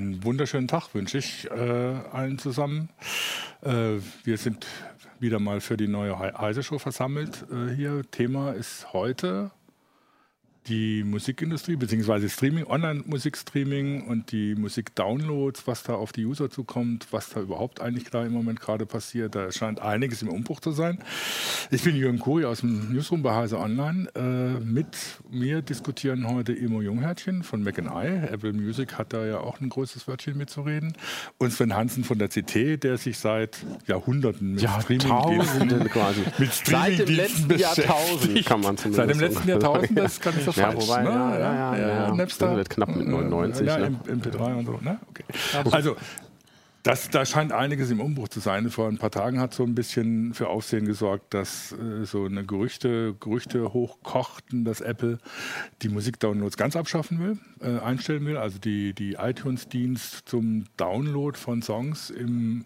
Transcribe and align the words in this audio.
einen 0.00 0.24
wunderschönen 0.24 0.66
Tag 0.66 0.94
wünsche 0.94 1.18
ich 1.18 1.50
äh, 1.50 1.54
allen 1.54 2.38
zusammen. 2.38 2.88
Äh, 3.62 3.98
wir 4.24 4.38
sind 4.38 4.66
wieder 5.18 5.38
mal 5.38 5.60
für 5.60 5.76
die 5.76 5.88
neue 5.88 6.18
Heise 6.18 6.62
Show 6.62 6.78
versammelt 6.78 7.44
äh, 7.52 7.74
hier. 7.74 8.02
Thema 8.10 8.52
ist 8.52 8.94
heute 8.94 9.50
die 10.68 11.04
Musikindustrie 11.04 11.76
beziehungsweise 11.76 12.28
Streaming, 12.28 12.66
Online-Musikstreaming 12.66 14.06
und 14.06 14.30
die 14.30 14.54
Musikdownloads, 14.54 15.66
was 15.66 15.82
da 15.82 15.94
auf 15.94 16.12
die 16.12 16.26
User 16.26 16.50
zukommt, 16.50 17.06
was 17.10 17.30
da 17.30 17.40
überhaupt 17.40 17.80
eigentlich 17.80 18.10
da 18.10 18.24
im 18.24 18.32
Moment 18.32 18.60
gerade 18.60 18.84
passiert. 18.84 19.34
Da 19.34 19.50
scheint 19.52 19.80
einiges 19.80 20.22
im 20.22 20.28
Umbruch 20.28 20.60
zu 20.60 20.72
sein. 20.72 20.98
Ich 21.70 21.82
bin 21.82 21.96
Jürgen 21.96 22.18
Kuri 22.18 22.44
aus 22.44 22.60
dem 22.60 22.92
Newsroom 22.92 23.22
bei 23.22 23.34
Heise 23.34 23.58
Online. 23.58 24.08
Äh, 24.14 24.60
mit 24.60 24.96
mir 25.30 25.62
diskutieren 25.62 26.28
heute 26.28 26.52
Imo 26.52 26.82
Junghärtchen 26.82 27.42
von 27.42 27.62
Mac 27.62 27.78
I. 27.78 27.82
Apple 28.30 28.52
Music 28.52 28.98
hat 28.98 29.12
da 29.12 29.24
ja 29.24 29.38
auch 29.38 29.60
ein 29.60 29.70
großes 29.70 30.06
Wörtchen 30.08 30.36
mitzureden. 30.36 30.92
Und 31.38 31.52
Sven 31.52 31.74
Hansen 31.74 32.04
von 32.04 32.18
der 32.18 32.28
CT, 32.28 32.82
der 32.82 32.98
sich 32.98 33.18
seit 33.18 33.64
Jahrhunderten 33.86 34.52
mit 34.52 34.68
Streaming 34.82 35.88
quasi. 35.88 36.20
Mit 36.38 36.52
Streaming 36.52 36.96
Seit 36.96 37.08
dem 37.08 37.14
letzten 37.14 37.58
Jahrtausend 37.58 38.44
kann 38.44 38.60
man 38.60 38.76
zumindest 38.76 38.96
Seit 38.96 39.10
dem 39.10 39.20
letzten 39.20 39.48
Jahrtausend, 39.48 39.98
das 39.98 40.20
kann 40.20 40.34
ich 40.38 40.49
so 40.52 40.60
ja, 40.60 40.70
falsch. 40.70 40.88
wobei, 40.88 41.02
ne? 41.02 41.10
ja, 41.10 41.38
ja, 41.38 41.54
ja, 41.54 41.76
ja, 41.76 41.88
ja. 41.88 42.14
Napster. 42.14 42.56
Wird 42.56 42.70
knapp 42.70 42.94
mit 42.94 43.06
99. 43.06 43.66
Ja, 43.66 43.78
ne? 43.78 44.00
MP3 44.06 44.54
und 44.58 44.66
so. 44.66 44.78
Ne? 44.82 44.98
Okay. 45.10 45.24
Also, 45.70 45.96
das, 46.82 47.10
da 47.10 47.26
scheint 47.26 47.52
einiges 47.52 47.90
im 47.90 48.00
Umbruch 48.00 48.28
zu 48.28 48.40
sein. 48.40 48.70
Vor 48.70 48.88
ein 48.88 48.96
paar 48.96 49.10
Tagen 49.10 49.38
hat 49.38 49.52
so 49.52 49.64
ein 49.64 49.74
bisschen 49.74 50.32
für 50.32 50.48
Aufsehen 50.48 50.86
gesorgt, 50.86 51.34
dass 51.34 51.72
äh, 51.72 52.04
so 52.06 52.24
eine 52.24 52.44
Gerüchte, 52.44 53.14
Gerüchte 53.20 53.74
hochkochten, 53.74 54.64
dass 54.64 54.80
Apple 54.80 55.18
die 55.82 55.90
Musikdownloads 55.90 56.56
ganz 56.56 56.76
abschaffen 56.76 57.20
will, 57.20 57.38
äh, 57.60 57.78
einstellen 57.80 58.24
will. 58.24 58.38
Also 58.38 58.58
die, 58.58 58.94
die 58.94 59.14
iTunes-Dienst 59.14 60.26
zum 60.26 60.64
Download 60.78 61.36
von 61.36 61.60
Songs 61.60 62.08
im 62.08 62.64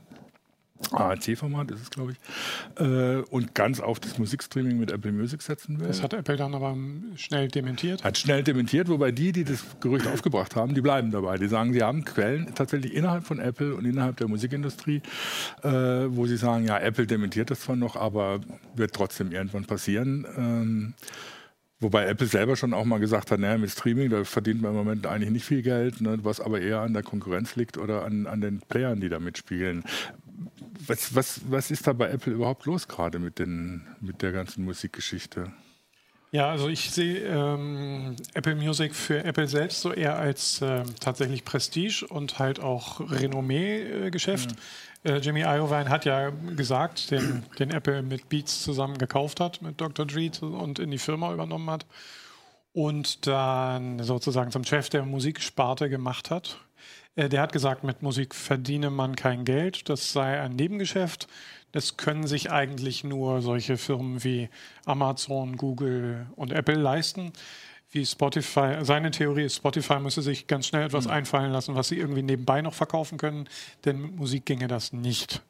AAC-Format 0.91 1.71
ist 1.71 1.83
es, 1.83 1.91
glaube 1.91 2.13
ich, 2.13 2.85
äh, 2.85 3.23
und 3.31 3.55
ganz 3.55 3.81
auf 3.81 4.01
das 4.01 4.19
Musikstreaming 4.19 4.79
mit 4.79 4.91
Apple 4.91 5.13
Music 5.13 5.41
setzen 5.43 5.81
will. 5.81 5.87
Das 5.87 6.03
hat 6.03 6.13
Apple 6.15 6.37
dann 6.37 6.55
aber 6.55 6.77
schnell 7.17 7.49
dementiert. 7.49 8.03
Hat 8.03 8.19
schnell 8.19 8.43
dementiert, 8.43 8.89
wobei 8.89 9.13
die, 9.13 9.33
die 9.33 9.45
das 9.45 9.65
Gerücht 9.81 10.07
aufgebracht 10.07 10.57
haben, 10.57 10.75
die 10.75 10.81
bleiben 10.81 11.11
dabei. 11.11 11.39
Die 11.39 11.49
sagen, 11.49 11.73
sie 11.73 11.83
haben 11.83 12.05
Quellen 12.05 12.55
tatsächlich 12.55 12.93
innerhalb 12.93 13.25
von 13.25 13.39
Apple 13.39 13.75
und 13.75 13.85
innerhalb 13.85 14.17
der 14.17 14.29
Musikindustrie, 14.29 15.01
äh, 15.63 15.69
wo 15.69 16.27
sie 16.27 16.37
sagen, 16.37 16.67
ja, 16.67 16.79
Apple 16.79 17.07
dementiert 17.07 17.51
das 17.51 17.61
zwar 17.61 17.77
noch, 17.77 17.97
aber 17.97 18.41
wird 18.75 18.93
trotzdem 18.93 19.33
irgendwann 19.33 19.65
passieren. 19.65 20.27
Ähm, 20.37 20.95
Wobei 21.85 22.07
Apple 22.07 22.27
selber 22.27 22.57
schon 22.57 22.73
auch 22.73 22.87
mal 22.87 22.99
gesagt 22.99 23.31
hat, 23.31 23.41
naja, 23.41 23.59
mit 23.59 23.69
Streaming, 23.69 24.09
da 24.09 24.25
verdient 24.25 24.63
man 24.63 24.71
im 24.71 24.77
Moment 24.79 25.07
eigentlich 25.07 25.31
nicht 25.31 25.45
viel 25.45 25.61
Geld, 25.61 26.01
ne, 26.01 26.19
was 26.23 26.41
aber 26.41 26.61
eher 26.61 26.81
an 26.81 26.95
der 26.95 27.03
Konkurrenz 27.03 27.57
liegt 27.57 27.77
oder 27.77 28.07
an, 28.07 28.27
an 28.27 28.41
den 28.41 28.61
Playern, 28.61 29.01
die 29.01 29.11
da 29.11 29.19
mitspielen. 29.19 29.85
Was, 30.87 31.15
was, 31.15 31.41
was 31.49 31.71
ist 31.71 31.87
da 31.87 31.93
bei 31.93 32.11
Apple 32.11 32.33
überhaupt 32.33 32.67
los 32.67 32.89
gerade 32.89 33.19
mit, 33.19 33.39
mit 33.39 34.23
der 34.23 34.33
ganzen 34.33 34.65
Musikgeschichte? 34.65 35.53
Ja, 36.35 36.51
also 36.51 36.69
ich 36.69 36.91
sehe 36.91 37.21
ähm, 37.21 38.17
Apple 38.35 38.57
Music 38.57 38.93
für 38.95 39.23
Apple 39.23 39.47
selbst 39.47 39.81
so 39.83 39.93
eher 39.93 40.17
als 40.17 40.61
äh, 40.63 40.83
tatsächlich 40.99 41.45
Prestige 41.45 42.05
und 42.09 42.41
halt 42.41 42.59
auch 42.59 42.99
Renommee-Geschäft. 43.09 44.57
Äh, 45.05 45.13
äh, 45.13 45.19
Jimmy 45.19 45.43
Iovine 45.43 45.89
hat 45.89 46.07
ja 46.07 46.31
gesagt, 46.31 47.13
den, 47.13 47.45
den 47.61 47.71
Apple 47.71 48.03
mit 48.03 48.29
Beats 48.29 48.65
zusammen 48.65 48.99
gekauft 48.99 49.39
hat, 49.39 49.63
mit 49.63 49.81
Dr. 49.81 50.07
Dre 50.07 50.29
und 50.41 50.81
in 50.81 50.91
die 50.91 50.99
Firma 50.99 51.33
übernommen 51.33 51.71
hat 51.71 51.87
und 52.73 53.29
dann 53.29 54.03
sozusagen 54.03 54.51
zum 54.51 54.65
Chef 54.65 54.89
der 54.89 55.05
Musiksparte 55.05 55.89
gemacht 55.89 56.31
hat. 56.31 56.59
Äh, 57.17 57.29
der 57.29 57.43
hat 57.43 57.53
gesagt, 57.53 57.85
mit 57.85 58.03
Musik 58.03 58.35
verdiene 58.35 58.91
man 58.91 59.17
kein 59.17 59.45
Geld, 59.45 59.89
das 59.89 60.13
sei 60.13 60.41
ein 60.41 60.57
Nebengeschäft. 60.57 61.29
Das 61.73 61.97
können 61.97 62.27
sich 62.27 62.53
eigentlich 62.53 63.03
nur 63.03 63.43
solche 63.43 63.77
Firmen 63.77 64.23
wie 64.23 64.49
Amazon, 64.85 65.57
Google 65.57 66.27
und 66.37 66.53
Apple 66.53 66.77
leisten. 66.77 67.33
Wie 67.91 68.07
Spotify, 68.07 68.79
seine 68.83 69.11
Theorie 69.11 69.45
ist, 69.45 69.57
Spotify 69.57 69.99
müsse 69.99 70.23
sich 70.23 70.47
ganz 70.47 70.67
schnell 70.67 70.87
etwas 70.87 71.07
mhm. 71.07 71.13
einfallen 71.13 71.53
lassen, 71.53 71.75
was 71.75 71.89
sie 71.89 71.99
irgendwie 71.99 72.23
nebenbei 72.23 72.63
noch 72.63 72.75
verkaufen 72.75 73.19
können, 73.19 73.49
denn 73.85 74.01
mit 74.01 74.17
Musik 74.17 74.47
ginge 74.47 74.69
das 74.69 74.93
nicht. 74.93 75.43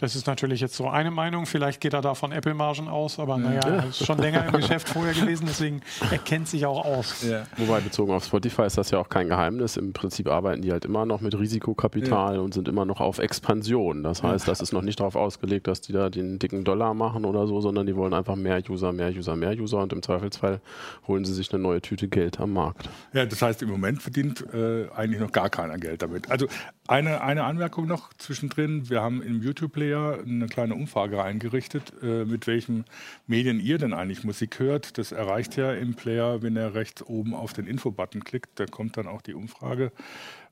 Das 0.00 0.16
ist 0.16 0.26
natürlich 0.26 0.60
jetzt 0.60 0.74
so 0.74 0.88
eine 0.88 1.10
Meinung. 1.10 1.44
Vielleicht 1.44 1.80
geht 1.80 1.92
er 1.92 2.00
da 2.00 2.14
von 2.14 2.32
Apple-Margen 2.32 2.88
aus, 2.88 3.18
aber 3.18 3.36
naja, 3.36 3.60
er 3.60 3.88
ist 3.90 4.04
schon 4.04 4.18
länger 4.20 4.46
im 4.46 4.52
Geschäft 4.52 4.88
vorher 4.88 5.12
gewesen, 5.12 5.44
deswegen 5.46 5.82
er 6.10 6.16
kennt 6.16 6.48
sich 6.48 6.64
auch 6.64 6.86
aus. 6.86 7.22
Ja. 7.22 7.44
Wobei 7.58 7.80
bezogen 7.80 8.10
auf 8.12 8.24
Spotify 8.24 8.62
ist 8.62 8.78
das 8.78 8.90
ja 8.90 8.98
auch 8.98 9.10
kein 9.10 9.28
Geheimnis. 9.28 9.76
Im 9.76 9.92
Prinzip 9.92 10.28
arbeiten 10.28 10.62
die 10.62 10.72
halt 10.72 10.86
immer 10.86 11.04
noch 11.04 11.20
mit 11.20 11.38
Risikokapital 11.38 12.36
ja. 12.36 12.40
und 12.40 12.54
sind 12.54 12.66
immer 12.66 12.86
noch 12.86 13.00
auf 13.00 13.18
Expansion. 13.18 14.02
Das 14.02 14.22
heißt, 14.22 14.48
das 14.48 14.62
ist 14.62 14.72
noch 14.72 14.82
nicht 14.82 15.00
darauf 15.00 15.16
ausgelegt, 15.16 15.66
dass 15.66 15.82
die 15.82 15.92
da 15.92 16.08
den 16.08 16.38
dicken 16.38 16.64
Dollar 16.64 16.94
machen 16.94 17.26
oder 17.26 17.46
so, 17.46 17.60
sondern 17.60 17.86
die 17.86 17.94
wollen 17.94 18.14
einfach 18.14 18.36
mehr 18.36 18.62
User, 18.70 18.92
mehr 18.92 19.10
User, 19.10 19.36
mehr 19.36 19.52
User 19.52 19.82
und 19.82 19.92
im 19.92 20.02
Zweifelsfall 20.02 20.62
holen 21.08 21.26
sie 21.26 21.34
sich 21.34 21.52
eine 21.52 21.62
neue 21.62 21.82
Tüte 21.82 22.08
Geld 22.08 22.40
am 22.40 22.54
Markt. 22.54 22.88
Ja, 23.12 23.26
das 23.26 23.42
heißt, 23.42 23.60
im 23.60 23.68
Moment 23.68 24.00
verdient 24.00 24.46
äh, 24.54 24.88
eigentlich 24.96 25.20
noch 25.20 25.32
gar 25.32 25.50
keiner 25.50 25.76
Geld 25.76 26.00
damit. 26.00 26.30
Also 26.30 26.46
eine, 26.86 27.22
eine 27.22 27.44
Anmerkung 27.44 27.86
noch 27.86 28.12
zwischendrin. 28.14 28.90
Wir 28.90 29.00
haben 29.00 29.22
im 29.22 29.42
YouTube-Player 29.42 29.90
Player 29.90 30.24
eine 30.26 30.46
kleine 30.46 30.74
Umfrage 30.74 31.22
eingerichtet, 31.22 31.92
äh, 32.02 32.24
mit 32.24 32.46
welchen 32.46 32.84
Medien 33.26 33.60
ihr 33.60 33.78
denn 33.78 33.92
eigentlich 33.92 34.24
Musik 34.24 34.58
hört. 34.58 34.98
Das 34.98 35.12
erreicht 35.12 35.56
ja 35.56 35.72
im 35.72 35.94
Player, 35.94 36.42
wenn 36.42 36.56
er 36.56 36.74
rechts 36.74 37.02
oben 37.02 37.34
auf 37.34 37.52
den 37.52 37.66
Info-Button 37.66 38.24
klickt, 38.24 38.58
da 38.58 38.66
kommt 38.66 38.96
dann 38.96 39.06
auch 39.06 39.22
die 39.22 39.34
Umfrage. 39.34 39.92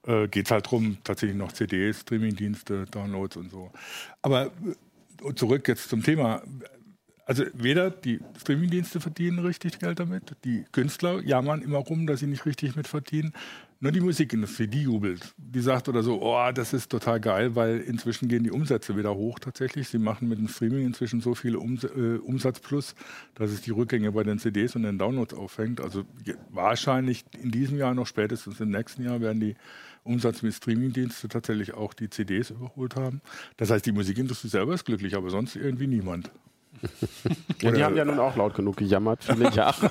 Äh, 0.06 0.28
Geht 0.28 0.46
es 0.46 0.50
halt 0.52 0.66
darum, 0.66 0.98
tatsächlich 1.02 1.36
noch 1.36 1.52
CDs, 1.52 2.00
Streamingdienste, 2.00 2.84
Downloads 2.86 3.36
und 3.36 3.50
so. 3.50 3.72
Aber 4.22 4.46
äh, 4.46 5.34
zurück 5.34 5.66
jetzt 5.68 5.88
zum 5.88 6.02
Thema. 6.02 6.42
Also 7.26 7.44
weder 7.52 7.90
die 7.90 8.20
Streamingdienste 8.40 9.00
verdienen 9.00 9.40
richtig 9.40 9.80
Geld 9.80 10.00
damit, 10.00 10.34
die 10.44 10.64
Künstler 10.72 11.20
jammern 11.22 11.60
immer 11.60 11.76
rum, 11.76 12.06
dass 12.06 12.20
sie 12.20 12.26
nicht 12.26 12.46
richtig 12.46 12.74
mit 12.74 12.88
verdienen. 12.88 13.34
Nur 13.80 13.92
die 13.92 14.00
Musikindustrie, 14.00 14.66
die 14.66 14.82
jubelt. 14.82 15.34
Die 15.36 15.60
sagt 15.60 15.88
oder 15.88 16.02
so, 16.02 16.20
oh, 16.20 16.50
das 16.52 16.72
ist 16.72 16.90
total 16.90 17.20
geil, 17.20 17.54
weil 17.54 17.78
inzwischen 17.78 18.26
gehen 18.26 18.42
die 18.42 18.50
Umsätze 18.50 18.96
wieder 18.96 19.14
hoch 19.14 19.38
tatsächlich. 19.38 19.88
Sie 19.88 19.98
machen 19.98 20.28
mit 20.28 20.40
dem 20.40 20.48
Streaming 20.48 20.84
inzwischen 20.84 21.20
so 21.20 21.36
viel 21.36 21.56
Ums 21.56 21.84
äh, 21.84 22.18
Umsatz 22.20 22.58
plus, 22.58 22.96
dass 23.36 23.52
es 23.52 23.60
die 23.60 23.70
Rückgänge 23.70 24.10
bei 24.10 24.24
den 24.24 24.40
CDs 24.40 24.74
und 24.74 24.82
den 24.82 24.98
Downloads 24.98 25.32
auffängt. 25.32 25.80
Also 25.80 26.04
wahrscheinlich 26.50 27.24
in 27.40 27.52
diesem 27.52 27.78
Jahr 27.78 27.94
noch 27.94 28.08
spätestens 28.08 28.58
im 28.58 28.70
nächsten 28.70 29.04
Jahr 29.04 29.20
werden 29.20 29.38
die 29.38 29.54
Umsatz 30.02 30.42
mit 30.42 30.54
Streamingdienste 30.54 31.28
tatsächlich 31.28 31.74
auch 31.74 31.94
die 31.94 32.10
CDs 32.10 32.50
überholt 32.50 32.96
haben. 32.96 33.20
Das 33.58 33.70
heißt, 33.70 33.86
die 33.86 33.92
Musikindustrie 33.92 34.48
selber 34.48 34.74
ist 34.74 34.86
glücklich, 34.86 35.14
aber 35.14 35.30
sonst 35.30 35.54
irgendwie 35.54 35.86
niemand. 35.86 36.32
ja, 37.62 37.70
die 37.70 37.84
haben 37.84 37.96
ja 37.96 38.04
nun 38.04 38.18
auch 38.18 38.36
laut 38.36 38.54
genug 38.54 38.76
gejammert, 38.76 39.24
viele 39.24 39.50
Jahre. 39.54 39.90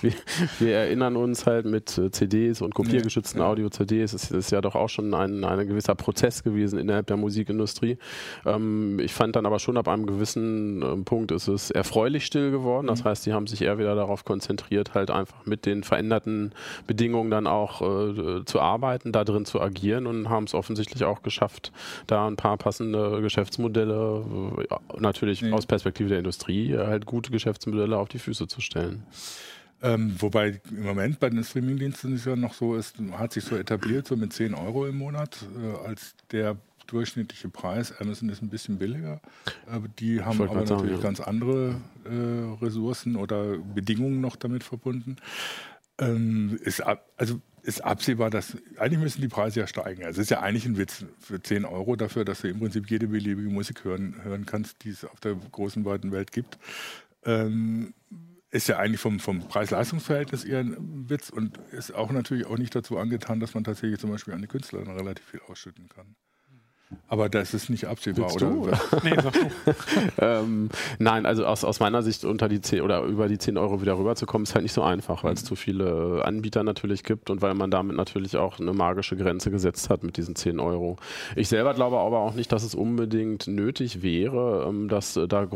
wir, 0.00 0.12
wir, 0.58 0.74
erinnern 0.74 1.16
uns 1.16 1.46
halt 1.46 1.66
mit 1.66 1.96
äh, 1.98 2.10
CDs 2.10 2.60
und 2.60 2.74
kopiergeschützten 2.74 3.40
ja, 3.40 3.46
Audio-CDs, 3.46 4.12
es 4.12 4.30
ist 4.30 4.50
ja 4.50 4.60
doch 4.60 4.74
auch 4.74 4.88
schon 4.88 5.14
ein, 5.14 5.44
ein 5.44 5.66
gewisser 5.66 5.94
Prozess 5.94 6.42
gewesen 6.42 6.78
innerhalb 6.78 7.06
der 7.06 7.16
Musikindustrie. 7.16 7.98
Ähm, 8.44 8.98
ich 9.00 9.12
fand 9.12 9.36
dann 9.36 9.46
aber 9.46 9.58
schon 9.58 9.76
ab 9.76 9.88
einem 9.88 10.06
gewissen 10.06 10.82
äh, 10.82 10.96
Punkt 11.04 11.30
ist 11.32 11.48
es 11.48 11.70
erfreulich 11.70 12.26
still 12.26 12.50
geworden. 12.50 12.86
Das 12.86 13.04
mhm. 13.04 13.08
heißt, 13.08 13.26
die 13.26 13.32
haben 13.32 13.46
sich 13.46 13.62
eher 13.62 13.78
wieder 13.78 13.94
darauf 13.94 14.24
konzentriert, 14.24 14.94
halt 14.94 15.10
einfach 15.10 15.46
mit 15.46 15.66
den 15.66 15.84
veränderten 15.84 16.52
Bedingungen 16.86 17.30
dann 17.30 17.46
auch 17.46 17.80
äh, 17.82 18.44
zu 18.44 18.60
arbeiten, 18.60 19.12
da 19.12 19.24
drin 19.24 19.44
zu 19.44 19.60
agieren 19.60 20.06
und 20.06 20.28
haben 20.28 20.44
es 20.44 20.54
offensichtlich 20.54 21.04
auch 21.04 21.22
geschafft, 21.22 21.72
da 22.06 22.26
ein 22.26 22.36
paar 22.36 22.56
passende 22.56 23.20
Geschäftsmodelle 23.20 24.24
äh, 24.70 25.00
natürlich 25.00 25.42
nee. 25.42 25.52
aus 25.52 25.66
Perspektive 25.66 25.83
Perspektive 25.84 26.08
der 26.08 26.18
Industrie 26.18 26.72
äh, 26.72 26.86
halt 26.86 27.04
gute 27.04 27.30
Geschäftsmodelle 27.30 27.98
auf 27.98 28.08
die 28.08 28.18
Füße 28.18 28.48
zu 28.48 28.62
stellen. 28.62 29.04
Ähm, 29.82 30.16
wobei 30.18 30.62
im 30.70 30.82
Moment 30.82 31.20
bei 31.20 31.28
den 31.28 31.44
Streamingdiensten 31.44 32.14
ist 32.14 32.24
ja 32.24 32.36
noch 32.36 32.54
so, 32.54 32.74
ist, 32.74 32.96
hat 33.12 33.34
sich 33.34 33.44
so 33.44 33.54
etabliert, 33.54 34.06
so 34.06 34.16
mit 34.16 34.32
10 34.32 34.54
Euro 34.54 34.86
im 34.86 34.96
Monat 34.96 35.46
äh, 35.62 35.86
als 35.86 36.14
der 36.32 36.56
durchschnittliche 36.86 37.50
Preis. 37.50 37.92
Amazon 38.00 38.30
ist 38.30 38.40
ein 38.40 38.48
bisschen 38.48 38.78
billiger, 38.78 39.20
aber 39.66 39.88
die 39.88 40.22
haben 40.22 40.40
aber 40.40 40.54
natürlich 40.54 40.68
sagen, 40.68 40.88
ja. 40.88 41.02
ganz 41.02 41.20
andere 41.20 41.74
äh, 42.04 42.64
Ressourcen 42.64 43.16
oder 43.16 43.58
Bedingungen 43.58 44.22
noch 44.22 44.36
damit 44.36 44.64
verbunden. 44.64 45.16
Ähm, 45.98 46.58
ist, 46.62 46.82
also 47.18 47.40
ist 47.64 47.82
absehbar, 47.82 48.28
dass 48.28 48.56
eigentlich 48.76 49.00
müssen 49.00 49.22
die 49.22 49.28
Preise 49.28 49.60
ja 49.60 49.66
steigen. 49.66 50.04
Also 50.04 50.20
es 50.20 50.26
ist 50.26 50.30
ja 50.30 50.40
eigentlich 50.40 50.66
ein 50.66 50.76
Witz 50.76 51.06
für 51.18 51.40
10 51.40 51.64
Euro 51.64 51.96
dafür, 51.96 52.24
dass 52.24 52.42
du 52.42 52.48
im 52.48 52.58
Prinzip 52.58 52.90
jede 52.90 53.06
beliebige 53.06 53.48
Musik 53.48 53.84
hören, 53.84 54.22
hören 54.22 54.44
kannst, 54.44 54.84
die 54.84 54.90
es 54.90 55.04
auf 55.04 55.18
der 55.20 55.34
großen, 55.34 55.84
weiten 55.86 56.12
Welt 56.12 56.30
gibt. 56.30 56.58
Ähm, 57.24 57.94
ist 58.50 58.68
ja 58.68 58.78
eigentlich 58.78 59.00
vom, 59.00 59.18
vom 59.18 59.48
Preis-Leistungs-Verhältnis 59.48 60.44
eher 60.44 60.60
ein 60.60 61.08
Witz 61.08 61.30
und 61.30 61.58
ist 61.72 61.94
auch 61.94 62.12
natürlich 62.12 62.46
auch 62.46 62.58
nicht 62.58 62.74
dazu 62.74 62.98
angetan, 62.98 63.40
dass 63.40 63.54
man 63.54 63.64
tatsächlich 63.64 63.98
zum 63.98 64.10
Beispiel 64.10 64.34
an 64.34 64.42
die 64.42 64.46
Künstler 64.46 64.86
relativ 64.86 65.24
viel 65.24 65.40
ausschütten 65.48 65.88
kann. 65.88 66.14
Aber 67.08 67.28
das 67.28 67.54
ist 67.54 67.70
nicht 67.70 67.86
absehbar, 67.86 68.30
Willst 68.30 68.42
oder? 68.42 68.80
Nee, 69.02 69.16
sag 69.22 69.34
ähm, 70.18 70.68
nein, 70.98 71.26
also 71.26 71.46
aus, 71.46 71.64
aus 71.64 71.80
meiner 71.80 72.02
Sicht 72.02 72.24
unter 72.24 72.48
die 72.48 72.60
10 72.60 72.80
oder 72.82 73.02
über 73.02 73.28
die 73.28 73.38
10 73.38 73.56
Euro 73.58 73.80
wieder 73.80 73.98
rüberzukommen, 73.98 74.44
ist 74.44 74.54
halt 74.54 74.62
nicht 74.62 74.72
so 74.72 74.82
einfach, 74.82 75.24
weil 75.24 75.34
es 75.34 75.44
zu 75.44 75.56
viele 75.56 76.22
Anbieter 76.24 76.62
natürlich 76.62 77.04
gibt 77.04 77.30
und 77.30 77.42
weil 77.42 77.54
man 77.54 77.70
damit 77.70 77.96
natürlich 77.96 78.36
auch 78.36 78.58
eine 78.58 78.72
magische 78.72 79.16
Grenze 79.16 79.50
gesetzt 79.50 79.90
hat 79.90 80.02
mit 80.02 80.16
diesen 80.16 80.36
10 80.36 80.60
Euro. 80.60 80.96
Ich 81.36 81.48
selber 81.48 81.74
glaube 81.74 81.98
aber 81.98 82.20
auch 82.20 82.34
nicht, 82.34 82.52
dass 82.52 82.62
es 82.62 82.74
unbedingt 82.74 83.46
nötig 83.46 84.02
wäre, 84.02 84.66
ähm, 84.68 84.88
das 84.88 85.16
äh, 85.16 85.28
da 85.28 85.48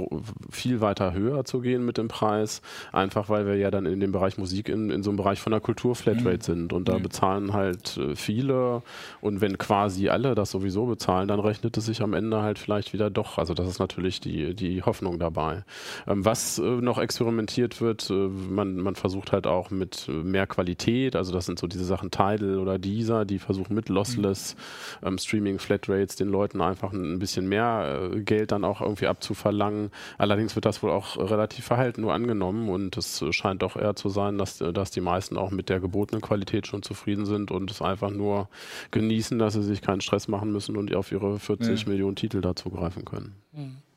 viel 0.50 0.80
weiter 0.80 1.12
höher 1.12 1.44
zu 1.44 1.60
gehen 1.60 1.84
mit 1.84 1.98
dem 1.98 2.08
Preis, 2.08 2.62
einfach 2.92 3.28
weil 3.28 3.46
wir 3.46 3.56
ja 3.56 3.70
dann 3.70 3.86
in 3.86 4.00
dem 4.00 4.12
Bereich 4.12 4.38
Musik 4.38 4.68
in, 4.68 4.90
in 4.90 5.02
so 5.02 5.10
einem 5.10 5.16
Bereich 5.16 5.40
von 5.40 5.52
der 5.52 5.60
Kultur-Flatrate 5.60 6.44
sind 6.44 6.72
und 6.72 6.88
da 6.88 6.98
bezahlen 6.98 7.52
halt 7.52 7.96
äh, 7.96 8.16
viele 8.16 8.82
und 9.20 9.40
wenn 9.40 9.58
quasi 9.58 10.08
alle 10.08 10.34
das 10.34 10.50
sowieso 10.50 10.86
bezahlen, 10.86 11.27
dann 11.28 11.40
rechnet 11.40 11.76
es 11.76 11.86
sich 11.86 12.02
am 12.02 12.14
Ende 12.14 12.42
halt 12.42 12.58
vielleicht 12.58 12.92
wieder 12.92 13.10
doch. 13.10 13.38
Also 13.38 13.54
das 13.54 13.68
ist 13.68 13.78
natürlich 13.78 14.20
die, 14.20 14.54
die 14.54 14.82
Hoffnung 14.82 15.18
dabei. 15.18 15.64
Ähm, 16.06 16.24
was 16.24 16.58
äh, 16.58 16.62
noch 16.62 16.98
experimentiert 16.98 17.80
wird, 17.80 18.10
äh, 18.10 18.14
man, 18.14 18.76
man 18.76 18.94
versucht 18.94 19.32
halt 19.32 19.46
auch 19.46 19.70
mit 19.70 20.08
äh, 20.08 20.12
mehr 20.12 20.46
Qualität, 20.46 21.16
also 21.16 21.32
das 21.32 21.46
sind 21.46 21.58
so 21.58 21.66
diese 21.66 21.84
Sachen 21.84 22.10
Tidal 22.10 22.58
oder 22.58 22.78
Deezer, 22.78 23.24
die 23.24 23.38
versuchen 23.38 23.74
mit 23.74 23.88
Lossless 23.88 24.56
ähm, 25.02 25.18
Streaming 25.18 25.58
Flatrates 25.58 26.16
den 26.16 26.28
Leuten 26.28 26.60
einfach 26.60 26.92
ein, 26.92 27.14
ein 27.14 27.18
bisschen 27.18 27.48
mehr 27.48 28.10
äh, 28.12 28.20
Geld 28.20 28.52
dann 28.52 28.64
auch 28.64 28.80
irgendwie 28.80 29.06
abzuverlangen. 29.06 29.90
Allerdings 30.16 30.54
wird 30.54 30.64
das 30.64 30.82
wohl 30.82 30.90
auch 30.90 31.16
relativ 31.16 31.64
verhalten 31.64 32.00
nur 32.00 32.14
angenommen 32.14 32.68
und 32.68 32.96
es 32.96 33.22
äh, 33.22 33.32
scheint 33.32 33.62
doch 33.62 33.76
eher 33.76 33.96
zu 33.96 34.08
sein, 34.08 34.38
dass, 34.38 34.60
äh, 34.60 34.72
dass 34.72 34.90
die 34.90 35.00
meisten 35.00 35.36
auch 35.36 35.50
mit 35.50 35.68
der 35.68 35.80
gebotenen 35.80 36.20
Qualität 36.20 36.66
schon 36.66 36.82
zufrieden 36.82 37.26
sind 37.26 37.50
und 37.50 37.70
es 37.70 37.82
einfach 37.82 38.10
nur 38.10 38.48
genießen, 38.90 39.38
dass 39.38 39.54
sie 39.54 39.62
sich 39.62 39.82
keinen 39.82 40.00
Stress 40.00 40.28
machen 40.28 40.52
müssen 40.52 40.76
und 40.76 40.94
auf 40.94 41.07
ihre 41.12 41.38
40 41.38 41.82
Ja. 41.82 41.88
Millionen 41.88 42.16
Titel 42.16 42.40
dazugreifen 42.40 43.04
können. 43.04 43.34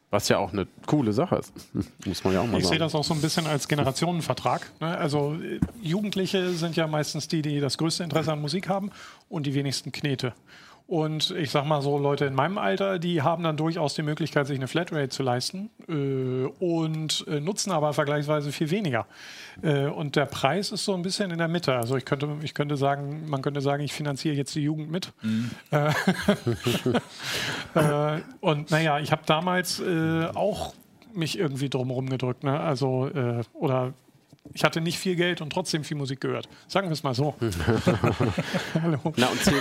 Was 0.10 0.28
ja 0.28 0.40
auch 0.40 0.52
eine 0.52 0.68
coole 0.88 1.14
Sache 1.14 1.36
ist. 1.38 1.54
Muss 2.06 2.24
man 2.24 2.34
ja 2.34 2.42
auch 2.42 2.46
mal 2.48 2.58
Ich 2.58 2.64
sehe 2.64 2.72
sagen. 2.72 2.80
das 2.80 2.96
auch 2.96 3.04
so 3.04 3.14
ein 3.14 3.22
bisschen 3.22 3.48
als 3.48 3.68
Generationenvertrag. 3.68 4.70
Ne? 4.82 4.98
Also 4.98 5.36
äh, 5.36 5.60
Jugendliche 5.82 6.50
sind 6.52 6.76
ja 6.76 6.88
meistens 6.88 7.28
die, 7.30 7.42
die 7.42 7.60
das 7.62 7.78
größte 7.78 8.04
Interesse 8.04 8.34
an 8.34 8.42
Musik 8.42 8.68
haben 8.68 8.92
und 9.30 9.46
die 9.46 9.54
wenigsten 9.54 9.92
Knete. 9.94 10.34
Und 10.92 11.32
ich 11.32 11.52
sag 11.52 11.64
mal 11.64 11.82
so, 11.82 11.98
Leute 11.98 12.26
in 12.26 12.34
meinem 12.36 12.58
Alter, 12.58 13.00
die 13.00 13.22
haben 13.22 13.44
dann 13.44 13.56
durchaus 13.56 13.94
die 13.94 14.02
Möglichkeit, 14.02 14.46
sich 14.46 14.58
eine 14.58 14.68
Flatrate 14.68 15.08
zu 15.08 15.24
leisten 15.24 15.70
äh, 15.88 16.48
und 16.60 17.26
äh, 17.30 17.40
nutzen 17.40 17.72
aber 17.72 17.94
vergleichsweise 17.94 18.52
viel 18.52 18.72
weniger. 18.72 19.08
Äh, 19.62 19.86
und 19.86 20.18
der 20.18 20.26
Preis 20.26 20.70
ist 20.70 20.84
so 20.84 20.94
ein 20.94 21.02
bisschen 21.02 21.32
in 21.32 21.38
der 21.38 21.48
Mitte. 21.48 21.74
Also 21.78 21.96
ich 21.96 22.04
könnte, 22.04 22.28
ich 22.42 22.54
könnte 22.54 22.76
sagen, 22.76 23.30
man 23.30 23.42
könnte 23.42 23.62
sagen, 23.62 23.82
ich 23.84 23.94
finanziere 23.94 24.36
jetzt 24.36 24.54
die 24.54 24.64
Jugend 24.64 24.92
mit. 24.92 25.14
Äh, 25.72 25.94
äh, 28.18 28.22
und 28.42 28.70
naja, 28.70 29.00
ich 29.00 29.14
habe 29.14 29.22
damals 29.26 29.80
äh, 29.80 30.26
auch 30.34 30.74
mich 31.14 31.40
irgendwie 31.40 31.70
drumherum 31.70 32.10
gedrückt. 32.10 32.44
Ne? 32.44 32.60
Also, 32.60 33.10
oder 33.54 33.94
ich 34.54 34.64
hatte 34.64 34.82
nicht 34.82 34.98
viel 34.98 35.16
Geld 35.16 35.42
und 35.42 35.52
trotzdem 35.52 35.84
viel 35.84 35.98
Musik 35.98 36.20
gehört. 36.20 36.50
Sagen 36.68 36.88
wir 36.88 36.94
es 36.94 37.04
mal 37.04 37.14
so. 37.14 37.36
Hallo. 38.82 39.00
Na 39.16 39.28
und 39.28 39.40
10, 39.40 39.54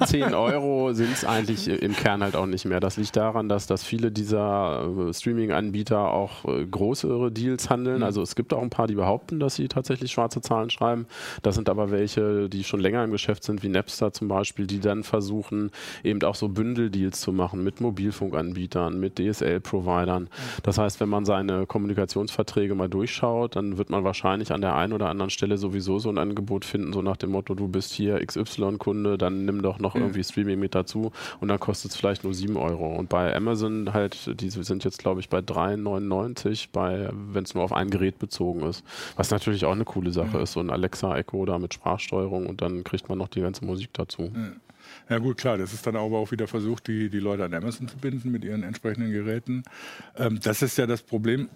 äh, 0.00 0.04
10 0.04 0.34
Euro 0.34 0.92
sind 0.92 1.12
es 1.12 1.24
eigentlich 1.24 1.68
äh, 1.68 1.76
im 1.76 1.94
Kern 1.94 2.22
halt 2.22 2.34
auch 2.36 2.46
nicht 2.46 2.64
mehr. 2.64 2.80
Das 2.80 2.96
liegt 2.96 3.16
daran, 3.16 3.48
dass, 3.48 3.66
dass 3.66 3.84
viele 3.84 4.10
dieser 4.10 5.08
äh, 5.08 5.14
Streaming-Anbieter 5.14 6.12
auch 6.12 6.44
äh, 6.46 6.66
größere 6.66 7.30
Deals 7.30 7.70
handeln. 7.70 8.02
Also 8.02 8.22
es 8.22 8.34
gibt 8.34 8.52
auch 8.52 8.60
ein 8.60 8.70
paar, 8.70 8.86
die 8.86 8.96
behaupten, 8.96 9.38
dass 9.40 9.54
sie 9.54 9.68
tatsächlich 9.68 10.12
schwarze 10.12 10.40
Zahlen 10.40 10.68
schreiben. 10.68 11.06
Das 11.42 11.54
sind 11.54 11.68
aber 11.68 11.90
welche, 11.90 12.48
die 12.48 12.64
schon 12.64 12.80
länger 12.80 13.04
im 13.04 13.12
Geschäft 13.12 13.44
sind, 13.44 13.62
wie 13.62 13.68
Napster 13.68 14.12
zum 14.12 14.28
Beispiel, 14.28 14.66
die 14.66 14.80
dann 14.80 15.04
versuchen, 15.04 15.70
eben 16.02 16.22
auch 16.22 16.34
so 16.34 16.48
Bündeldeals 16.48 17.20
zu 17.20 17.32
machen 17.32 17.62
mit 17.62 17.80
Mobilfunkanbietern, 17.80 18.98
mit 18.98 19.18
DSL-Providern. 19.18 20.28
Das 20.64 20.76
heißt, 20.76 21.00
wenn 21.00 21.08
man 21.08 21.24
seine 21.24 21.66
Kommunikationsverträge 21.66 22.74
mal 22.74 22.88
durchschaut, 22.88 23.56
dann 23.56 23.78
wird 23.78 23.90
man 23.90 24.04
wahrscheinlich 24.04 24.23
an 24.24 24.60
der 24.60 24.74
einen 24.74 24.92
oder 24.92 25.08
anderen 25.08 25.30
Stelle 25.30 25.58
sowieso 25.58 25.98
so 25.98 26.08
ein 26.08 26.18
Angebot 26.18 26.64
finden, 26.64 26.92
so 26.92 27.02
nach 27.02 27.16
dem 27.16 27.30
Motto, 27.30 27.54
du 27.54 27.68
bist 27.68 27.92
hier 27.92 28.24
XY-Kunde, 28.24 29.18
dann 29.18 29.44
nimm 29.44 29.62
doch 29.62 29.78
noch 29.78 29.94
irgendwie 29.94 30.24
Streaming 30.24 30.58
mit 30.58 30.74
dazu 30.74 31.12
und 31.40 31.48
dann 31.48 31.60
kostet 31.60 31.90
es 31.90 31.96
vielleicht 31.96 32.24
nur 32.24 32.34
7 32.34 32.56
Euro. 32.56 32.94
Und 32.94 33.08
bei 33.08 33.34
Amazon 33.34 33.92
halt, 33.92 34.40
die 34.40 34.50
sind 34.50 34.84
jetzt 34.84 34.98
glaube 34.98 35.20
ich 35.20 35.28
bei 35.28 35.38
3,99, 35.38 36.68
bei, 36.72 37.10
wenn 37.12 37.44
es 37.44 37.54
nur 37.54 37.64
auf 37.64 37.72
ein 37.72 37.90
Gerät 37.90 38.18
bezogen 38.18 38.62
ist. 38.62 38.84
Was 39.16 39.30
natürlich 39.30 39.64
auch 39.64 39.72
eine 39.72 39.84
coole 39.84 40.10
Sache 40.10 40.38
ist, 40.38 40.52
so 40.52 40.60
ein 40.60 40.70
Alexa 40.70 41.16
Echo 41.16 41.44
da 41.44 41.58
mit 41.58 41.74
Sprachsteuerung 41.74 42.46
und 42.46 42.62
dann 42.62 42.84
kriegt 42.84 43.08
man 43.08 43.18
noch 43.18 43.28
die 43.28 43.40
ganze 43.40 43.64
Musik 43.64 43.90
dazu. 43.92 44.30
Ja 45.08 45.18
gut, 45.18 45.36
klar, 45.36 45.58
das 45.58 45.72
ist 45.72 45.86
dann 45.86 45.96
aber 45.96 46.18
auch 46.18 46.30
wieder 46.30 46.46
versucht, 46.46 46.88
die, 46.88 47.10
die 47.10 47.18
Leute 47.18 47.44
an 47.44 47.54
Amazon 47.54 47.88
zu 47.88 47.96
binden 47.96 48.30
mit 48.30 48.44
ihren 48.44 48.62
entsprechenden 48.62 49.12
Geräten. 49.12 49.62
Ähm, 50.16 50.40
das 50.42 50.62
ist 50.62 50.78
ja 50.78 50.86
das 50.86 51.02
Problem. 51.02 51.48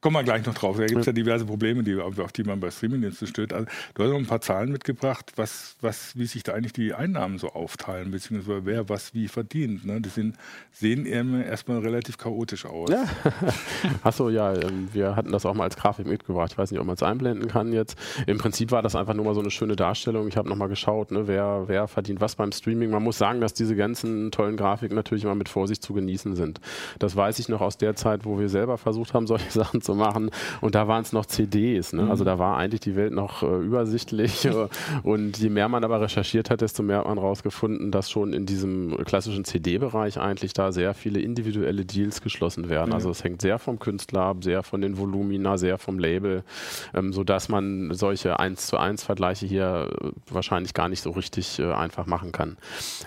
Kommen 0.00 0.16
wir 0.16 0.24
gleich 0.24 0.46
noch 0.46 0.54
drauf. 0.54 0.78
Da 0.78 0.86
gibt 0.86 1.00
es 1.00 1.06
ja 1.06 1.12
diverse 1.12 1.44
Probleme, 1.44 1.82
die, 1.82 1.94
auf 2.00 2.32
die 2.32 2.42
man 2.42 2.58
bei 2.58 2.70
Streamingdiensten 2.70 3.28
stößt. 3.28 3.52
Also, 3.52 3.66
du 3.94 4.02
hast 4.02 4.10
noch 4.10 4.18
ein 4.18 4.26
paar 4.26 4.40
Zahlen 4.40 4.72
mitgebracht, 4.72 5.32
was, 5.36 5.76
was, 5.82 6.16
wie 6.16 6.24
sich 6.24 6.42
da 6.42 6.54
eigentlich 6.54 6.72
die 6.72 6.94
Einnahmen 6.94 7.36
so 7.36 7.50
aufteilen, 7.50 8.10
beziehungsweise 8.10 8.64
wer 8.64 8.88
was 8.88 9.12
wie 9.12 9.28
verdient. 9.28 9.84
Ne? 9.84 10.00
Die 10.00 10.08
sind, 10.08 10.36
sehen 10.72 11.04
immer 11.04 11.44
erstmal 11.44 11.80
relativ 11.80 12.16
chaotisch 12.16 12.64
aus. 12.64 12.88
Ja. 12.88 13.04
Achso, 14.02 14.30
ja, 14.30 14.54
ähm, 14.54 14.88
wir 14.92 15.16
hatten 15.16 15.32
das 15.32 15.44
auch 15.44 15.52
mal 15.52 15.64
als 15.64 15.76
Grafik 15.76 16.06
mitgebracht. 16.06 16.52
Ich 16.52 16.58
weiß 16.58 16.70
nicht, 16.70 16.80
ob 16.80 16.86
man 16.86 16.94
es 16.94 17.02
einblenden 17.02 17.48
kann 17.48 17.74
jetzt. 17.74 17.98
Im 18.26 18.38
Prinzip 18.38 18.70
war 18.70 18.80
das 18.80 18.96
einfach 18.96 19.12
nur 19.12 19.26
mal 19.26 19.34
so 19.34 19.40
eine 19.40 19.50
schöne 19.50 19.76
Darstellung. 19.76 20.28
Ich 20.28 20.38
habe 20.38 20.48
nochmal 20.48 20.68
geschaut, 20.68 21.10
ne, 21.10 21.28
wer, 21.28 21.64
wer 21.66 21.88
verdient 21.88 22.22
was 22.22 22.36
beim 22.36 22.52
Streaming. 22.52 22.88
Man 22.88 23.02
muss 23.02 23.18
sagen, 23.18 23.42
dass 23.42 23.52
diese 23.52 23.76
ganzen 23.76 24.30
tollen 24.30 24.56
Grafiken 24.56 24.94
natürlich 24.94 25.24
immer 25.24 25.34
mit 25.34 25.50
Vorsicht 25.50 25.82
zu 25.82 25.92
genießen 25.92 26.36
sind. 26.36 26.58
Das 26.98 27.16
weiß 27.16 27.38
ich 27.38 27.50
noch 27.50 27.60
aus 27.60 27.76
der 27.76 27.96
Zeit, 27.96 28.24
wo 28.24 28.38
wir 28.38 28.48
selber 28.48 28.78
versucht 28.78 29.12
haben, 29.12 29.26
solche 29.26 29.50
Sachen 29.60 29.82
zu 29.82 29.89
machen. 29.94 30.30
Und 30.60 30.74
da 30.74 30.88
waren 30.88 31.02
es 31.02 31.12
noch 31.12 31.26
CDs. 31.26 31.92
Ne? 31.92 32.08
Also 32.08 32.24
da 32.24 32.38
war 32.38 32.56
eigentlich 32.56 32.80
die 32.80 32.96
Welt 32.96 33.12
noch 33.12 33.42
äh, 33.42 33.46
übersichtlich. 33.46 34.48
Und 35.02 35.38
je 35.38 35.48
mehr 35.48 35.68
man 35.68 35.84
aber 35.84 36.00
recherchiert 36.00 36.50
hat, 36.50 36.60
desto 36.60 36.82
mehr 36.82 36.98
hat 36.98 37.06
man 37.06 37.18
rausgefunden, 37.18 37.90
dass 37.90 38.10
schon 38.10 38.32
in 38.32 38.46
diesem 38.46 38.96
klassischen 39.04 39.44
CD-Bereich 39.44 40.18
eigentlich 40.18 40.52
da 40.52 40.72
sehr 40.72 40.94
viele 40.94 41.20
individuelle 41.20 41.84
Deals 41.84 42.20
geschlossen 42.22 42.68
werden. 42.68 42.92
Also 42.92 43.10
es 43.10 43.24
hängt 43.24 43.42
sehr 43.42 43.58
vom 43.58 43.78
Künstler 43.78 44.22
ab, 44.22 44.38
sehr 44.42 44.62
von 44.62 44.80
den 44.80 44.98
Volumina, 44.98 45.58
sehr 45.58 45.78
vom 45.78 45.98
Label, 45.98 46.44
ähm, 46.94 47.12
sodass 47.12 47.48
man 47.48 47.92
solche 47.94 48.38
1 48.38 48.66
zu 48.66 48.78
1 48.78 49.02
Vergleiche 49.02 49.46
hier 49.46 49.90
äh, 50.00 50.10
wahrscheinlich 50.30 50.74
gar 50.74 50.88
nicht 50.88 51.02
so 51.02 51.10
richtig 51.10 51.58
äh, 51.58 51.72
einfach 51.72 52.06
machen 52.06 52.32
kann. 52.32 52.56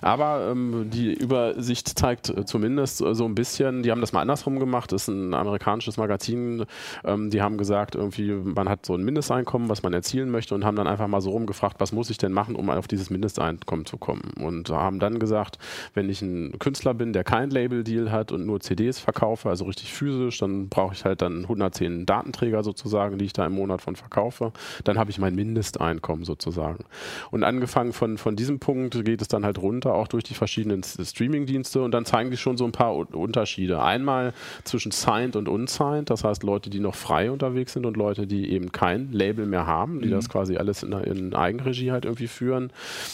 Aber 0.01 0.49
ähm, 0.51 0.89
die 0.91 1.13
Übersicht 1.13 1.87
zeigt 1.97 2.29
äh, 2.29 2.45
zumindest 2.45 3.01
äh, 3.01 3.13
so 3.15 3.25
ein 3.25 3.35
bisschen, 3.35 3.83
die 3.83 3.91
haben 3.91 4.01
das 4.01 4.13
mal 4.13 4.21
andersrum 4.21 4.59
gemacht, 4.59 4.91
das 4.91 5.03
ist 5.03 5.07
ein 5.09 5.33
amerikanisches 5.33 5.97
Magazin, 5.97 6.65
ähm, 7.03 7.29
die 7.29 7.41
haben 7.41 7.57
gesagt, 7.57 7.95
irgendwie, 7.95 8.31
man 8.31 8.69
hat 8.69 8.85
so 8.85 8.95
ein 8.95 9.03
Mindesteinkommen, 9.03 9.69
was 9.69 9.83
man 9.83 9.93
erzielen 9.93 10.29
möchte 10.29 10.55
und 10.55 10.65
haben 10.65 10.75
dann 10.75 10.87
einfach 10.87 11.07
mal 11.07 11.21
so 11.21 11.31
rumgefragt, 11.31 11.79
was 11.79 11.91
muss 11.91 12.09
ich 12.09 12.17
denn 12.17 12.31
machen, 12.31 12.55
um 12.55 12.69
auf 12.69 12.87
dieses 12.87 13.09
Mindesteinkommen 13.09 13.85
zu 13.85 13.97
kommen. 13.97 14.31
Und 14.39 14.69
haben 14.69 14.99
dann 14.99 15.19
gesagt, 15.19 15.57
wenn 15.93 16.09
ich 16.09 16.21
ein 16.21 16.57
Künstler 16.59 16.93
bin, 16.93 17.13
der 17.13 17.23
kein 17.23 17.49
Label-Deal 17.49 18.11
hat 18.11 18.31
und 18.31 18.45
nur 18.45 18.59
CDs 18.59 18.99
verkaufe, 18.99 19.49
also 19.49 19.65
richtig 19.65 19.93
physisch, 19.93 20.39
dann 20.39 20.69
brauche 20.69 20.93
ich 20.93 21.05
halt 21.05 21.21
dann 21.21 21.43
110 21.43 22.05
Datenträger 22.05 22.63
sozusagen, 22.63 23.17
die 23.17 23.25
ich 23.25 23.33
da 23.33 23.45
im 23.45 23.53
Monat 23.53 23.81
von 23.81 23.95
verkaufe. 23.95 24.51
Dann 24.83 24.97
habe 24.97 25.11
ich 25.11 25.19
mein 25.19 25.35
Mindesteinkommen 25.35 26.25
sozusagen. 26.25 26.85
Und 27.31 27.43
angefangen 27.43 27.93
von, 27.93 28.17
von 28.17 28.35
diesem 28.35 28.59
Punkt 28.59 29.05
geht 29.05 29.21
es 29.21 29.27
dann 29.27 29.45
halt 29.45 29.57
runter, 29.57 29.93
auch 29.93 30.07
durch 30.07 30.23
die 30.23 30.33
verschiedenen 30.33 30.83
Streaming-Dienste 30.83 31.81
und 31.81 31.91
dann 31.91 32.05
zeigen 32.05 32.31
die 32.31 32.37
schon 32.37 32.57
so 32.57 32.65
ein 32.65 32.71
paar 32.71 32.95
Unterschiede. 32.95 33.81
Einmal 33.81 34.33
zwischen 34.63 34.91
signed 34.91 35.35
und 35.35 35.47
unsigned, 35.47 36.09
das 36.09 36.23
heißt 36.23 36.43
Leute, 36.43 36.62
die 36.69 36.79
noch 36.79 36.95
frei 36.95 37.31
unterwegs 37.31 37.73
sind 37.73 37.85
und 37.85 37.97
Leute, 37.97 38.27
die 38.27 38.51
eben 38.51 38.71
kein 38.71 39.11
Label 39.11 39.45
mehr 39.45 39.65
haben, 39.65 40.01
die 40.01 40.09
das 40.09 40.29
quasi 40.29 40.57
alles 40.57 40.83
in, 40.83 40.91
in 40.91 41.33
Eigenregie 41.33 41.91
halt 41.91 42.05
irgendwie 42.05 42.27
führen. 42.27 42.71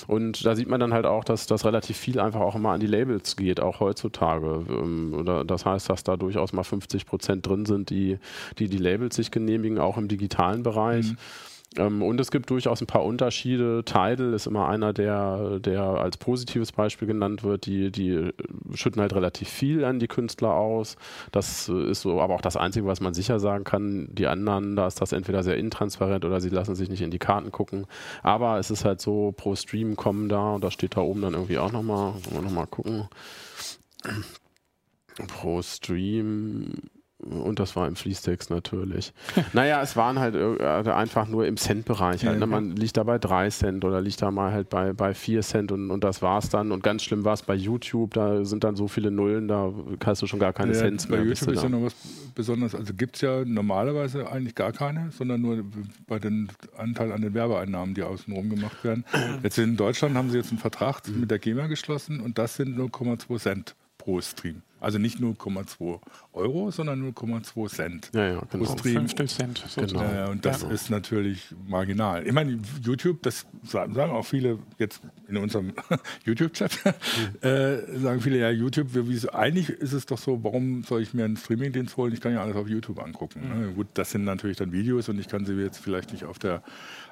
Und 0.08 0.46
da 0.46 0.56
sieht 0.56 0.68
man 0.68 0.80
dann 0.80 0.94
halt 0.94 1.06
auch, 1.06 1.24
dass 1.24 1.48
das 1.48 1.66
relativ 1.66 1.98
viel 1.98 2.20
einfach 2.20 2.42
auch 2.42 2.56
immer 2.56 2.72
an 2.72 2.80
die 2.80 2.88
Labels 2.88 3.36
geht, 3.36 3.60
auch 3.60 3.80
heutzutage. 3.80 4.66
Ähm, 4.70 5.14
Oder 5.14 5.46
das 5.46 5.66
heißt, 5.66 5.90
dass 5.90 6.04
da 6.04 6.18
durchaus 6.18 6.54
mal 6.54 6.64
50 6.64 7.06
Prozent 7.06 7.48
drin 7.48 7.66
sind, 7.66 7.90
die, 7.90 8.18
die 8.58 8.70
die 8.70 8.78
Labels 8.78 9.16
sich 9.16 9.32
genehmigen, 9.32 9.80
auch 9.80 9.98
im 9.98 10.08
digitalen 10.08 10.64
Bereich. 10.64 11.10
Ähm, 11.10 11.18
und 11.78 12.20
es 12.20 12.32
gibt 12.32 12.50
durchaus 12.50 12.82
ein 12.82 12.88
paar 12.88 13.06
Unterschiede. 13.06 13.84
Tidal 13.86 14.34
ist 14.34 14.48
immer 14.48 14.68
einer, 14.68 14.92
der, 14.92 15.60
der 15.60 15.84
als 15.84 16.18
positives 16.18 16.72
Beispiel 16.72 17.08
genannt 17.08 17.44
wird. 17.44 17.68
Die, 17.68 17.92
die 17.92 18.32
schütten 18.74 19.00
halt 19.02 19.14
relativ 19.14 19.48
viel 19.50 19.86
an 19.86 20.00
die 20.00 20.08
Künstler 20.08 20.54
aus. 20.56 20.96
Das 21.32 21.70
ist 21.70 22.02
so 22.02 22.22
aber 22.22 22.34
auch 22.34 22.42
das 22.42 22.58
Einzige, 22.58 22.88
was 22.88 23.02
man 23.02 23.14
sicher 23.14 23.40
sagen 23.40 23.66
kann. 23.66 24.08
Die 24.12 24.26
anderen, 24.26 24.76
da 24.76 24.88
ist 24.88 25.00
das 25.00 25.12
entweder 25.12 25.44
sehr 25.44 25.58
intransparent 25.58 26.26
oder 26.26 26.42
sie 26.42 26.50
lassen 26.50 26.74
sich 26.74 26.90
nicht 26.90 27.02
in 27.02 27.12
die 27.12 27.20
Karten 27.20 27.52
gucken. 27.52 27.86
Aber 28.24 28.58
es 28.58 28.72
ist 28.72 28.84
halt 28.84 29.00
so, 29.00 29.32
pro 29.38 29.56
Stream 29.56 29.96
kommen 29.96 30.28
da, 30.28 30.56
und 30.56 30.64
da 30.64 30.72
steht 30.72 30.98
da 30.98 31.02
oben 31.02 31.22
dann 31.22 31.34
irgendwie 31.34 31.60
auch 31.60 31.72
nochmal, 31.72 32.14
wollen 32.24 32.36
wir 32.36 32.42
nochmal 32.42 32.68
gucken. 32.68 33.08
Pro 35.28 35.62
Stream 35.62 36.74
Und 37.20 37.60
das 37.60 37.76
war 37.76 37.86
im 37.86 37.98
Fließtext 37.98 38.50
natürlich. 38.50 39.12
naja, 39.54 39.82
es 39.82 39.98
waren 39.98 40.20
halt 40.20 40.36
äh, 40.36 40.90
einfach 40.90 41.28
nur 41.28 41.46
im 41.46 41.58
Cent-Bereich. 41.58 42.26
Halt, 42.26 42.40
ne? 42.40 42.48
Man 42.48 42.78
liegt 42.78 42.96
da 42.96 43.04
bei 43.04 43.18
3 43.18 43.50
Cent 43.50 43.84
oder 43.84 44.00
liegt 44.00 44.22
da 44.22 44.32
mal 44.32 44.54
halt 44.54 44.70
bei, 44.70 44.94
bei 44.94 45.14
4 45.14 45.42
Cent 45.42 45.72
und, 45.74 45.92
und 45.92 46.06
das 46.06 46.22
war's 46.22 46.48
dann. 46.48 46.72
Und 46.72 46.82
ganz 46.82 47.04
schlimm 47.04 47.26
war 47.26 47.34
es 47.34 47.42
bei 47.42 47.56
YouTube, 47.56 48.14
da 48.14 48.46
sind 48.46 48.64
dann 48.64 48.78
so 48.78 48.88
viele 48.88 49.12
Nullen, 49.12 49.50
da 49.50 49.74
hast 50.06 50.22
du 50.22 50.28
schon 50.28 50.40
gar 50.40 50.54
keine 50.54 50.72
ja, 50.72 50.80
Cents 50.80 51.10
mehr. 51.10 51.20
Bei 51.20 51.26
YouTube 51.26 51.50
ist 51.50 51.64
ja 51.64 51.68
noch 51.68 51.84
was 51.84 51.96
Besonderes. 52.36 52.74
Also 52.74 52.94
gibt 52.94 53.16
es 53.18 53.22
ja 53.22 53.44
normalerweise 53.44 54.32
eigentlich 54.32 54.56
gar 54.56 54.72
keine, 54.72 55.12
sondern 55.12 55.42
nur 55.42 55.66
bei 56.08 56.20
den 56.20 56.50
Anteil 56.78 57.12
an 57.12 57.22
den 57.22 57.34
Werbeeinnahmen, 57.34 57.96
die 57.96 58.04
außenrum 58.04 58.50
gemacht 58.50 58.82
werden. 58.86 59.04
Jetzt 59.44 59.58
in 59.58 59.76
Deutschland 59.76 60.16
haben 60.16 60.30
sie 60.30 60.38
jetzt 60.38 60.52
einen 60.52 60.60
Vertrag 60.60 61.06
mhm. 61.08 61.20
mit 61.22 61.32
der 61.32 61.40
GEMA 61.40 61.68
geschlossen 61.68 62.22
und 62.22 62.38
das 62.38 62.56
sind 62.56 62.78
0,2 62.78 63.40
Cent 63.40 63.76
pro 63.98 64.22
Stream. 64.22 64.62
Also 64.80 64.98
nicht 64.98 65.20
0,2 65.20 66.00
Euro, 66.34 66.72
sondern 66.72 67.02
0,2 67.12 67.70
Cent 67.70 68.12
ja, 68.14 68.34
ja, 68.34 68.42
genau. 68.50 68.66
pro 68.66 68.78
Stream. 68.78 68.96
Fünftel 68.96 69.28
Cent. 69.28 69.64
Genau. 69.76 70.02
Äh, 70.02 70.30
und 70.30 70.46
das 70.46 70.62
ja. 70.62 70.70
ist 70.70 70.90
natürlich 70.90 71.54
marginal. 71.68 72.26
Ich 72.26 72.34
meine, 72.34 72.60
YouTube, 72.82 73.22
das 73.24 73.46
sagen 73.64 73.96
auch 74.00 74.26
viele 74.26 74.60
jetzt 74.78 75.02
in 75.28 75.38
unserem 75.38 75.74
YouTube-Chat, 76.26 76.80
mhm. 76.86 77.42
äh, 77.48 78.00
sagen 78.00 78.22
viele, 78.22 78.40
ja, 78.40 78.50
YouTube, 78.50 78.88
wie, 78.94 79.30
eigentlich 79.30 79.70
ist 79.70 79.94
es 79.94 80.06
doch 80.06 80.18
so, 80.18 80.44
warum 80.44 80.84
soll 80.84 81.02
ich 81.02 81.14
mir 81.14 81.26
einen 81.26 81.38
Streaming-Dienst 81.38 81.98
holen? 81.98 82.14
Ich 82.14 82.22
kann 82.22 82.34
ja 82.34 82.42
alles 82.42 82.56
auf 82.56 82.68
YouTube 82.68 83.04
angucken. 83.04 83.42
Mhm. 83.42 83.62
Ne? 83.62 83.74
Gut, 83.74 83.88
das 83.94 84.12
sind 84.12 84.24
natürlich 84.24 84.58
dann 84.58 84.72
Videos 84.72 85.10
und 85.10 85.20
ich 85.20 85.28
kann 85.28 85.46
sie 85.46 85.54
jetzt 85.54 85.80
vielleicht 85.80 86.14
nicht 86.14 86.24
auf 86.24 86.40
der 86.40 86.64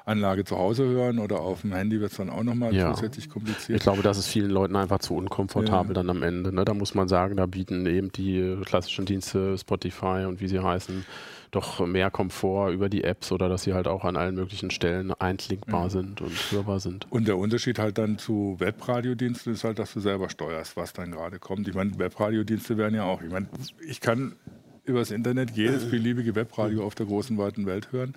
Anlage 0.08 0.44
zu 0.44 0.58
Hause 0.58 0.84
hören 0.84 1.18
oder 1.18 1.40
auf 1.40 1.60
dem 1.60 1.72
Handy 1.72 2.00
wird 2.00 2.10
es 2.10 2.16
dann 2.16 2.30
auch 2.30 2.42
nochmal 2.42 2.74
ja. 2.74 2.92
zusätzlich 2.94 3.28
kompliziert. 3.28 3.78
Ich 3.78 3.82
glaube, 3.82 4.02
das 4.02 4.18
ist 4.18 4.26
vielen 4.26 4.50
Leuten 4.50 4.76
einfach 4.76 4.98
zu 4.98 5.14
unkomfortabel 5.14 5.90
ja. 5.90 6.02
dann 6.02 6.10
am 6.10 6.22
Ende. 6.22 6.52
Ne? 6.52 6.64
Da 6.64 6.74
muss 6.74 6.94
man 6.94 7.08
sagen, 7.08 7.36
da 7.36 7.46
bieten 7.46 7.86
eben 7.86 8.10
die 8.12 8.56
klassischen 8.64 9.04
Dienste 9.04 9.56
Spotify 9.56 10.24
und 10.26 10.40
wie 10.40 10.48
sie 10.48 10.60
heißen 10.60 11.04
doch 11.50 11.86
mehr 11.86 12.10
Komfort 12.10 12.72
über 12.72 12.88
die 12.88 13.04
Apps 13.04 13.32
oder 13.32 13.48
dass 13.48 13.62
sie 13.62 13.74
halt 13.74 13.88
auch 13.88 14.04
an 14.04 14.16
allen 14.16 14.34
möglichen 14.34 14.70
Stellen 14.70 15.12
einklickbar 15.12 15.84
ja. 15.84 15.90
sind 15.90 16.20
und 16.20 16.36
hörbar 16.50 16.80
sind. 16.80 17.06
Und 17.10 17.26
der 17.26 17.38
Unterschied 17.38 17.78
halt 17.78 17.98
dann 17.98 18.18
zu 18.18 18.56
Webradiodiensten 18.58 19.54
ist 19.54 19.64
halt, 19.64 19.78
dass 19.78 19.94
du 19.94 20.00
selber 20.00 20.28
steuerst, 20.28 20.76
was 20.76 20.92
dann 20.92 21.12
gerade 21.12 21.38
kommt. 21.38 21.66
Ich 21.68 21.74
meine, 21.74 21.98
Webradiodienste 21.98 22.76
werden 22.76 22.94
ja 22.94 23.04
auch, 23.04 23.22
ich 23.22 23.30
meine, 23.30 23.48
ich 23.86 24.00
kann 24.00 24.34
übers 24.88 25.10
Internet 25.10 25.50
jedes 25.50 25.88
beliebige 25.90 26.34
Webradio 26.34 26.84
auf 26.84 26.94
der 26.94 27.06
großen 27.06 27.36
weiten 27.38 27.66
Welt 27.66 27.92
hören. 27.92 28.14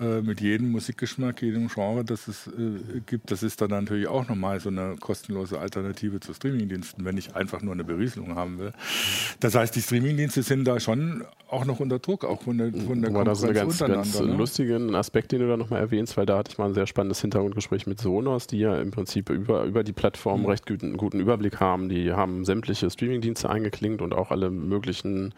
Äh, 0.00 0.20
mit 0.20 0.40
jedem 0.40 0.70
Musikgeschmack, 0.72 1.42
jedem 1.42 1.68
Genre, 1.68 2.04
das 2.04 2.26
es 2.26 2.48
äh, 2.48 3.00
gibt. 3.06 3.30
Das 3.30 3.42
ist 3.42 3.60
dann 3.60 3.70
natürlich 3.70 4.08
auch 4.08 4.28
nochmal 4.28 4.58
so 4.60 4.68
eine 4.68 4.96
kostenlose 4.98 5.58
Alternative 5.58 6.20
zu 6.20 6.34
Streamingdiensten, 6.34 7.04
wenn 7.04 7.16
ich 7.16 7.36
einfach 7.36 7.62
nur 7.62 7.72
eine 7.72 7.84
Berieselung 7.84 8.34
haben 8.34 8.58
will. 8.58 8.72
Das 9.40 9.54
heißt, 9.54 9.76
die 9.76 9.82
Streamingdienste 9.82 10.42
sind 10.42 10.64
da 10.64 10.80
schon 10.80 11.24
auch 11.52 11.64
noch 11.64 11.80
unter 11.80 11.98
Druck, 11.98 12.24
auch 12.24 12.42
von 12.42 12.56
der, 12.56 12.72
von 12.72 13.02
der 13.02 13.10
Aber 13.10 13.24
das 13.24 13.40
ist 13.42 13.48
ein 13.48 13.54
ganz, 13.54 13.78
ganz 13.78 14.20
ne? 14.20 14.34
lustigen 14.34 14.94
Aspekt, 14.94 15.32
den 15.32 15.40
du 15.40 15.48
da 15.48 15.56
nochmal 15.56 15.80
erwähnst, 15.80 16.16
weil 16.16 16.24
da 16.24 16.38
hatte 16.38 16.50
ich 16.50 16.58
mal 16.58 16.66
ein 16.66 16.74
sehr 16.74 16.86
spannendes 16.86 17.20
Hintergrundgespräch 17.20 17.86
mit 17.86 18.00
Sonos, 18.00 18.46
die 18.46 18.58
ja 18.58 18.80
im 18.80 18.90
Prinzip 18.90 19.28
über, 19.28 19.64
über 19.64 19.84
die 19.84 19.92
Plattform 19.92 20.40
mhm. 20.40 20.46
recht 20.46 20.66
guten, 20.66 20.96
guten 20.96 21.20
Überblick 21.20 21.60
haben. 21.60 21.88
Die 21.88 22.12
haben 22.12 22.44
sämtliche 22.44 22.90
Streamingdienste 22.90 23.50
eingeklinkt 23.50 24.00
und 24.00 24.14
auch 24.14 24.30
alle 24.30 24.50
möglichen 24.50 25.34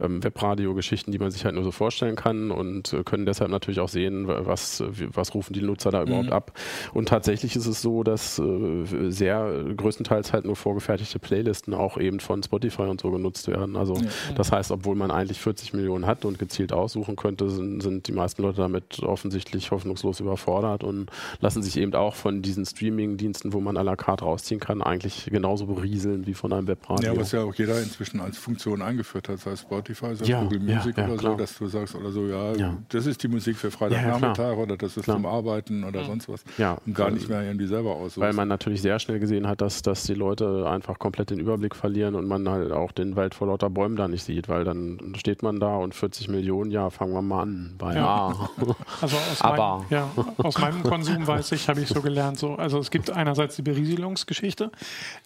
ähm, 0.00 0.24
Webradio-Geschichten, 0.24 1.12
die 1.12 1.18
man 1.18 1.30
sich 1.30 1.44
halt 1.44 1.54
nur 1.54 1.64
so 1.64 1.70
vorstellen 1.70 2.16
kann 2.16 2.50
und 2.50 2.92
äh, 2.94 3.04
können 3.04 3.26
deshalb 3.26 3.50
natürlich 3.50 3.80
auch 3.80 3.88
sehen, 3.88 4.26
was, 4.26 4.82
was 5.12 5.34
rufen 5.34 5.52
die 5.52 5.62
Nutzer 5.62 5.90
da 5.90 6.02
überhaupt 6.02 6.26
mhm. 6.26 6.32
ab. 6.32 6.52
Und 6.94 7.08
tatsächlich 7.08 7.56
ist 7.56 7.66
es 7.66 7.82
so, 7.82 8.02
dass 8.02 8.38
äh, 8.38 8.84
sehr 9.10 9.64
größtenteils 9.76 10.32
halt 10.32 10.46
nur 10.46 10.56
vorgefertigte 10.56 11.18
Playlisten 11.18 11.74
auch 11.74 11.98
eben 11.98 12.20
von 12.20 12.42
Spotify 12.42 12.82
und 12.82 13.02
so 13.02 13.10
genutzt 13.10 13.48
werden. 13.48 13.76
Also 13.76 13.94
ja. 13.94 14.08
das 14.34 14.50
heißt, 14.50 14.70
obwohl 14.70 14.96
man 14.96 15.10
eigentlich 15.10 15.40
40 15.40 15.57
40 15.58 15.74
Millionen 15.74 16.06
hat 16.06 16.24
und 16.24 16.38
gezielt 16.38 16.72
aussuchen 16.72 17.16
könnte, 17.16 17.50
sind, 17.50 17.82
sind 17.82 18.06
die 18.06 18.12
meisten 18.12 18.42
Leute 18.42 18.58
damit 18.58 19.02
offensichtlich 19.02 19.70
hoffnungslos 19.70 20.20
überfordert 20.20 20.84
und 20.84 21.10
lassen 21.40 21.62
sich 21.62 21.76
eben 21.78 21.94
auch 21.94 22.14
von 22.14 22.42
diesen 22.42 22.64
Streaming-Diensten, 22.64 23.52
wo 23.52 23.60
man 23.60 23.76
à 23.76 23.82
la 23.82 23.96
carte 23.96 24.24
rausziehen 24.24 24.60
kann, 24.60 24.82
eigentlich 24.82 25.26
genauso 25.30 25.66
berieseln 25.66 26.26
wie 26.26 26.34
von 26.34 26.52
einem 26.52 26.68
Webradio. 26.68 27.12
Ja, 27.12 27.18
was 27.18 27.32
ja 27.32 27.42
auch 27.42 27.54
jeder 27.54 27.80
inzwischen 27.80 28.20
als 28.20 28.38
Funktion 28.38 28.82
eingeführt 28.82 29.28
hat, 29.28 29.40
sei 29.40 29.52
es 29.52 29.62
Spotify, 29.62 30.14
sei 30.14 30.26
ja, 30.26 30.42
Google 30.42 30.60
Music 30.60 30.96
ja, 30.96 31.04
ja, 31.04 31.08
oder 31.08 31.18
klar. 31.18 31.32
so, 31.32 31.38
dass 31.38 31.58
du 31.58 31.66
sagst 31.66 31.94
oder 31.94 32.12
so, 32.12 32.26
ja, 32.26 32.76
das 32.88 33.06
ist 33.06 33.22
die 33.22 33.28
Musik 33.28 33.56
für 33.56 33.70
Freitagnachmittag 33.70 34.56
oder 34.56 34.76
das 34.76 34.96
ist 34.96 35.04
klar. 35.04 35.16
zum 35.16 35.26
Arbeiten 35.26 35.84
oder 35.84 36.04
sonst 36.04 36.28
was. 36.28 36.44
Ja, 36.56 36.78
und 36.86 36.94
gar 36.94 37.10
nicht 37.10 37.28
mehr 37.28 37.42
irgendwie 37.42 37.66
selber 37.66 37.96
aussuchen. 37.96 38.22
Weil 38.22 38.32
man 38.32 38.48
natürlich 38.48 38.82
sehr 38.82 38.98
schnell 38.98 39.18
gesehen 39.18 39.48
hat, 39.48 39.60
dass, 39.60 39.82
dass 39.82 40.04
die 40.04 40.14
Leute 40.14 40.68
einfach 40.68 40.98
komplett 40.98 41.30
den 41.30 41.40
Überblick 41.40 41.74
verlieren 41.74 42.14
und 42.14 42.26
man 42.26 42.48
halt 42.48 42.70
auch 42.70 42.92
den 42.92 43.16
Wald 43.16 43.34
vor 43.34 43.48
lauter 43.48 43.70
Bäumen 43.70 43.96
da 43.96 44.06
nicht 44.06 44.22
sieht, 44.22 44.48
weil 44.48 44.64
dann 44.64 45.14
steht 45.16 45.42
man 45.42 45.47
da 45.56 45.76
und 45.76 45.94
40 45.94 46.28
Millionen, 46.28 46.70
ja, 46.70 46.90
fangen 46.90 47.12
wir 47.12 47.22
mal 47.22 47.42
an 47.42 47.74
bei 47.78 47.94
ja. 47.94 48.06
A. 48.06 48.50
Also 49.00 49.16
aus, 49.16 49.40
Aber. 49.40 49.78
Mein, 49.78 49.86
ja, 49.90 50.10
aus 50.38 50.58
meinem 50.58 50.82
Konsum 50.82 51.26
weiß 51.26 51.52
ich, 51.52 51.68
habe 51.68 51.80
ich 51.80 51.88
so 51.88 52.02
gelernt. 52.02 52.38
So, 52.38 52.54
also 52.56 52.78
es 52.78 52.90
gibt 52.90 53.10
einerseits 53.10 53.56
die 53.56 53.62
Berieselungsgeschichte, 53.62 54.70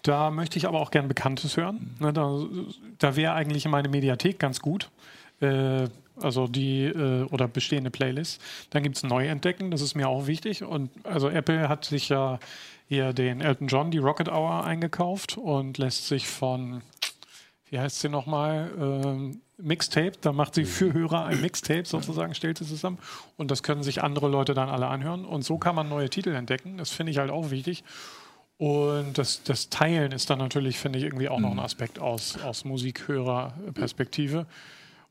da 0.03 0.31
möchte 0.31 0.59
ich 0.59 0.67
aber 0.67 0.81
auch 0.81 0.91
gern 0.91 1.09
Bekanntes 1.09 1.57
hören. 1.57 1.97
Ne, 1.99 2.13
da 2.13 2.39
da 2.99 3.17
wäre 3.17 3.35
eigentlich 3.35 3.67
meine 3.67 3.89
Mediathek 3.89 4.39
ganz 4.39 4.61
gut. 4.61 4.91
Äh, 5.41 5.89
also 6.21 6.47
die 6.47 6.85
äh, 6.85 7.25
oder 7.31 7.49
bestehende 7.49 7.91
Playlists. 7.91 8.39
Dann 8.71 8.83
gibt 8.83 8.97
es 8.97 9.03
Neuentdecken, 9.03 9.71
das 9.71 9.81
ist 9.81 9.95
mir 9.95 10.09
auch 10.09 10.27
wichtig. 10.27 10.63
Und 10.63 10.91
also 11.05 11.29
Apple 11.29 11.69
hat 11.69 11.85
sich 11.85 12.09
ja 12.09 12.39
hier 12.87 13.13
den 13.13 13.41
Elton 13.41 13.69
John, 13.69 13.91
die 13.91 13.99
Rocket 13.99 14.29
Hour 14.29 14.65
eingekauft 14.65 15.39
und 15.39 15.79
lässt 15.79 16.07
sich 16.09 16.29
von, 16.29 16.83
wie 17.71 17.79
heißt 17.79 18.01
sie 18.01 18.09
nochmal, 18.09 18.71
ähm, 18.79 19.41
Mixtape, 19.63 20.13
da 20.21 20.33
macht 20.33 20.55
sie 20.55 20.65
für 20.65 20.93
Hörer 20.93 21.27
ein 21.27 21.41
Mixtape 21.41 21.85
sozusagen, 21.85 22.35
stellt 22.35 22.59
sie 22.59 22.67
zusammen 22.67 22.99
und 23.37 23.51
das 23.51 23.63
können 23.63 23.83
sich 23.83 24.03
andere 24.03 24.29
Leute 24.29 24.55
dann 24.55 24.69
alle 24.69 24.87
anhören 24.89 25.25
und 25.25 25.43
so 25.43 25.59
kann 25.59 25.75
man 25.75 25.89
neue 25.89 26.11
Titel 26.11 26.31
entdecken. 26.35 26.77
Das 26.77 26.91
finde 26.91 27.13
ich 27.13 27.19
halt 27.19 27.31
auch 27.31 27.51
wichtig. 27.51 27.85
Und 28.59 29.19
das, 29.19 29.43
das 29.43 29.71
Teilen 29.71 30.13
ist 30.13 30.31
dann 30.31 30.39
natürlich, 30.39 30.79
finde 30.79 30.99
ich, 30.99 31.05
irgendwie 31.05 31.29
auch 31.29 31.41
noch 31.41 31.51
ein 31.51 31.57
mhm. 31.57 31.61
Aspekt 31.61 31.99
aus, 31.99 32.39
aus 32.43 32.65
Musikhörerperspektive. 32.65 34.47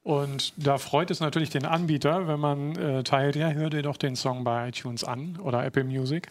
Und 0.03 0.53
da 0.55 0.77
freut 0.77 1.11
es 1.11 1.19
natürlich 1.19 1.49
den 1.49 1.65
Anbieter, 1.65 2.27
wenn 2.27 2.39
man 2.39 2.75
äh, 2.75 3.03
teilt, 3.03 3.35
ja, 3.35 3.51
hör 3.51 3.69
dir 3.69 3.83
doch 3.83 3.97
den 3.97 4.15
Song 4.15 4.43
bei 4.43 4.69
iTunes 4.69 5.03
an 5.03 5.37
oder 5.39 5.63
Apple 5.63 5.83
Music 5.83 6.29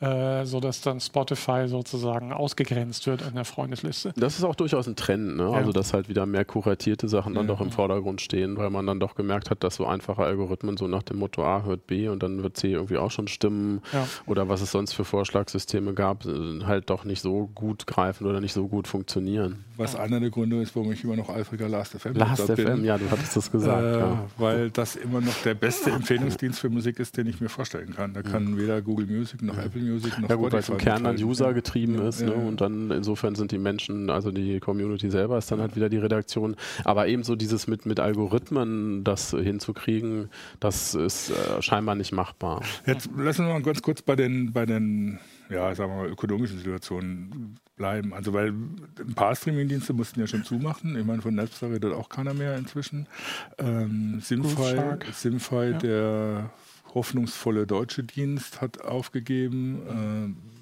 äh, 0.00 0.44
sodass 0.44 0.82
dann 0.82 1.00
Spotify 1.00 1.68
sozusagen 1.68 2.32
ausgegrenzt 2.32 3.06
wird 3.06 3.22
an 3.22 3.34
der 3.34 3.44
Freundesliste. 3.44 4.12
Das 4.16 4.36
ist 4.36 4.44
auch 4.44 4.54
durchaus 4.54 4.86
ein 4.86 4.96
Trend, 4.96 5.36
ne? 5.36 5.44
ja. 5.44 5.52
also 5.52 5.72
dass 5.72 5.94
halt 5.94 6.08
wieder 6.08 6.26
mehr 6.26 6.44
kuratierte 6.44 7.08
Sachen 7.08 7.34
dann 7.34 7.46
ja. 7.46 7.54
doch 7.54 7.62
im 7.62 7.70
Vordergrund 7.70 8.20
stehen, 8.20 8.56
weil 8.58 8.68
man 8.68 8.86
dann 8.86 9.00
doch 9.00 9.14
gemerkt 9.14 9.50
hat, 9.50 9.64
dass 9.64 9.76
so 9.76 9.86
einfache 9.86 10.22
Algorithmen 10.22 10.76
so 10.76 10.86
nach 10.86 11.02
dem 11.02 11.18
Motto 11.18 11.44
A 11.44 11.62
hört 11.62 11.86
B 11.86 12.08
und 12.08 12.22
dann 12.22 12.42
wird 12.42 12.56
C 12.58 12.72
irgendwie 12.72 12.98
auch 12.98 13.10
schon 13.10 13.26
stimmen 13.26 13.80
ja. 13.92 14.06
oder 14.26 14.48
was 14.48 14.60
es 14.60 14.70
sonst 14.70 14.92
für 14.92 15.04
Vorschlagssysteme 15.04 15.94
gab, 15.94 16.26
äh, 16.26 16.64
halt 16.64 16.90
doch 16.90 17.04
nicht 17.04 17.22
so 17.22 17.48
gut 17.54 17.86
greifen 17.86 18.26
oder 18.26 18.40
nicht 18.42 18.52
so 18.52 18.68
gut 18.68 18.88
funktionieren. 18.88 19.64
Was 19.78 19.96
einer 19.96 20.20
der 20.20 20.30
Gründe 20.30 20.60
ist, 20.60 20.76
warum 20.76 20.92
ich 20.92 21.04
immer 21.04 21.16
noch 21.16 21.30
eifriger 21.30 21.68
Last 21.68 21.98
FM 21.98 22.14
Last 22.14 22.42
FM, 22.42 22.56
bin. 22.56 22.84
ja, 22.84 22.98
du 22.98 23.10
hattest 23.10 23.36
das 23.36 23.50
gesagt. 23.50 23.82
Äh, 23.82 24.02
weil 24.38 24.70
das 24.70 24.96
immer 24.96 25.20
noch 25.20 25.34
der 25.42 25.54
beste 25.54 25.90
Empfehlungsdienst 25.90 26.60
für 26.60 26.68
Musik 26.70 26.98
ist, 26.98 27.16
den 27.16 27.26
ich 27.26 27.40
mir 27.40 27.48
vorstellen 27.48 27.94
kann. 27.94 28.12
Da 28.12 28.22
kann 28.22 28.58
weder 28.58 28.82
Google 28.82 29.06
Music 29.06 29.42
noch 29.42 29.56
Apple 29.56 29.85
Music 29.86 30.18
noch 30.18 30.28
Ja 30.28 30.34
gut, 30.36 30.52
weil 30.52 30.60
es 30.60 30.68
im 30.68 30.78
Kern 30.78 31.04
dann 31.04 31.16
User 31.16 31.54
getrieben 31.54 31.94
ja, 31.94 32.08
ist 32.08 32.22
ne? 32.22 32.34
und 32.34 32.60
dann 32.60 32.90
insofern 32.90 33.34
sind 33.34 33.52
die 33.52 33.58
Menschen, 33.58 34.10
also 34.10 34.30
die 34.30 34.60
Community 34.60 35.10
selber 35.10 35.38
ist 35.38 35.50
dann 35.50 35.60
halt 35.60 35.76
wieder 35.76 35.88
die 35.88 35.98
Redaktion. 35.98 36.56
Aber 36.84 37.08
ebenso 37.08 37.36
dieses 37.36 37.66
mit, 37.66 37.86
mit 37.86 38.00
Algorithmen 38.00 39.04
das 39.04 39.30
hinzukriegen, 39.30 40.30
das 40.60 40.94
ist 40.94 41.30
äh, 41.30 41.62
scheinbar 41.62 41.94
nicht 41.94 42.12
machbar. 42.12 42.62
Jetzt 42.86 43.10
lassen 43.16 43.46
wir 43.46 43.54
mal 43.54 43.62
ganz 43.62 43.82
kurz 43.82 44.02
bei 44.02 44.16
den, 44.16 44.52
bei 44.52 44.66
den 44.66 45.18
ja, 45.50 45.74
sagen 45.74 45.92
wir 45.92 45.96
mal, 46.02 46.08
ökonomischen 46.08 46.58
Situationen 46.58 47.58
bleiben. 47.76 48.12
Also 48.12 48.32
weil 48.32 48.48
ein 48.48 49.14
paar 49.14 49.34
Streamingdienste 49.34 49.92
mussten 49.92 50.20
ja 50.20 50.26
schon 50.26 50.44
zumachen. 50.44 50.96
Ich 50.96 51.04
meine, 51.04 51.22
von 51.22 51.34
Napster 51.34 51.70
redet 51.70 51.92
auch 51.92 52.08
keiner 52.08 52.34
mehr 52.34 52.56
inzwischen. 52.56 53.06
Ähm, 53.58 54.18
Simfy, 54.20 54.76
Simfy 55.12 55.70
ja. 55.70 55.78
der 55.78 56.50
hoffnungsvolle 56.94 57.66
deutsche 57.66 58.04
Dienst 58.04 58.60
hat 58.60 58.82
aufgegeben. 58.82 60.34
Äh, 60.34 60.56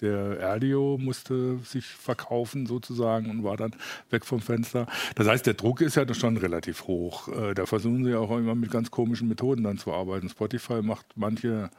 der 0.00 0.38
Erdio 0.40 0.98
musste 1.00 1.58
sich 1.60 1.86
verkaufen 1.86 2.66
sozusagen 2.66 3.30
und 3.30 3.44
war 3.44 3.56
dann 3.56 3.74
weg 4.10 4.26
vom 4.26 4.40
Fenster. 4.40 4.86
Das 5.14 5.26
heißt, 5.26 5.46
der 5.46 5.54
Druck 5.54 5.80
ist 5.80 5.96
ja 5.96 6.12
schon 6.12 6.36
relativ 6.36 6.86
hoch. 6.86 7.28
Äh, 7.28 7.54
da 7.54 7.64
versuchen 7.64 8.04
sie 8.04 8.14
auch 8.14 8.30
immer 8.36 8.54
mit 8.54 8.70
ganz 8.70 8.90
komischen 8.90 9.28
Methoden 9.28 9.64
dann 9.64 9.78
zu 9.78 9.92
arbeiten. 9.92 10.28
Spotify 10.28 10.82
macht 10.82 11.06
manche 11.16 11.70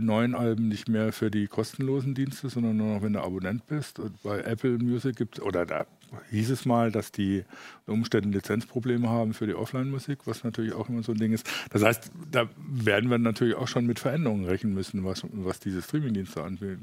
neuen 0.00 0.34
Alben 0.34 0.66
nicht 0.66 0.88
mehr 0.88 1.12
für 1.12 1.30
die 1.30 1.46
kostenlosen 1.46 2.14
Dienste, 2.14 2.48
sondern 2.48 2.76
nur 2.76 2.94
noch, 2.94 3.02
wenn 3.02 3.12
du 3.12 3.20
Abonnent 3.20 3.66
bist. 3.66 4.00
Und 4.00 4.20
bei 4.24 4.40
Apple 4.40 4.78
Music 4.78 5.14
gibt 5.14 5.38
es, 5.38 5.44
oder 5.44 5.66
da 5.66 5.86
hieß 6.30 6.50
es 6.50 6.64
mal, 6.64 6.90
dass 6.90 7.12
die 7.12 7.44
Umständen 7.86 8.32
Lizenzprobleme 8.32 9.08
haben 9.08 9.34
für 9.34 9.46
die 9.46 9.54
Offline-Musik, 9.54 10.20
was 10.26 10.44
natürlich 10.44 10.72
auch 10.72 10.88
immer 10.88 11.02
so 11.02 11.12
ein 11.12 11.18
Ding 11.18 11.32
ist. 11.32 11.48
Das 11.70 11.82
heißt, 11.82 12.10
da 12.30 12.48
werden 12.56 13.10
wir 13.10 13.18
natürlich 13.18 13.54
auch 13.54 13.68
schon 13.68 13.86
mit 13.86 13.98
Veränderungen 13.98 14.44
rechnen 14.44 14.74
müssen, 14.74 15.04
was, 15.04 15.22
was 15.32 15.60
diese 15.60 15.82
Streaming-Dienste 15.82 16.42
angeht. 16.42 16.78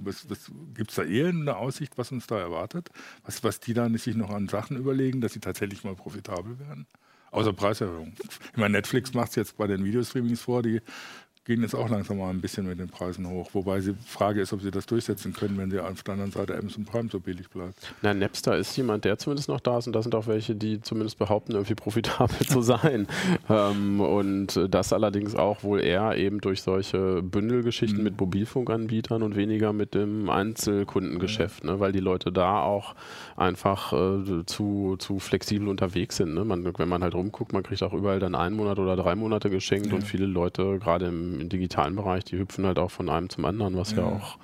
Gibt 0.74 0.90
es 0.90 0.96
da 0.96 1.04
eher 1.04 1.30
eine 1.30 1.58
Aussicht, 1.58 1.98
was 1.98 2.12
uns 2.12 2.28
da 2.28 2.40
erwartet? 2.40 2.90
Was, 3.24 3.44
was 3.44 3.60
die 3.60 3.74
da 3.74 3.90
sich 3.90 4.16
noch 4.16 4.30
an 4.30 4.48
Sachen 4.48 4.78
überlegen, 4.78 5.22
dass 5.22 5.34
sie 5.34 5.40
tatsächlich 5.40 5.84
mal 5.84 5.96
profitabel 5.96 6.60
werden? 6.60 6.86
Außer 7.32 7.52
Preiserhöhung. 7.52 8.14
Ich 8.54 8.58
meine, 8.58 8.78
Netflix 8.78 9.14
macht 9.14 9.32
es 9.32 9.36
jetzt 9.36 9.58
bei 9.58 9.68
den 9.68 9.84
Videostreamings 9.84 10.40
vor, 10.40 10.64
die 10.64 10.80
gehen 11.46 11.62
jetzt 11.62 11.76
auch 11.76 11.90
langsam 11.90 12.18
mal 12.18 12.32
ein 12.32 12.42
bisschen 12.42 12.66
mit 12.66 12.80
den 12.80 12.90
Preisen 12.90 13.30
hoch. 13.30 13.52
Wobei 13.54 13.80
die 13.80 13.94
Frage 14.04 14.42
ist, 14.42 14.52
ob 14.52 14.64
sie 14.64 14.72
das 14.72 14.88
durchsetzen 14.88 15.32
können, 15.32 15.60
wenn 15.60 15.70
sie 15.70 15.80
auf 15.80 16.02
der 16.02 16.14
anderen 16.14 16.32
Seite 16.32 16.58
Amazon 16.58 16.86
Prime 16.86 17.08
so 17.12 17.20
billig 17.20 17.50
bleibt. 17.52 17.94
Na, 18.02 18.16
Napster 18.16 18.58
ist 18.58 18.76
jemand, 18.76 19.06
der 19.06 19.20
zumindest 19.20 19.48
noch 19.48 19.60
da 19.60 19.78
ist 19.78 19.86
und 19.86 19.94
da 19.94 20.02
sind 20.02 20.16
auch 20.16 20.26
welche, 20.26 20.56
die 20.56 20.82
zumindest 20.82 21.20
behaupten, 21.20 21.52
irgendwie 21.52 21.76
profitabel 21.76 22.48
zu 22.48 22.64
sein. 22.64 23.08
ähm, 23.50 24.02
und 24.02 24.60
das 24.70 24.92
allerdings 24.92 25.36
auch 25.36 25.62
wohl 25.62 25.82
eher 25.82 26.18
eben 26.18 26.42
durch 26.42 26.64
solche 26.64 27.22
Bündelgeschichten 27.22 28.00
mhm. 28.00 28.04
mit 28.06 28.20
Mobilfunkanbietern 28.20 29.22
und 29.22 29.36
weniger 29.36 29.72
mit 29.72 29.94
dem 29.94 30.32
Einzelkundengeschäft, 30.32 31.64
ja. 31.64 31.74
ne? 31.74 31.80
weil 31.80 31.92
die 31.92 32.00
Leute 32.00 32.32
da 32.32 32.62
auch 32.64 32.96
einfach 33.38 33.94
äh, 33.94 34.46
zu, 34.48 34.96
zu 34.98 35.20
flexibel 35.20 35.68
unterwegs 35.68 36.18
sind. 36.18 36.34
Ne? 36.34 36.44
Man, 36.44 36.66
wenn 36.76 36.90
man 36.90 37.04
halt 37.04 37.14
rumguckt, 37.14 37.54
man 37.54 37.62
kriegt 37.62 37.84
auch 37.84 37.94
überall 37.94 38.20
dann 38.20 38.34
einen 38.34 38.56
Monat 38.56 38.80
oder 38.80 38.96
drei 38.96 39.14
Monate 39.14 39.52
geschenkt 39.52 39.88
ja. 39.88 39.94
und 39.94 40.02
viele 40.02 40.26
Leute, 40.26 40.80
gerade 40.80 41.06
im 41.06 41.35
im, 41.42 41.50
digitalen 41.50 41.96
Bereich, 41.96 42.24
die 42.24 42.38
hüpfen 42.38 42.66
halt 42.66 42.80
auch 42.80 42.92
von 42.92 43.10
einem 43.10 43.30
zum 43.30 43.46
anderen, 43.46 43.78
was 43.78 43.92
ja, 43.92 44.00
ja 44.00 44.06
auch 44.06 44.38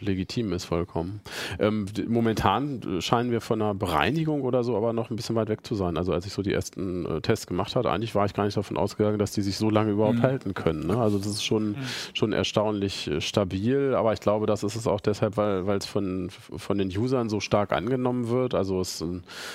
legitim 0.00 0.52
ist 0.52 0.64
vollkommen. 0.64 1.20
Ähm, 1.58 1.86
momentan 2.08 3.00
scheinen 3.00 3.30
wir 3.30 3.40
von 3.40 3.60
einer 3.60 3.74
Bereinigung 3.74 4.42
oder 4.42 4.64
so 4.64 4.76
aber 4.76 4.92
noch 4.92 5.10
ein 5.10 5.16
bisschen 5.16 5.36
weit 5.36 5.48
weg 5.48 5.66
zu 5.66 5.74
sein. 5.74 5.96
Also 5.96 6.12
als 6.12 6.26
ich 6.26 6.32
so 6.32 6.42
die 6.42 6.52
ersten 6.52 7.06
äh, 7.06 7.20
Tests 7.20 7.46
gemacht 7.46 7.76
habe, 7.76 7.90
eigentlich 7.90 8.14
war 8.14 8.26
ich 8.26 8.34
gar 8.34 8.44
nicht 8.44 8.56
davon 8.56 8.76
ausgegangen, 8.76 9.18
dass 9.18 9.32
die 9.32 9.42
sich 9.42 9.56
so 9.56 9.70
lange 9.70 9.92
überhaupt 9.92 10.18
mhm. 10.18 10.22
halten 10.22 10.54
können. 10.54 10.86
Ne? 10.86 10.96
Also 10.98 11.18
das 11.18 11.28
ist 11.28 11.44
schon, 11.44 11.70
mhm. 11.70 11.76
schon 12.14 12.32
erstaunlich 12.32 13.08
äh, 13.08 13.20
stabil, 13.20 13.94
aber 13.94 14.12
ich 14.12 14.20
glaube, 14.20 14.46
das 14.46 14.62
ist 14.62 14.76
es 14.76 14.86
auch 14.86 15.00
deshalb, 15.00 15.36
weil 15.36 15.76
es 15.76 15.86
von, 15.86 16.30
von 16.30 16.78
den 16.78 16.88
Usern 16.96 17.28
so 17.28 17.40
stark 17.40 17.72
angenommen 17.72 18.28
wird. 18.28 18.54
Also 18.54 18.80
es 18.80 19.04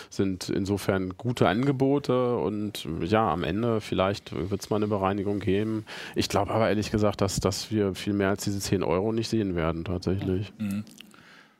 sind 0.09 0.49
insofern 0.49 1.17
gute 1.17 1.47
Angebote 1.47 2.37
und 2.37 2.87
ja, 3.01 3.31
am 3.31 3.43
Ende 3.43 3.81
vielleicht 3.81 4.33
wird 4.49 4.61
es 4.61 4.69
mal 4.69 4.77
eine 4.77 4.87
Bereinigung 4.87 5.39
geben. 5.39 5.85
Ich 6.15 6.29
glaube 6.29 6.51
aber 6.51 6.69
ehrlich 6.69 6.91
gesagt, 6.91 7.21
dass, 7.21 7.39
dass 7.39 7.71
wir 7.71 7.95
viel 7.95 8.13
mehr 8.13 8.29
als 8.29 8.43
diese 8.43 8.59
10 8.59 8.83
Euro 8.83 9.11
nicht 9.11 9.29
sehen 9.29 9.55
werden 9.55 9.70
werden 9.71 9.85
tatsächlich. 9.85 10.53
Mhm. 10.57 10.83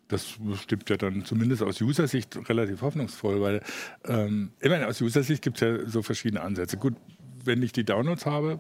Das 0.08 0.38
stimmt 0.62 0.90
ja 0.90 0.98
dann 0.98 1.24
zumindest 1.24 1.64
aus 1.64 1.80
User-Sicht 1.80 2.50
relativ 2.50 2.82
hoffnungsvoll, 2.82 3.40
weil 3.40 3.62
ähm, 4.06 4.52
ich 4.60 4.70
meine, 4.70 4.88
aus 4.88 5.02
User-Sicht 5.02 5.42
gibt 5.42 5.62
es 5.62 5.62
ja 5.62 5.90
so 5.90 6.02
verschiedene 6.02 6.42
Ansätze. 6.42 6.76
Gut, 6.76 6.96
wenn 7.46 7.64
ich 7.64 7.72
die 7.72 7.86
Downloads 7.86 8.26
habe, 8.26 8.60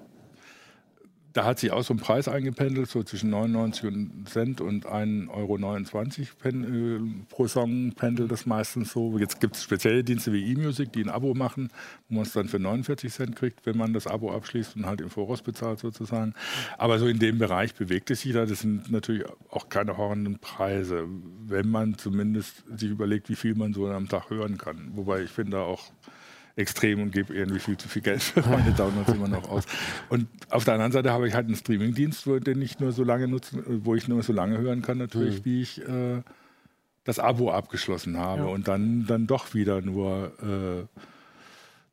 da 1.33 1.45
hat 1.45 1.59
sich 1.59 1.71
auch 1.71 1.83
so 1.83 1.93
ein 1.93 1.97
Preis 1.97 2.27
eingependelt, 2.27 2.89
so 2.89 3.03
zwischen 3.03 3.29
99 3.29 4.25
Cent 4.25 4.61
und 4.61 4.85
1,29 4.85 5.29
Euro 5.29 5.57
äh, 6.43 7.25
pro 7.29 7.47
Song 7.47 7.93
pendelt 7.93 8.31
das 8.31 8.45
meistens 8.45 8.91
so. 8.91 9.17
Jetzt 9.17 9.39
gibt 9.39 9.55
es 9.55 9.63
spezielle 9.63 10.03
Dienste 10.03 10.33
wie 10.33 10.51
eMusic, 10.51 10.91
die 10.91 11.03
ein 11.03 11.09
Abo 11.09 11.33
machen, 11.33 11.69
wo 12.09 12.15
man 12.15 12.23
es 12.23 12.33
dann 12.33 12.47
für 12.47 12.59
49 12.59 13.13
Cent 13.13 13.35
kriegt, 13.35 13.65
wenn 13.65 13.77
man 13.77 13.93
das 13.93 14.07
Abo 14.07 14.31
abschließt 14.33 14.75
und 14.75 14.85
halt 14.85 15.01
im 15.01 15.09
Voraus 15.09 15.41
bezahlt 15.41 15.79
sozusagen. 15.79 16.33
Aber 16.77 16.99
so 16.99 17.07
in 17.07 17.19
dem 17.19 17.37
Bereich 17.37 17.75
bewegt 17.75 18.11
es 18.11 18.21
sich 18.21 18.33
da. 18.33 18.45
Das 18.45 18.59
sind 18.59 18.91
natürlich 18.91 19.23
auch 19.49 19.69
keine 19.69 19.97
horrenden 19.97 20.39
Preise, 20.39 21.07
wenn 21.45 21.69
man 21.69 21.97
zumindest 21.97 22.63
sich 22.77 22.89
überlegt, 22.89 23.29
wie 23.29 23.35
viel 23.35 23.55
man 23.55 23.73
so 23.73 23.87
am 23.87 24.09
Tag 24.09 24.29
hören 24.29 24.57
kann. 24.57 24.91
Wobei 24.95 25.21
ich 25.21 25.29
finde 25.29 25.59
auch 25.59 25.91
extrem 26.55 27.01
und 27.01 27.11
gebe 27.11 27.33
irgendwie 27.33 27.59
viel 27.59 27.77
zu 27.77 27.87
viel 27.87 28.01
Geld 28.01 28.21
für 28.21 28.41
meine 28.41 28.71
Downloads 28.71 29.13
immer 29.13 29.27
noch 29.27 29.49
aus. 29.49 29.63
Und 30.09 30.27
auf 30.49 30.65
der 30.65 30.75
anderen 30.75 30.91
Seite 30.91 31.11
habe 31.11 31.27
ich 31.27 31.33
halt 31.33 31.47
einen 31.47 31.55
Streamingdienst, 31.55 32.25
den 32.25 32.61
ich 32.61 32.79
nur 32.79 32.91
so 32.91 33.03
lange 33.03 33.27
nutzen, 33.27 33.63
wo 33.83 33.95
ich 33.95 34.07
nur 34.07 34.23
so 34.23 34.33
lange 34.33 34.57
hören 34.57 34.81
kann, 34.81 34.97
natürlich, 34.97 35.39
mhm. 35.39 35.45
wie 35.45 35.61
ich 35.61 35.81
äh, 35.87 36.21
das 37.03 37.19
Abo 37.19 37.51
abgeschlossen 37.51 38.17
habe 38.17 38.43
ja. 38.43 38.47
und 38.47 38.67
dann, 38.67 39.05
dann 39.07 39.27
doch 39.27 39.53
wieder 39.53 39.81
nur 39.81 40.31
äh, 40.41 40.99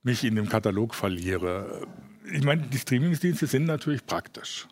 mich 0.03 0.25
in 0.25 0.35
dem 0.35 0.49
Katalog 0.49 0.95
verliere. 0.95 1.87
Ich 2.33 2.45
meine, 2.45 2.63
die 2.63 2.79
Streamingdienste 2.79 3.47
sind 3.47 3.65
natürlich 3.65 4.05
praktisch 4.05 4.69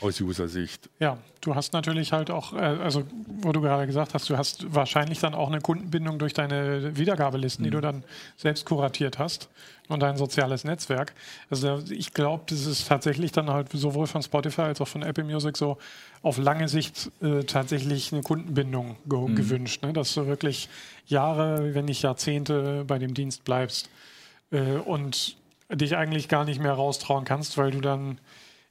aus 0.00 0.20
User-Sicht. 0.20 0.88
Ja, 0.98 1.18
du 1.40 1.54
hast 1.54 1.72
natürlich 1.72 2.12
halt 2.12 2.30
auch, 2.30 2.52
äh, 2.52 2.58
also 2.58 3.04
wo 3.42 3.52
du 3.52 3.60
gerade 3.60 3.86
gesagt 3.86 4.14
hast, 4.14 4.28
du 4.30 4.36
hast 4.36 4.72
wahrscheinlich 4.74 5.20
dann 5.20 5.34
auch 5.34 5.48
eine 5.48 5.60
Kundenbindung 5.60 6.18
durch 6.18 6.32
deine 6.32 6.96
Wiedergabelisten, 6.96 7.62
mhm. 7.62 7.66
die 7.66 7.70
du 7.70 7.80
dann 7.80 8.04
selbst 8.36 8.64
kuratiert 8.66 9.18
hast 9.18 9.48
und 9.88 10.00
dein 10.00 10.16
soziales 10.16 10.64
Netzwerk. 10.64 11.14
Also 11.50 11.82
ich 11.90 12.14
glaube, 12.14 12.44
das 12.46 12.66
ist 12.66 12.88
tatsächlich 12.88 13.32
dann 13.32 13.50
halt 13.50 13.68
sowohl 13.72 14.06
von 14.06 14.22
Spotify 14.22 14.62
als 14.62 14.80
auch 14.80 14.88
von 14.88 15.02
Apple 15.02 15.24
Music 15.24 15.56
so 15.56 15.78
auf 16.22 16.38
lange 16.38 16.68
Sicht 16.68 17.10
äh, 17.20 17.44
tatsächlich 17.44 18.12
eine 18.12 18.22
Kundenbindung 18.22 18.96
ge 19.08 19.18
mhm. 19.18 19.34
gewünscht, 19.34 19.82
ne? 19.82 19.92
dass 19.92 20.14
du 20.14 20.26
wirklich 20.26 20.68
Jahre, 21.06 21.74
wenn 21.74 21.86
nicht 21.86 22.02
Jahrzehnte 22.02 22.84
bei 22.86 22.98
dem 22.98 23.14
Dienst 23.14 23.44
bleibst 23.44 23.90
äh, 24.52 24.76
und 24.76 25.36
dich 25.72 25.96
eigentlich 25.96 26.28
gar 26.28 26.44
nicht 26.44 26.60
mehr 26.60 26.72
raustrauen 26.72 27.24
kannst, 27.24 27.58
weil 27.58 27.70
du 27.70 27.80
dann 27.80 28.18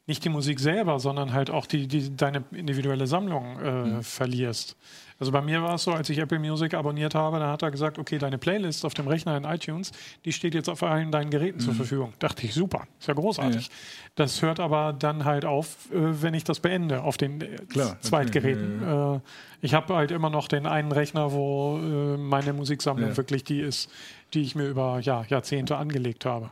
nicht 0.10 0.26
die 0.26 0.30
Musik 0.30 0.60
selber, 0.60 1.00
sondern 1.00 1.32
halt 1.34 1.50
auch 1.50 1.65
die, 1.65 1.88
die 1.88 2.15
deine 2.15 2.43
individuelle 2.52 3.08
Sammlung 3.08 3.60
äh, 3.60 3.72
mhm. 3.72 4.04
verlierst. 4.04 4.76
Also 5.19 5.32
bei 5.32 5.41
mir 5.41 5.62
war 5.62 5.76
es 5.76 5.84
so, 5.84 5.91
als 5.91 6.10
ich 6.10 6.17
Apple 6.17 6.39
Music 6.39 6.74
abonniert 6.74 7.13
habe, 7.13 7.39
da 7.39 7.52
hat 7.52 7.62
er 7.62 7.72
gesagt, 7.72 8.00
okay, 8.00 8.17
deine 8.17 8.38
Playlist 8.38 8.86
auf 8.86 8.93
dem 8.93 9.08
Rechner 9.08 9.36
in 9.38 9.43
iTunes, 9.43 9.91
die 10.26 10.32
steht 10.32 10.56
jetzt 10.56 10.69
auf 10.69 10.82
allen 10.82 11.12
deinen 11.12 11.30
Geräten 11.30 11.60
mhm. 11.60 11.63
zur 11.63 11.74
Verfügung. 11.76 12.13
Dachte 12.19 12.45
ich, 12.45 12.54
super, 12.54 12.88
ist 13.00 13.08
ja 13.08 13.13
großartig. 13.13 13.67
Ja. 13.67 13.74
Das 14.15 14.41
hört 14.41 14.60
aber 14.60 14.93
dann 14.98 15.26
halt 15.26 15.45
auf, 15.45 15.91
äh, 15.91 16.22
wenn 16.24 16.34
ich 16.34 16.43
das 16.43 16.60
beende 16.60 17.04
auf 17.04 17.17
den 17.17 17.41
äh, 17.41 17.58
Klar, 17.69 18.02
Zweitgeräten. 18.02 18.82
Ja, 18.82 19.13
ja. 19.13 19.22
Ich 19.62 19.74
habe 19.74 19.93
halt 19.95 20.12
immer 20.12 20.30
noch 20.30 20.48
den 20.48 20.65
einen 20.65 20.91
Rechner, 20.91 21.34
wo 21.34 21.78
äh, 21.78 22.17
meine 22.17 22.54
Musiksammlung 22.54 23.15
wirklich 23.15 23.43
die 23.43 23.60
ist, 23.60 23.91
die 24.34 24.41
ich 24.41 24.56
mir 24.56 24.67
über 24.67 25.00
ja, 25.02 25.24
Jahrzehnte 25.28 25.78
angelegt 25.78 26.26
habe. 26.26 26.50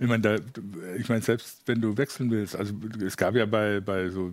Ich 0.00 0.06
meine, 0.06 0.20
da, 0.20 0.36
ich 0.98 1.08
meine, 1.08 1.22
selbst 1.22 1.62
wenn 1.66 1.80
du 1.80 1.96
wechseln 1.96 2.30
willst, 2.30 2.56
also 2.56 2.74
es 3.04 3.16
gab 3.16 3.34
ja 3.34 3.46
bei, 3.46 3.80
bei 3.80 4.08
so, 4.10 4.32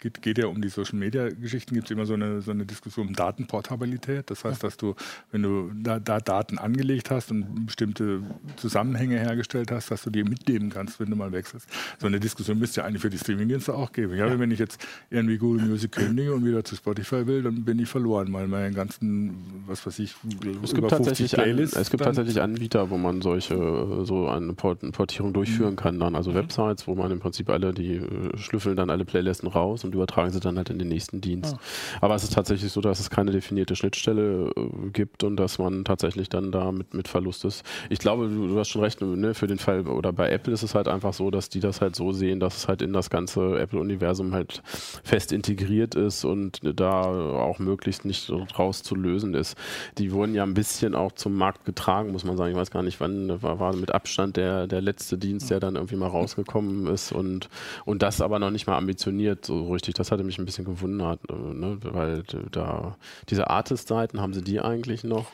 geht, 0.00 0.22
geht 0.22 0.38
ja 0.38 0.46
um 0.46 0.60
die 0.60 0.68
Social 0.68 0.98
Media 0.98 1.28
Geschichten, 1.28 1.74
gibt 1.74 1.86
es 1.86 1.90
immer 1.90 2.06
so 2.06 2.14
eine, 2.14 2.40
so 2.40 2.50
eine 2.50 2.64
Diskussion 2.64 3.08
um 3.08 3.14
Datenportabilität. 3.14 4.30
Das 4.30 4.44
heißt, 4.44 4.62
dass 4.62 4.76
du, 4.76 4.94
wenn 5.30 5.42
du 5.42 5.70
da, 5.74 5.98
da, 5.98 6.20
Daten 6.20 6.58
angelegt 6.58 7.10
hast 7.10 7.30
und 7.30 7.66
bestimmte 7.66 8.22
Zusammenhänge 8.56 9.18
hergestellt 9.18 9.70
hast, 9.70 9.90
dass 9.90 10.02
du 10.02 10.10
die 10.10 10.24
mitnehmen 10.24 10.70
kannst, 10.70 11.00
wenn 11.00 11.10
du 11.10 11.16
mal 11.16 11.32
wechselst. 11.32 11.68
So 12.00 12.06
eine 12.06 12.20
Diskussion 12.20 12.58
müsste 12.58 12.80
ja 12.80 12.86
eigentlich 12.86 13.02
für 13.02 13.10
die 13.10 13.18
Streamingdienste 13.18 13.74
auch 13.74 13.92
geben. 13.92 14.16
Ja. 14.16 14.38
Wenn 14.38 14.50
ich 14.50 14.58
jetzt 14.58 14.84
irgendwie 15.10 15.38
Google 15.38 15.66
Music 15.66 15.92
kündige 15.92 16.34
und 16.34 16.44
wieder 16.44 16.64
zu 16.64 16.76
Spotify 16.76 17.26
will, 17.26 17.42
dann 17.42 17.64
bin 17.64 17.78
ich 17.78 17.88
verloren, 17.88 18.32
weil 18.32 18.48
meine 18.48 18.74
ganzen, 18.74 19.64
was 19.66 19.86
weiß 19.86 19.98
ich, 19.98 20.14
es 20.62 20.74
gibt 20.74 20.88
tatsächlich 20.88 21.32
Playlists. 21.32 21.76
An, 21.76 21.82
es 21.82 21.90
gibt 21.90 22.02
tatsächlich 22.02 22.40
Anbieter, 22.40 22.90
wo 22.90 22.96
man 22.96 23.22
solche 23.22 24.04
so 24.04 24.28
eine 24.28 24.52
Portierung 24.62 25.32
durchführen 25.32 25.76
kann 25.76 25.98
dann. 25.98 26.16
Also 26.16 26.30
mhm. 26.30 26.36
Websites, 26.36 26.86
wo 26.86 26.94
man 26.94 27.10
im 27.10 27.20
Prinzip 27.20 27.50
alle, 27.50 27.72
die 27.72 27.96
äh, 27.96 28.36
schlüsseln 28.36 28.76
dann 28.76 28.90
alle 28.90 29.04
Playlisten 29.04 29.48
raus 29.48 29.84
und 29.84 29.94
übertragen 29.94 30.30
sie 30.30 30.40
dann 30.40 30.56
halt 30.56 30.70
in 30.70 30.78
den 30.78 30.88
nächsten 30.88 31.20
Dienst. 31.20 31.54
Ah. 31.54 31.60
Aber 32.02 32.14
es 32.14 32.24
ist 32.24 32.32
tatsächlich 32.32 32.72
so, 32.72 32.80
dass 32.80 33.00
es 33.00 33.10
keine 33.10 33.30
definierte 33.30 33.76
Schnittstelle 33.76 34.52
äh, 34.56 34.90
gibt 34.92 35.24
und 35.24 35.36
dass 35.36 35.58
man 35.58 35.84
tatsächlich 35.84 36.28
dann 36.28 36.52
da 36.52 36.72
mit, 36.72 36.94
mit 36.94 37.08
Verlust 37.08 37.44
ist. 37.44 37.64
Ich 37.90 37.98
glaube, 37.98 38.28
du, 38.28 38.48
du 38.48 38.58
hast 38.58 38.68
schon 38.68 38.82
recht, 38.82 39.00
ne, 39.00 39.34
für 39.34 39.46
den 39.46 39.58
Fall, 39.58 39.86
oder 39.86 40.12
bei 40.12 40.30
Apple 40.30 40.52
ist 40.52 40.62
es 40.62 40.74
halt 40.74 40.88
einfach 40.88 41.12
so, 41.12 41.30
dass 41.30 41.48
die 41.48 41.60
das 41.60 41.80
halt 41.80 41.96
so 41.96 42.12
sehen, 42.12 42.40
dass 42.40 42.56
es 42.56 42.68
halt 42.68 42.82
in 42.82 42.92
das 42.92 43.10
ganze 43.10 43.58
Apple-Universum 43.58 44.32
halt 44.32 44.62
fest 45.04 45.32
integriert 45.32 45.94
ist 45.94 46.24
und 46.24 46.60
da 46.62 47.02
auch 47.02 47.58
möglichst 47.58 48.04
nicht 48.04 48.30
rauszulösen 48.58 49.34
ist. 49.34 49.56
Die 49.98 50.12
wurden 50.12 50.34
ja 50.34 50.42
ein 50.42 50.54
bisschen 50.54 50.94
auch 50.94 51.12
zum 51.12 51.34
Markt 51.36 51.64
getragen, 51.64 52.12
muss 52.12 52.24
man 52.24 52.36
sagen. 52.36 52.52
Ich 52.52 52.56
weiß 52.56 52.70
gar 52.70 52.82
nicht, 52.82 53.00
wann 53.00 53.42
war, 53.42 53.58
war 53.60 53.74
mit 53.74 53.92
Abstand 53.92 54.36
der 54.36 54.51
der, 54.52 54.66
der 54.66 54.80
letzte 54.80 55.18
Dienst, 55.18 55.50
der 55.50 55.60
dann 55.60 55.76
irgendwie 55.76 55.96
mal 55.96 56.08
rausgekommen 56.08 56.86
ist 56.86 57.12
und, 57.12 57.48
und 57.84 58.02
das 58.02 58.20
aber 58.20 58.38
noch 58.38 58.50
nicht 58.50 58.66
mal 58.66 58.76
ambitioniert 58.76 59.44
so 59.44 59.72
richtig. 59.72 59.94
Das 59.94 60.10
hatte 60.12 60.24
mich 60.24 60.38
ein 60.38 60.44
bisschen 60.44 60.64
gewundert, 60.64 61.20
äh, 61.30 61.54
ne? 61.54 61.78
weil 61.82 62.22
da 62.50 62.96
diese 63.28 63.48
Artist-Seiten, 63.48 64.20
haben 64.20 64.34
sie 64.34 64.42
die 64.42 64.60
eigentlich 64.60 65.04
noch? 65.04 65.26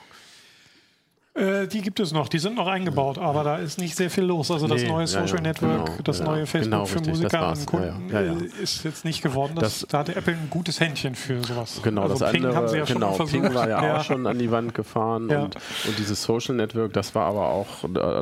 Äh, 1.38 1.68
die 1.68 1.82
gibt 1.82 2.00
es 2.00 2.12
noch, 2.12 2.28
die 2.28 2.38
sind 2.38 2.56
noch 2.56 2.66
eingebaut, 2.66 3.18
aber 3.18 3.44
da 3.44 3.56
ist 3.56 3.78
nicht 3.78 3.94
sehr 3.94 4.10
viel 4.10 4.24
los. 4.24 4.50
Also 4.50 4.66
das 4.66 4.82
nee, 4.82 4.88
neue 4.88 5.06
Social 5.06 5.28
ja, 5.28 5.36
ja, 5.36 5.40
Network, 5.42 5.86
genau, 5.86 5.98
das 6.02 6.20
neue 6.20 6.46
Facebook 6.46 6.72
genau, 6.72 6.84
für 6.86 7.00
Musiker 7.00 7.48
und 7.50 7.66
Kunden 7.66 8.10
äh, 8.12 8.62
ist 8.62 8.84
jetzt 8.84 9.04
nicht 9.04 9.22
geworden. 9.22 9.52
Das, 9.54 9.80
das, 9.80 9.88
da 9.88 9.98
hatte 9.98 10.16
Apple 10.16 10.34
ein 10.34 10.50
gutes 10.50 10.80
Händchen 10.80 11.14
für 11.14 11.42
sowas. 11.44 11.80
Genau, 11.82 12.02
also 12.02 12.18
das 12.18 12.32
Ping 12.32 12.44
andere, 12.44 12.56
haben 12.56 12.68
sie 12.68 12.78
ja 12.78 12.84
genau, 12.84 13.14
schon 13.14 13.28
Ping 13.28 13.54
war 13.54 13.68
ja, 13.68 13.96
auch 13.98 14.04
schon 14.04 14.26
an 14.26 14.38
die 14.38 14.50
Wand 14.50 14.74
gefahren 14.74 15.28
und, 15.30 15.54
und 15.54 15.98
dieses 15.98 16.22
Social 16.22 16.56
Network, 16.56 16.92
das 16.92 17.14
war 17.14 17.26
aber 17.26 17.48
auch, 17.48 17.66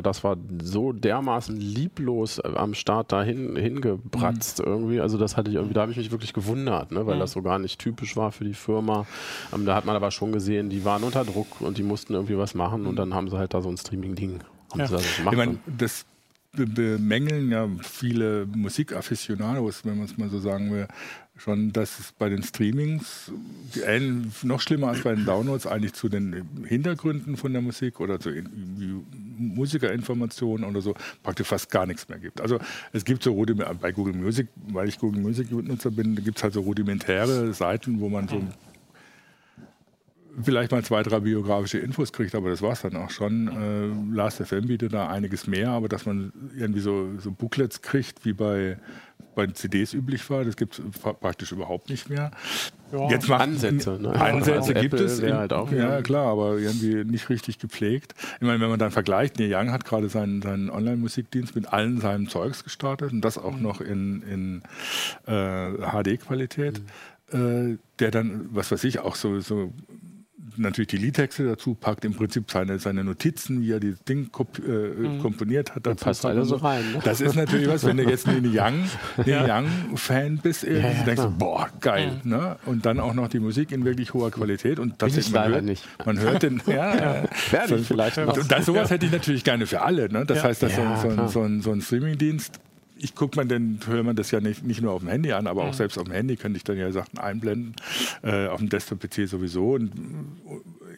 das 0.03 0.23
war 0.23 0.37
so 0.61 0.93
dermaßen 0.93 1.55
lieblos 1.55 2.39
am 2.39 2.73
Start 2.73 3.11
dahin 3.11 3.55
hingebratzt 3.55 4.59
mhm. 4.59 4.65
irgendwie. 4.71 5.01
Also 5.01 5.17
das 5.17 5.37
hatte 5.37 5.49
ich 5.49 5.55
irgendwie, 5.55 5.73
da 5.73 5.81
habe 5.81 5.91
ich 5.91 5.97
mich 5.97 6.11
wirklich 6.11 6.33
gewundert, 6.33 6.91
ne, 6.91 7.05
weil 7.05 7.15
mhm. 7.15 7.21
das 7.21 7.31
so 7.31 7.41
gar 7.41 7.59
nicht 7.59 7.79
typisch 7.79 8.15
war 8.15 8.31
für 8.31 8.43
die 8.43 8.53
Firma. 8.53 9.05
Ähm, 9.53 9.65
da 9.65 9.75
hat 9.75 9.85
man 9.85 9.95
aber 9.95 10.11
schon 10.11 10.31
gesehen, 10.31 10.69
die 10.69 10.85
waren 10.85 11.03
unter 11.03 11.25
Druck 11.25 11.61
und 11.61 11.77
die 11.77 11.83
mussten 11.83 12.13
irgendwie 12.13 12.37
was 12.37 12.53
machen 12.53 12.85
und 12.85 12.95
dann 12.95 13.06
dann 13.09 13.15
haben 13.17 13.29
sie 13.29 13.37
halt 13.37 13.53
da 13.53 13.61
so 13.61 13.69
ein 13.69 13.77
Streaming-Ding. 13.77 14.39
Ja. 14.75 14.89
Ich 14.95 15.21
meine, 15.21 15.57
das 15.65 16.05
bemängeln 16.53 17.51
ja 17.51 17.67
viele 17.83 18.45
Musikafficionados, 18.47 19.85
wenn 19.85 19.97
man 19.97 20.05
es 20.05 20.17
mal 20.17 20.29
so 20.29 20.39
sagen 20.39 20.71
will, 20.71 20.87
schon, 21.35 21.71
dass 21.71 21.99
es 21.99 22.11
bei 22.13 22.29
den 22.29 22.41
Streamings 22.41 23.31
noch 24.41 24.59
schlimmer 24.59 24.87
als 24.87 25.01
bei 25.03 25.13
den 25.13 25.25
Downloads 25.25 25.67
eigentlich 25.67 25.93
zu 25.93 26.09
den 26.09 26.47
Hintergründen 26.65 27.37
von 27.37 27.53
der 27.53 27.61
Musik 27.61 27.99
oder 27.99 28.19
zu 28.19 28.31
Musikerinformationen 29.37 30.67
oder 30.67 30.81
so 30.81 30.95
praktisch 31.21 31.47
fast 31.47 31.69
gar 31.69 31.85
nichts 31.85 32.09
mehr 32.09 32.17
gibt. 32.17 32.41
Also 32.41 32.57
es 32.91 33.05
gibt 33.05 33.21
so 33.21 33.35
bei 33.79 33.91
Google 33.91 34.15
Music, 34.15 34.47
weil 34.69 34.89
ich 34.89 34.97
Google 34.97 35.21
Music 35.21 35.51
Nutzer 35.51 35.91
bin, 35.91 36.15
gibt 36.15 36.37
es 36.37 36.43
halt 36.43 36.55
so 36.55 36.61
rudimentäre 36.61 37.53
Seiten, 37.53 37.99
wo 37.99 38.09
man 38.09 38.27
so 38.27 38.41
vielleicht 40.41 40.71
mal 40.71 40.83
zwei, 40.83 41.03
drei 41.03 41.19
biografische 41.19 41.79
Infos 41.79 42.13
kriegt, 42.13 42.35
aber 42.35 42.49
das 42.49 42.61
war 42.61 42.73
es 42.73 42.81
dann 42.81 42.95
auch 42.95 43.09
schon. 43.09 43.47
Äh, 43.47 44.15
Last.fm 44.15 44.67
bietet 44.67 44.93
da 44.93 45.07
einiges 45.07 45.47
mehr, 45.47 45.69
aber 45.69 45.89
dass 45.89 46.05
man 46.05 46.31
irgendwie 46.55 46.79
so, 46.79 47.09
so 47.17 47.31
Booklets 47.31 47.81
kriegt, 47.81 48.23
wie 48.25 48.33
bei, 48.33 48.77
bei 49.35 49.47
CDs 49.47 49.93
üblich 49.93 50.29
war, 50.29 50.43
das 50.43 50.55
gibt 50.55 50.79
es 50.79 50.99
praktisch 50.99 51.51
überhaupt 51.51 51.89
nicht 51.89 52.09
mehr. 52.09 52.31
Ja. 52.91 53.09
Jetzt 53.09 53.27
macht, 53.27 53.41
Ansätze. 53.41 53.99
Ne? 53.99 54.13
Ansätze 54.13 54.73
gibt 54.73 54.93
Apple 54.93 55.05
es. 55.05 55.19
In, 55.19 55.33
halt 55.33 55.53
auch, 55.53 55.71
ja, 55.71 56.01
klar, 56.01 56.27
aber 56.27 56.57
irgendwie 56.57 57.03
nicht 57.03 57.29
richtig 57.29 57.59
gepflegt. 57.59 58.13
Ich 58.39 58.45
meine, 58.45 58.59
wenn 58.59 58.69
man 58.69 58.79
dann 58.79 58.91
vergleicht, 58.91 59.39
Neil 59.39 59.53
Young 59.53 59.71
hat 59.71 59.85
gerade 59.85 60.07
seinen, 60.07 60.41
seinen 60.41 60.69
Online-Musikdienst 60.69 61.55
mit 61.55 61.73
allen 61.73 61.99
seinem 61.99 62.29
Zeugs 62.29 62.63
gestartet 62.63 63.11
und 63.11 63.21
das 63.21 63.37
auch 63.37 63.55
mhm. 63.55 63.63
noch 63.63 63.81
in, 63.81 64.21
in 64.21 64.61
äh, 65.25 65.71
HD-Qualität. 65.73 66.79
Mhm. 66.79 66.85
Äh, 67.29 67.77
der 67.99 68.11
dann, 68.11 68.47
was 68.51 68.71
weiß 68.71 68.85
ich, 68.85 68.99
auch 68.99 69.15
so, 69.15 69.41
so 69.41 69.73
natürlich 70.57 70.87
die 70.87 70.97
Liedtexte 70.97 71.45
dazu 71.45 71.75
packt, 71.75 72.05
im 72.05 72.13
Prinzip 72.13 72.49
seine, 72.51 72.79
seine 72.79 73.03
Notizen, 73.03 73.61
wie 73.61 73.71
er 73.71 73.79
das 73.79 74.03
Ding 74.03 74.31
komp 74.31 74.59
äh, 74.59 74.71
mhm. 74.71 75.19
komponiert 75.19 75.75
hat. 75.75 75.85
Dazu 75.85 76.05
passt 76.05 76.25
alles 76.25 76.49
so 76.49 76.55
rein. 76.55 76.93
Ne? 76.93 76.99
Das 77.03 77.21
ist 77.21 77.35
natürlich 77.35 77.67
was, 77.67 77.85
wenn 77.85 77.97
du 77.97 78.03
jetzt 78.03 78.27
ein 78.27 78.45
Young, 78.45 78.85
ja. 79.25 79.59
Young-Fan 79.59 80.37
bist, 80.37 80.63
ja, 80.63 80.71
ja, 80.71 81.03
denkst 81.03 81.21
du, 81.21 81.29
boah, 81.31 81.69
geil. 81.81 82.21
Ne? 82.23 82.57
Und 82.65 82.85
dann 82.85 82.99
auch 82.99 83.13
noch 83.13 83.27
die 83.27 83.39
Musik 83.39 83.71
in 83.71 83.85
wirklich 83.85 84.13
hoher 84.13 84.31
Qualität. 84.31 84.79
Und 84.79 85.01
das 85.01 85.17
ist 85.17 85.31
man 85.31 85.51
hört, 85.51 85.63
nicht. 85.63 85.83
Man 86.05 86.19
hört 86.19 86.43
den, 86.43 86.61
ja, 86.67 86.95
ja. 86.95 87.23
Vielleicht 87.31 88.17
noch. 88.17 88.47
Das, 88.47 88.65
sowas 88.65 88.89
hätte 88.89 89.05
ich 89.05 89.11
natürlich 89.11 89.43
gerne 89.43 89.65
für 89.65 89.81
alle. 89.81 90.09
Ne? 90.09 90.25
Das 90.25 90.43
heißt, 90.43 90.63
dass 90.63 90.75
so, 90.75 90.81
so, 91.01 91.09
ein, 91.09 91.27
so, 91.27 91.41
ein, 91.41 91.61
so 91.61 91.71
ein 91.71 91.81
Streaming-Dienst 91.81 92.59
ich 92.99 93.15
gucke 93.15 93.35
man 93.35 93.47
denn, 93.47 93.79
höre 93.85 94.03
man 94.03 94.15
das 94.15 94.31
ja 94.31 94.39
nicht, 94.39 94.63
nicht 94.63 94.81
nur 94.81 94.91
auf 94.91 95.01
dem 95.01 95.09
Handy 95.09 95.31
an, 95.33 95.47
aber 95.47 95.63
auch 95.63 95.71
mhm. 95.71 95.77
selbst 95.77 95.97
auf 95.97 96.05
dem 96.05 96.13
Handy 96.13 96.35
könnte 96.35 96.57
ich 96.57 96.63
dann 96.63 96.77
ja 96.77 96.91
Sachen 96.91 97.17
einblenden, 97.17 97.75
äh, 98.23 98.47
auf 98.47 98.59
dem 98.59 98.69
Desktop-PC 98.69 99.27
sowieso. 99.27 99.73
Und 99.73 99.91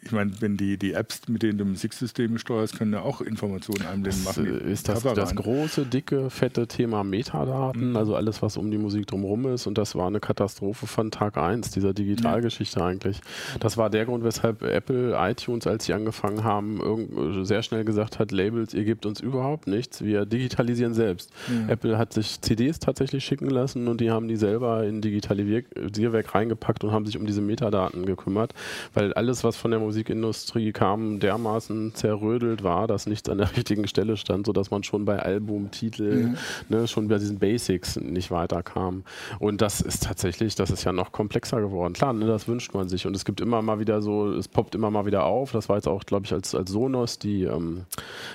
ich 0.02 0.12
meine, 0.12 0.32
wenn 0.40 0.56
die, 0.56 0.78
die 0.78 0.92
Apps, 0.92 1.22
mit 1.28 1.42
denen 1.42 1.58
du 1.58 1.64
Musiksysteme 1.64 2.38
steuerst, 2.38 2.78
können 2.78 2.92
ja 2.92 3.02
auch 3.02 3.20
Informationen 3.20 3.86
einblenden 3.86 4.24
machen. 4.24 4.46
Ist 4.46 4.88
das 4.88 5.02
das 5.02 5.34
große, 5.34 5.84
dicke, 5.84 6.30
fette 6.30 6.66
Thema 6.66 7.04
Metadaten, 7.04 7.90
mhm. 7.90 7.96
also 7.96 8.16
alles, 8.16 8.40
was 8.40 8.56
um 8.56 8.70
die 8.70 8.78
Musik 8.78 9.06
drumherum 9.06 9.46
ist. 9.46 9.66
Und 9.66 9.76
das 9.76 9.94
war 9.94 10.06
eine 10.06 10.20
Katastrophe 10.20 10.86
von 10.86 11.10
Tag 11.10 11.36
1 11.36 11.70
dieser 11.72 11.92
Digitalgeschichte 11.92 12.80
ja. 12.80 12.86
eigentlich. 12.86 13.20
Das 13.58 13.76
war 13.76 13.90
der 13.90 14.06
Grund, 14.06 14.24
weshalb 14.24 14.62
Apple 14.62 15.14
iTunes, 15.18 15.66
als 15.66 15.84
sie 15.84 15.92
angefangen 15.92 16.44
haben, 16.44 17.44
sehr 17.44 17.62
schnell 17.62 17.84
gesagt 17.84 18.18
hat, 18.18 18.32
Labels, 18.32 18.72
ihr 18.72 18.84
gebt 18.84 19.04
uns 19.04 19.20
überhaupt 19.20 19.66
nichts, 19.66 20.02
wir 20.02 20.24
digitalisieren 20.24 20.94
selbst. 20.94 21.30
Mhm. 21.48 21.68
Apple 21.68 21.98
hat 21.98 22.14
sich 22.14 22.40
CDs 22.40 22.78
tatsächlich 22.78 23.24
schicken 23.24 23.50
lassen 23.50 23.86
und 23.86 24.00
die 24.00 24.10
haben 24.10 24.28
die 24.28 24.36
selber 24.36 24.84
in 24.84 25.02
Digitalisierwerk 25.02 26.34
reingepackt 26.34 26.84
und 26.84 26.92
haben 26.92 27.04
sich 27.04 27.18
um 27.18 27.26
diese 27.26 27.42
Metadaten 27.42 28.06
gekümmert, 28.06 28.54
weil 28.94 29.12
alles, 29.12 29.44
was 29.44 29.56
von 29.56 29.70
der 29.70 29.80
Musikindustrie 29.90 30.70
kam, 30.70 31.18
dermaßen 31.18 31.94
zerrödelt 31.94 32.62
war, 32.62 32.86
dass 32.86 33.06
nichts 33.06 33.28
an 33.28 33.38
der 33.38 33.50
richtigen 33.56 33.88
Stelle 33.88 34.16
stand, 34.16 34.46
sodass 34.46 34.70
man 34.70 34.84
schon 34.84 35.04
bei 35.04 35.18
Album, 35.18 35.72
Titel, 35.72 36.28
mhm. 36.28 36.36
ne, 36.68 36.86
schon 36.86 37.08
bei 37.08 37.18
diesen 37.18 37.40
Basics 37.40 37.96
nicht 37.96 38.30
weiterkam. 38.30 39.02
Und 39.40 39.60
das 39.60 39.80
ist 39.80 40.04
tatsächlich, 40.04 40.54
das 40.54 40.70
ist 40.70 40.84
ja 40.84 40.92
noch 40.92 41.10
komplexer 41.10 41.60
geworden. 41.60 41.94
Klar, 41.94 42.12
ne, 42.12 42.26
das 42.26 42.46
wünscht 42.46 42.72
man 42.72 42.88
sich. 42.88 43.04
Und 43.04 43.16
es 43.16 43.24
gibt 43.24 43.40
immer 43.40 43.62
mal 43.62 43.80
wieder 43.80 44.00
so, 44.00 44.32
es 44.32 44.46
poppt 44.46 44.76
immer 44.76 44.92
mal 44.92 45.06
wieder 45.06 45.24
auf. 45.24 45.50
Das 45.50 45.68
war 45.68 45.74
jetzt 45.76 45.88
auch, 45.88 46.04
glaube 46.04 46.26
ich, 46.26 46.32
als, 46.32 46.54
als 46.54 46.70
Sonos 46.70 47.18
die 47.18 47.42
ähm, 47.42 47.86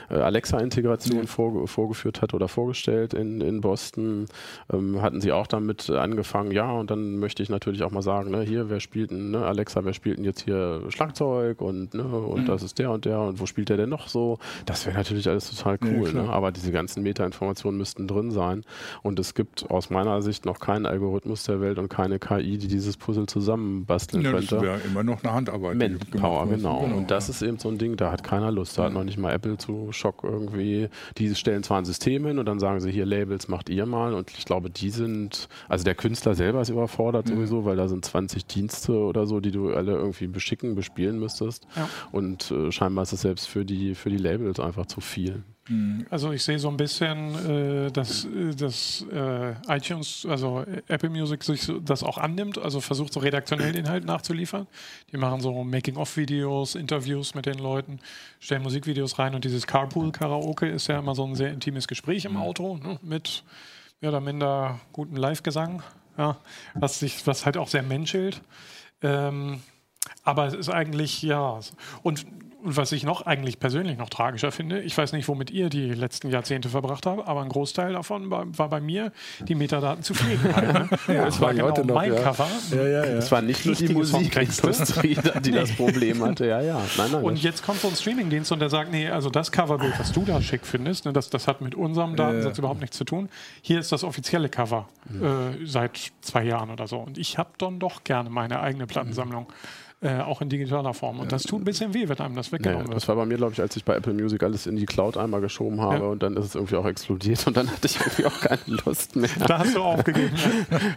äh, 0.09 0.15
Alexa-Integration 0.15 1.21
mhm. 1.21 1.27
vor, 1.27 1.67
vorgeführt 1.69 2.21
hat 2.21 2.33
oder 2.33 2.49
vorgestellt 2.49 3.13
in, 3.13 3.39
in 3.39 3.61
Boston. 3.61 4.25
Ähm, 4.73 5.01
hatten 5.01 5.21
sie 5.21 5.31
auch 5.31 5.47
damit 5.47 5.89
angefangen, 5.89 6.51
ja, 6.51 6.69
und 6.69 6.91
dann 6.91 7.17
möchte 7.17 7.41
ich 7.43 7.49
natürlich 7.49 7.83
auch 7.83 7.91
mal 7.91 8.01
sagen, 8.01 8.31
ne, 8.31 8.41
hier, 8.41 8.69
wer 8.69 8.81
spielt 8.81 9.11
denn, 9.11 9.31
ne, 9.31 9.45
Alexa, 9.45 9.85
wer 9.85 9.93
spielt 9.93 10.17
denn 10.17 10.25
jetzt 10.25 10.41
hier 10.41 10.81
Schlagzeug? 10.89 11.44
Zeug 11.45 11.61
und, 11.61 11.93
ne, 11.93 12.03
und 12.03 12.43
mhm. 12.43 12.45
das 12.45 12.63
ist 12.63 12.79
der 12.79 12.91
und 12.91 13.05
der 13.05 13.19
und 13.19 13.39
wo 13.39 13.45
spielt 13.45 13.69
der 13.69 13.77
denn 13.77 13.89
noch 13.89 14.07
so? 14.07 14.37
Das 14.65 14.85
wäre 14.85 14.97
natürlich 14.97 15.27
alles 15.29 15.49
total 15.49 15.77
cool, 15.83 16.11
ja, 16.13 16.23
ne? 16.23 16.29
aber 16.29 16.51
diese 16.51 16.71
ganzen 16.71 17.03
Meta-Informationen 17.03 17.77
müssten 17.77 18.07
drin 18.07 18.31
sein 18.31 18.63
und 19.03 19.19
es 19.19 19.33
gibt 19.33 19.69
aus 19.69 19.89
meiner 19.89 20.21
Sicht 20.21 20.45
noch 20.45 20.59
keinen 20.59 20.85
Algorithmus 20.85 21.43
der 21.43 21.61
Welt 21.61 21.77
und 21.77 21.89
keine 21.89 22.19
KI, 22.19 22.57
die 22.57 22.67
dieses 22.67 22.97
Puzzle 22.97 23.27
zusammenbasteln 23.27 24.23
ja, 24.23 24.31
könnte. 24.31 24.55
Das 24.55 24.63
wäre 24.63 24.79
immer 24.85 25.03
noch 25.03 25.23
eine 25.23 25.33
Handarbeit. 25.33 25.77
Manpower, 25.77 26.47
genau. 26.47 26.81
genau. 26.81 26.97
Und 26.97 27.11
das 27.11 27.29
ist 27.29 27.41
eben 27.41 27.59
so 27.59 27.69
ein 27.69 27.77
Ding, 27.77 27.97
da 27.97 28.11
hat 28.11 28.23
keiner 28.23 28.51
Lust. 28.51 28.77
Da 28.77 28.83
ja. 28.83 28.87
hat 28.87 28.93
noch 28.93 29.03
nicht 29.03 29.17
mal 29.17 29.31
Apple 29.33 29.57
zu 29.57 29.89
Schock 29.91 30.23
irgendwie. 30.23 30.89
Die 31.17 31.33
stellen 31.35 31.63
zwar 31.63 31.79
ein 31.79 31.85
System 31.85 32.25
hin 32.25 32.39
und 32.39 32.45
dann 32.45 32.59
sagen 32.59 32.79
sie 32.79 32.91
hier 32.91 33.05
Labels 33.05 33.47
macht 33.47 33.69
ihr 33.69 33.85
mal 33.85 34.13
und 34.13 34.31
ich 34.31 34.45
glaube, 34.45 34.69
die 34.69 34.89
sind, 34.89 35.47
also 35.67 35.83
der 35.83 35.95
Künstler 35.95 36.35
selber 36.35 36.61
ist 36.61 36.69
überfordert 36.69 37.27
mhm. 37.29 37.35
sowieso, 37.35 37.65
weil 37.65 37.75
da 37.75 37.87
sind 37.87 38.03
20 38.03 38.45
Dienste 38.45 38.93
oder 38.93 39.25
so, 39.25 39.39
die 39.39 39.51
du 39.51 39.73
alle 39.73 39.93
irgendwie 39.93 40.27
beschicken, 40.27 40.75
bespielen 40.75 41.19
müsstest. 41.19 41.34
Ja. 41.75 41.89
Und 42.11 42.51
äh, 42.51 42.71
scheinbar 42.71 43.03
ist 43.03 43.13
es 43.13 43.21
selbst 43.21 43.47
für 43.47 43.65
die, 43.65 43.95
für 43.95 44.09
die 44.09 44.17
Labels 44.17 44.59
einfach 44.59 44.85
zu 44.85 45.01
viel. 45.01 45.43
Mhm. 45.67 46.05
Also 46.09 46.31
ich 46.31 46.43
sehe 46.43 46.59
so 46.59 46.69
ein 46.69 46.77
bisschen, 46.77 47.87
äh, 47.87 47.91
dass, 47.91 48.25
äh, 48.25 48.53
dass 48.55 49.05
äh, 49.11 49.55
iTunes, 49.67 50.25
also 50.29 50.63
Apple 50.87 51.09
Music 51.09 51.43
sich 51.43 51.71
das 51.83 52.03
auch 52.03 52.17
annimmt, 52.17 52.57
also 52.57 52.81
versucht 52.81 53.13
so 53.13 53.19
redaktionellen 53.19 53.75
Inhalt 53.75 54.05
nachzuliefern. 54.05 54.67
Die 55.11 55.17
machen 55.17 55.41
so 55.41 55.63
Making-of-Videos, 55.63 56.75
Interviews 56.75 57.33
mit 57.33 57.47
den 57.47 57.57
Leuten, 57.57 57.99
stellen 58.39 58.61
Musikvideos 58.61 59.17
rein 59.17 59.33
und 59.33 59.43
dieses 59.43 59.65
Carpool-Karaoke 59.65 60.67
ist 60.67 60.87
ja 60.87 60.99
immer 60.99 61.15
so 61.15 61.25
ein 61.25 61.35
sehr 61.35 61.51
intimes 61.51 61.87
Gespräch 61.87 62.25
im 62.25 62.33
mhm. 62.33 62.41
Auto 62.41 62.77
ne, 62.77 62.99
mit 63.01 63.43
mehr 64.01 64.11
oder 64.11 64.21
minder 64.21 64.79
gutem 64.91 65.15
Live-Gesang, 65.15 65.81
ja, 66.17 66.37
was, 66.75 66.99
sich, 66.99 67.25
was 67.25 67.45
halt 67.45 67.57
auch 67.57 67.67
sehr 67.67 67.83
menschelt. 67.83 68.41
Ähm, 69.01 69.61
aber 70.23 70.47
es 70.47 70.53
ist 70.53 70.69
eigentlich, 70.69 71.21
ja. 71.21 71.59
Und, 72.03 72.25
und 72.65 72.77
was 72.77 72.91
ich 72.91 73.03
noch 73.03 73.25
eigentlich 73.27 73.59
persönlich 73.59 73.97
noch 73.97 74.09
tragischer 74.09 74.51
finde, 74.51 74.81
ich 74.81 74.97
weiß 74.97 75.13
nicht, 75.13 75.27
womit 75.27 75.51
ihr 75.51 75.69
die 75.69 75.93
letzten 75.93 76.31
Jahrzehnte 76.31 76.67
verbracht 76.69 77.05
habt, 77.05 77.27
aber 77.27 77.41
ein 77.41 77.49
Großteil 77.49 77.93
davon 77.93 78.31
war, 78.31 78.45
war 78.57 78.69
bei 78.69 78.81
mir, 78.81 79.11
die 79.41 79.53
Metadaten 79.53 80.03
zu 80.03 80.15
pflegen. 80.15 80.43
Halt, 80.55 80.73
ne? 80.73 80.89
ja, 81.07 81.25
das 81.25 81.39
war 81.39 81.53
genau 81.53 81.69
noch, 81.69 81.83
mein 81.95 82.13
ja. 82.13 82.21
Cover. 82.21 82.47
Ja, 82.71 82.77
ja, 82.77 82.87
ja. 82.87 83.03
Es 83.03 83.31
war 83.31 83.43
nicht 83.43 83.65
nur 83.67 83.75
die 83.75 83.89
Musikindustrie, 83.89 85.15
die 85.43 85.51
nee. 85.51 85.57
das 85.57 85.73
Problem 85.73 86.23
hatte. 86.23 86.47
Ja, 86.47 86.61
ja. 86.61 86.81
Nein, 86.97 87.11
nein, 87.11 87.23
und 87.23 87.41
jetzt 87.41 87.63
kommt 87.63 87.81
so 87.81 87.87
ein 87.87 87.95
Streamingdienst 87.95 88.51
und 88.51 88.59
der 88.59 88.69
sagt, 88.69 88.91
nee, 88.91 89.09
also 89.09 89.29
das 89.29 89.51
Coverbild, 89.51 89.99
was 89.99 90.11
du 90.11 90.25
da 90.25 90.41
schick 90.41 90.65
findest, 90.65 91.05
ne, 91.05 91.13
das, 91.13 91.29
das 91.29 91.47
hat 91.47 91.61
mit 91.61 91.75
unserem 91.75 92.15
Datensatz 92.15 92.57
überhaupt 92.57 92.81
nichts 92.81 92.97
zu 92.97 93.03
tun. 93.03 93.29
Hier 93.61 93.79
ist 93.79 93.91
das 93.91 94.03
offizielle 94.03 94.49
Cover 94.49 94.89
äh, 95.09 95.65
seit 95.65 96.11
zwei 96.21 96.43
Jahren 96.43 96.71
oder 96.71 96.87
so. 96.87 96.97
Und 96.97 97.19
ich 97.19 97.37
habe 97.37 97.51
dann 97.59 97.77
doch 97.77 98.03
gerne 98.03 98.31
meine 98.31 98.59
eigene 98.59 98.87
Plattensammlung. 98.87 99.43
Mhm 99.43 99.84
äh, 100.05 100.21
auch 100.21 100.39
in 100.41 100.49
digitaler 100.49 100.93
Form. 100.93 101.19
Und 101.19 101.31
das 101.31 101.43
tut 101.43 101.61
ein 101.61 101.63
bisschen 101.63 101.95
weh, 101.95 102.07
wenn 102.07 102.19
einem 102.19 102.35
das 102.35 102.51
weggenommen 102.51 102.83
ja, 102.83 102.87
wird. 102.89 102.95
Das 102.95 103.07
war 103.07 103.15
bei 103.15 103.25
mir, 103.25 103.37
glaube 103.37 103.53
ich, 103.53 103.61
als 103.61 103.75
ich 103.75 103.83
bei 103.83 103.95
Apple 103.95 104.13
Music 104.13 104.43
alles 104.43 104.67
in 104.67 104.75
die 104.75 104.85
Cloud 104.85 105.17
einmal 105.17 105.41
geschoben 105.41 105.81
habe 105.81 106.03
ja. 106.03 106.09
und 106.09 106.21
dann 106.21 106.37
ist 106.37 106.45
es 106.45 106.55
irgendwie 106.55 106.75
auch 106.75 106.85
explodiert 106.85 107.47
und 107.47 107.57
dann 107.57 107.71
hatte 107.71 107.87
ich 107.87 107.99
irgendwie 107.99 108.25
auch 108.25 108.39
keine 108.39 108.61
Lust 108.85 109.15
mehr. 109.15 109.29
Da 109.47 109.59
hast 109.59 109.75
du 109.75 109.81
aufgegeben. 109.81 110.35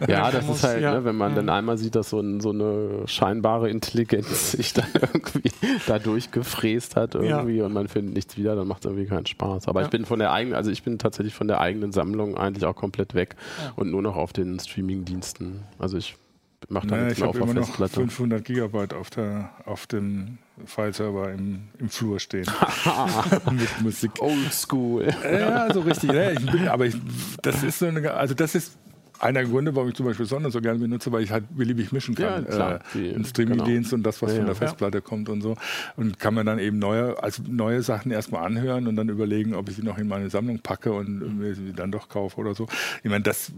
ja, 0.07 0.29
das 0.29 0.47
ist 0.47 0.63
halt, 0.63 0.81
ne, 0.81 1.03
wenn 1.03 1.15
man 1.15 1.31
mhm. 1.31 1.37
dann 1.37 1.49
einmal 1.49 1.79
sieht, 1.79 1.95
dass 1.95 2.11
so, 2.11 2.19
ein, 2.19 2.39
so, 2.39 2.51
eine 2.51 3.07
scheinbare 3.07 3.69
Intelligenz 3.69 4.51
sich 4.51 4.73
dann 4.73 4.87
irgendwie 4.93 5.51
da 5.87 5.97
durchgefräst 5.97 6.95
hat 6.95 7.15
irgendwie 7.15 7.61
und 7.61 7.73
man 7.73 7.87
findet 7.87 8.13
nichts 8.13 8.37
wieder, 8.37 8.55
dann 8.55 8.67
macht 8.67 8.85
es 8.85 8.91
irgendwie 8.91 9.07
keinen 9.07 9.25
Spaß. 9.25 9.67
Aber 9.67 9.81
ich 9.81 9.89
bin 9.89 10.05
von 10.05 10.19
der 10.19 10.31
eigenen, 10.31 10.55
also 10.55 10.69
ich 10.69 10.83
bin 10.83 10.99
tatsächlich 10.99 11.33
von 11.33 11.47
der 11.47 11.61
eigenen 11.61 11.91
Sammlung 11.91 12.37
eigentlich 12.37 12.65
auch 12.65 12.75
komplett 12.75 13.15
weg 13.15 13.35
und 13.75 13.89
nur 13.89 14.03
noch 14.03 14.17
auf 14.17 14.33
den 14.33 14.59
Streaming-Diensten. 14.59 15.63
Also 15.79 15.97
ich 15.97 16.15
macht 16.67 16.91
dann 16.91 16.99
naja, 17.01 17.11
ich 17.11 17.21
habe 17.21 17.37
immer 17.39 17.53
noch 17.53 17.89
500 17.89 18.43
Gigabyte 18.43 18.93
auf, 18.93 19.09
der, 19.09 19.51
auf 19.65 19.87
dem 19.87 20.37
File-Server 20.65 21.31
im, 21.31 21.69
im 21.79 21.89
Flur 21.89 22.19
stehen. 22.19 22.45
Mit 23.51 23.81
Musik. 23.81 24.11
Old 24.19 24.53
School. 24.53 25.07
Ja, 25.23 25.73
so 25.73 25.81
richtig. 25.81 26.11
Ja, 26.11 26.31
ich 26.31 26.45
bin, 26.51 26.67
aber 26.67 26.85
ich, 26.85 26.95
das 27.41 27.63
ist 27.63 27.79
so 27.79 27.87
eine, 27.87 28.13
also 28.13 28.33
das 28.33 28.55
ist 28.55 28.77
einer 29.19 29.41
der 29.41 29.49
Gründe, 29.49 29.75
warum 29.75 29.89
ich 29.89 29.95
zum 29.95 30.05
Beispiel 30.05 30.25
Sonne 30.25 30.51
so 30.51 30.61
gerne 30.61 30.79
benutze, 30.79 31.11
weil 31.11 31.23
ich 31.23 31.31
halt 31.31 31.45
beliebig 31.55 31.91
mischen 31.91 32.15
kann. 32.15 32.45
Ja, 32.45 32.51
klar, 32.51 32.79
äh, 32.95 33.15
Ein 33.15 33.25
Streaming-Dienst 33.25 33.89
genau. 33.89 33.99
und 33.99 34.03
das, 34.03 34.21
was 34.21 34.31
ja, 34.31 34.37
von 34.37 34.45
der 34.45 34.55
Festplatte 34.55 34.97
ja. 34.99 35.01
kommt 35.01 35.29
und 35.29 35.41
so. 35.41 35.55
Und 35.95 36.19
kann 36.19 36.33
man 36.33 36.45
dann 36.45 36.59
eben 36.59 36.79
neue, 36.79 37.21
also 37.21 37.43
neue 37.47 37.81
Sachen 37.81 38.11
erstmal 38.11 38.45
anhören 38.45 38.87
und 38.87 38.95
dann 38.95 39.09
überlegen, 39.09 39.55
ob 39.55 39.69
ich 39.69 39.75
sie 39.75 39.83
noch 39.83 39.97
in 39.97 40.07
meine 40.07 40.29
Sammlung 40.29 40.59
packe 40.59 40.91
und 40.93 41.37
mir 41.37 41.55
sie 41.55 41.73
dann 41.73 41.91
doch 41.91 42.09
kaufe 42.09 42.39
oder 42.39 42.55
so. 42.55 42.67
Ich 43.03 43.09
meine, 43.09 43.23
das, 43.23 43.51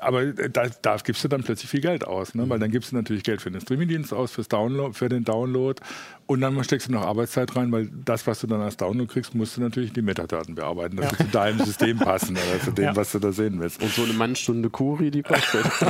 aber 0.00 0.26
da, 0.26 0.66
da 0.82 0.96
gibst 0.96 1.22
du 1.24 1.28
dann 1.28 1.42
plötzlich 1.42 1.70
viel 1.70 1.80
Geld 1.80 2.06
aus, 2.06 2.34
ne? 2.34 2.48
weil 2.48 2.58
dann 2.58 2.70
gibst 2.70 2.92
du 2.92 2.96
natürlich 2.96 3.22
Geld 3.22 3.42
für 3.42 3.50
den 3.50 3.60
Streaming-Dienst 3.60 4.12
aus, 4.12 4.32
fürs 4.32 4.48
Download, 4.48 4.94
für 4.94 5.08
den 5.08 5.24
Download 5.24 5.80
und 6.26 6.40
dann 6.40 6.64
steckst 6.64 6.88
du 6.88 6.92
noch 6.92 7.02
Arbeitszeit 7.02 7.54
rein, 7.56 7.70
weil 7.70 7.90
das, 8.04 8.26
was 8.26 8.40
du 8.40 8.46
dann 8.46 8.62
als 8.62 8.76
Download 8.76 9.12
kriegst, 9.12 9.34
musst 9.34 9.56
du 9.56 9.60
natürlich 9.60 9.92
die 9.92 10.02
Metadaten 10.02 10.54
bearbeiten, 10.54 10.96
dass 10.96 11.10
sie 11.10 11.16
zu 11.18 11.24
deinem 11.24 11.58
System 11.64 11.98
passen 11.98 12.36
oder 12.36 12.60
zu 12.62 12.70
dem, 12.70 12.96
was 12.96 13.12
du 13.12 13.18
da 13.18 13.32
sehen 13.32 13.60
willst. 13.60 13.82
Und 13.82 13.90
so 13.92 14.04
eine 14.04 14.14
Mannstunde 14.14 14.70
Kuh 14.70 14.94
Buri 14.94 15.10
die 15.10 15.22
kostet. 15.22 15.64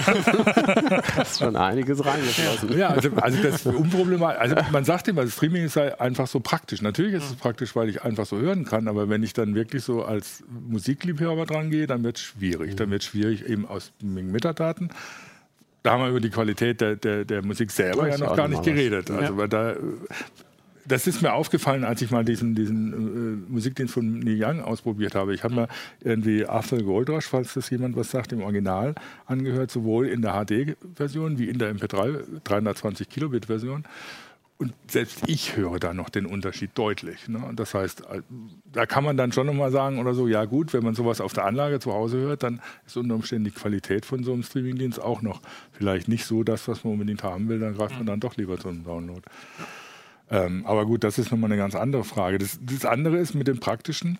das 1.16 1.32
ist 1.32 1.38
schon 1.40 1.56
einiges 1.56 2.04
reingeflossen. 2.04 2.78
Ja, 2.78 2.88
also, 2.88 3.10
also 3.16 3.42
das 3.42 3.66
unproblematisch. 3.66 4.40
Also 4.40 4.56
man 4.72 4.84
sagt 4.84 5.08
immer, 5.08 5.26
Streaming 5.26 5.68
sei 5.68 6.00
einfach 6.00 6.26
so 6.26 6.40
praktisch. 6.40 6.80
Natürlich 6.80 7.14
ist 7.14 7.24
es 7.24 7.34
praktisch, 7.34 7.76
weil 7.76 7.88
ich 7.88 8.02
einfach 8.02 8.24
so 8.24 8.38
hören 8.38 8.64
kann, 8.64 8.88
aber 8.88 9.08
wenn 9.08 9.22
ich 9.22 9.34
dann 9.34 9.54
wirklich 9.54 9.84
so 9.84 10.04
als 10.04 10.42
Musikliebhaber 10.48 11.44
dran 11.44 11.70
gehe, 11.70 11.86
dann 11.86 12.02
wird 12.02 12.16
es 12.16 12.22
schwierig. 12.22 12.76
Dann 12.76 12.90
wird 12.90 13.02
es 13.02 13.08
schwierig 13.08 13.46
eben 13.46 13.66
aus 13.66 13.92
Metadaten 14.00 14.90
da 15.84 15.92
haben 15.92 16.02
wir 16.02 16.08
über 16.08 16.20
die 16.20 16.30
Qualität 16.30 16.80
der, 16.80 16.96
der, 16.96 17.24
der 17.24 17.44
Musik 17.44 17.70
selber 17.70 18.08
ja 18.08 18.16
noch 18.16 18.34
gar 18.34 18.48
nicht 18.48 18.62
geredet. 18.62 19.10
Also 19.10 19.38
ja. 19.38 19.46
da, 19.46 19.76
das 20.86 21.06
ist 21.06 21.20
mir 21.20 21.34
aufgefallen, 21.34 21.84
als 21.84 22.00
ich 22.00 22.10
mal 22.10 22.24
diesen, 22.24 22.54
diesen 22.54 23.46
äh, 23.48 23.52
Musikdienst 23.52 23.92
von 23.92 24.18
Neil 24.18 24.42
Young 24.42 24.60
ausprobiert 24.62 25.14
habe. 25.14 25.34
Ich 25.34 25.44
habe 25.44 25.54
mir 25.54 25.68
irgendwie 26.02 26.46
Arthur 26.46 26.82
Goldrush, 26.82 27.26
falls 27.26 27.52
das 27.52 27.68
jemand 27.68 27.96
was 27.96 28.10
sagt, 28.10 28.32
im 28.32 28.42
Original 28.42 28.94
angehört, 29.26 29.70
sowohl 29.70 30.08
in 30.08 30.22
der 30.22 30.32
HD-Version 30.32 31.38
wie 31.38 31.50
in 31.50 31.58
der 31.58 31.74
MP3 31.74 32.24
320 32.44 33.08
Kilobit-Version. 33.08 33.84
Und 34.56 34.72
selbst 34.88 35.22
ich 35.26 35.56
höre 35.56 35.80
da 35.80 35.94
noch 35.94 36.08
den 36.08 36.26
Unterschied 36.26 36.70
deutlich. 36.74 37.28
Ne? 37.28 37.42
Das 37.56 37.74
heißt, 37.74 38.04
da 38.72 38.86
kann 38.86 39.02
man 39.02 39.16
dann 39.16 39.32
schon 39.32 39.46
nochmal 39.46 39.72
sagen 39.72 39.98
oder 39.98 40.14
so, 40.14 40.28
ja 40.28 40.44
gut, 40.44 40.72
wenn 40.72 40.84
man 40.84 40.94
sowas 40.94 41.20
auf 41.20 41.32
der 41.32 41.44
Anlage 41.44 41.80
zu 41.80 41.92
Hause 41.92 42.18
hört, 42.18 42.44
dann 42.44 42.60
ist 42.86 42.96
unter 42.96 43.16
Umständen 43.16 43.44
die 43.44 43.50
Qualität 43.50 44.06
von 44.06 44.22
so 44.22 44.32
einem 44.32 44.44
Streamingdienst 44.44 45.00
auch 45.00 45.22
noch 45.22 45.40
vielleicht 45.72 46.06
nicht 46.06 46.24
so 46.24 46.44
das, 46.44 46.68
was 46.68 46.84
man 46.84 46.94
unbedingt 46.94 47.24
haben 47.24 47.48
will, 47.48 47.58
dann 47.58 47.74
greift 47.74 47.96
man 47.96 48.06
dann 48.06 48.20
doch 48.20 48.36
lieber 48.36 48.56
zu 48.56 48.68
einem 48.68 48.84
Download. 48.84 49.22
Ähm, 50.30 50.64
aber 50.66 50.86
gut, 50.86 51.02
das 51.02 51.18
ist 51.18 51.32
nochmal 51.32 51.50
eine 51.50 51.60
ganz 51.60 51.74
andere 51.74 52.04
Frage. 52.04 52.38
Das, 52.38 52.58
das 52.62 52.84
andere 52.84 53.18
ist 53.18 53.34
mit 53.34 53.48
dem 53.48 53.58
Praktischen 53.58 54.18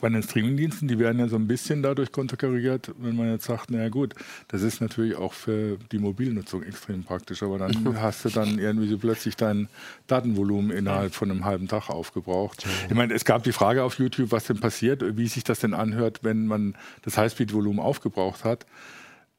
bei 0.00 0.08
den 0.08 0.22
Streamingdiensten, 0.22 0.86
die 0.86 0.98
werden 0.98 1.18
ja 1.18 1.28
so 1.28 1.36
ein 1.36 1.48
bisschen 1.48 1.82
dadurch 1.82 2.12
konterkariert, 2.12 2.92
wenn 2.98 3.16
man 3.16 3.30
jetzt 3.30 3.46
sagt, 3.46 3.70
naja 3.70 3.88
gut, 3.88 4.14
das 4.48 4.62
ist 4.62 4.80
natürlich 4.80 5.16
auch 5.16 5.32
für 5.32 5.76
die 5.90 5.98
Mobilnutzung 5.98 6.62
extrem 6.62 7.02
praktisch, 7.02 7.42
aber 7.42 7.58
dann 7.58 8.00
hast 8.00 8.24
du 8.24 8.28
dann 8.28 8.58
irgendwie 8.58 8.88
so 8.88 8.98
plötzlich 8.98 9.36
dein 9.36 9.68
Datenvolumen 10.06 10.70
innerhalb 10.70 11.14
von 11.14 11.30
einem 11.30 11.44
halben 11.44 11.68
Tag 11.68 11.90
aufgebraucht. 11.90 12.64
Ich 12.88 12.94
meine, 12.94 13.12
es 13.14 13.24
gab 13.24 13.42
die 13.42 13.52
Frage 13.52 13.82
auf 13.82 13.98
YouTube, 13.98 14.30
was 14.30 14.44
denn 14.44 14.60
passiert, 14.60 15.16
wie 15.16 15.26
sich 15.26 15.42
das 15.44 15.60
denn 15.60 15.74
anhört, 15.74 16.20
wenn 16.22 16.46
man 16.46 16.76
das 17.02 17.18
Highspeed-Volumen 17.18 17.80
aufgebraucht 17.80 18.44
hat. 18.44 18.66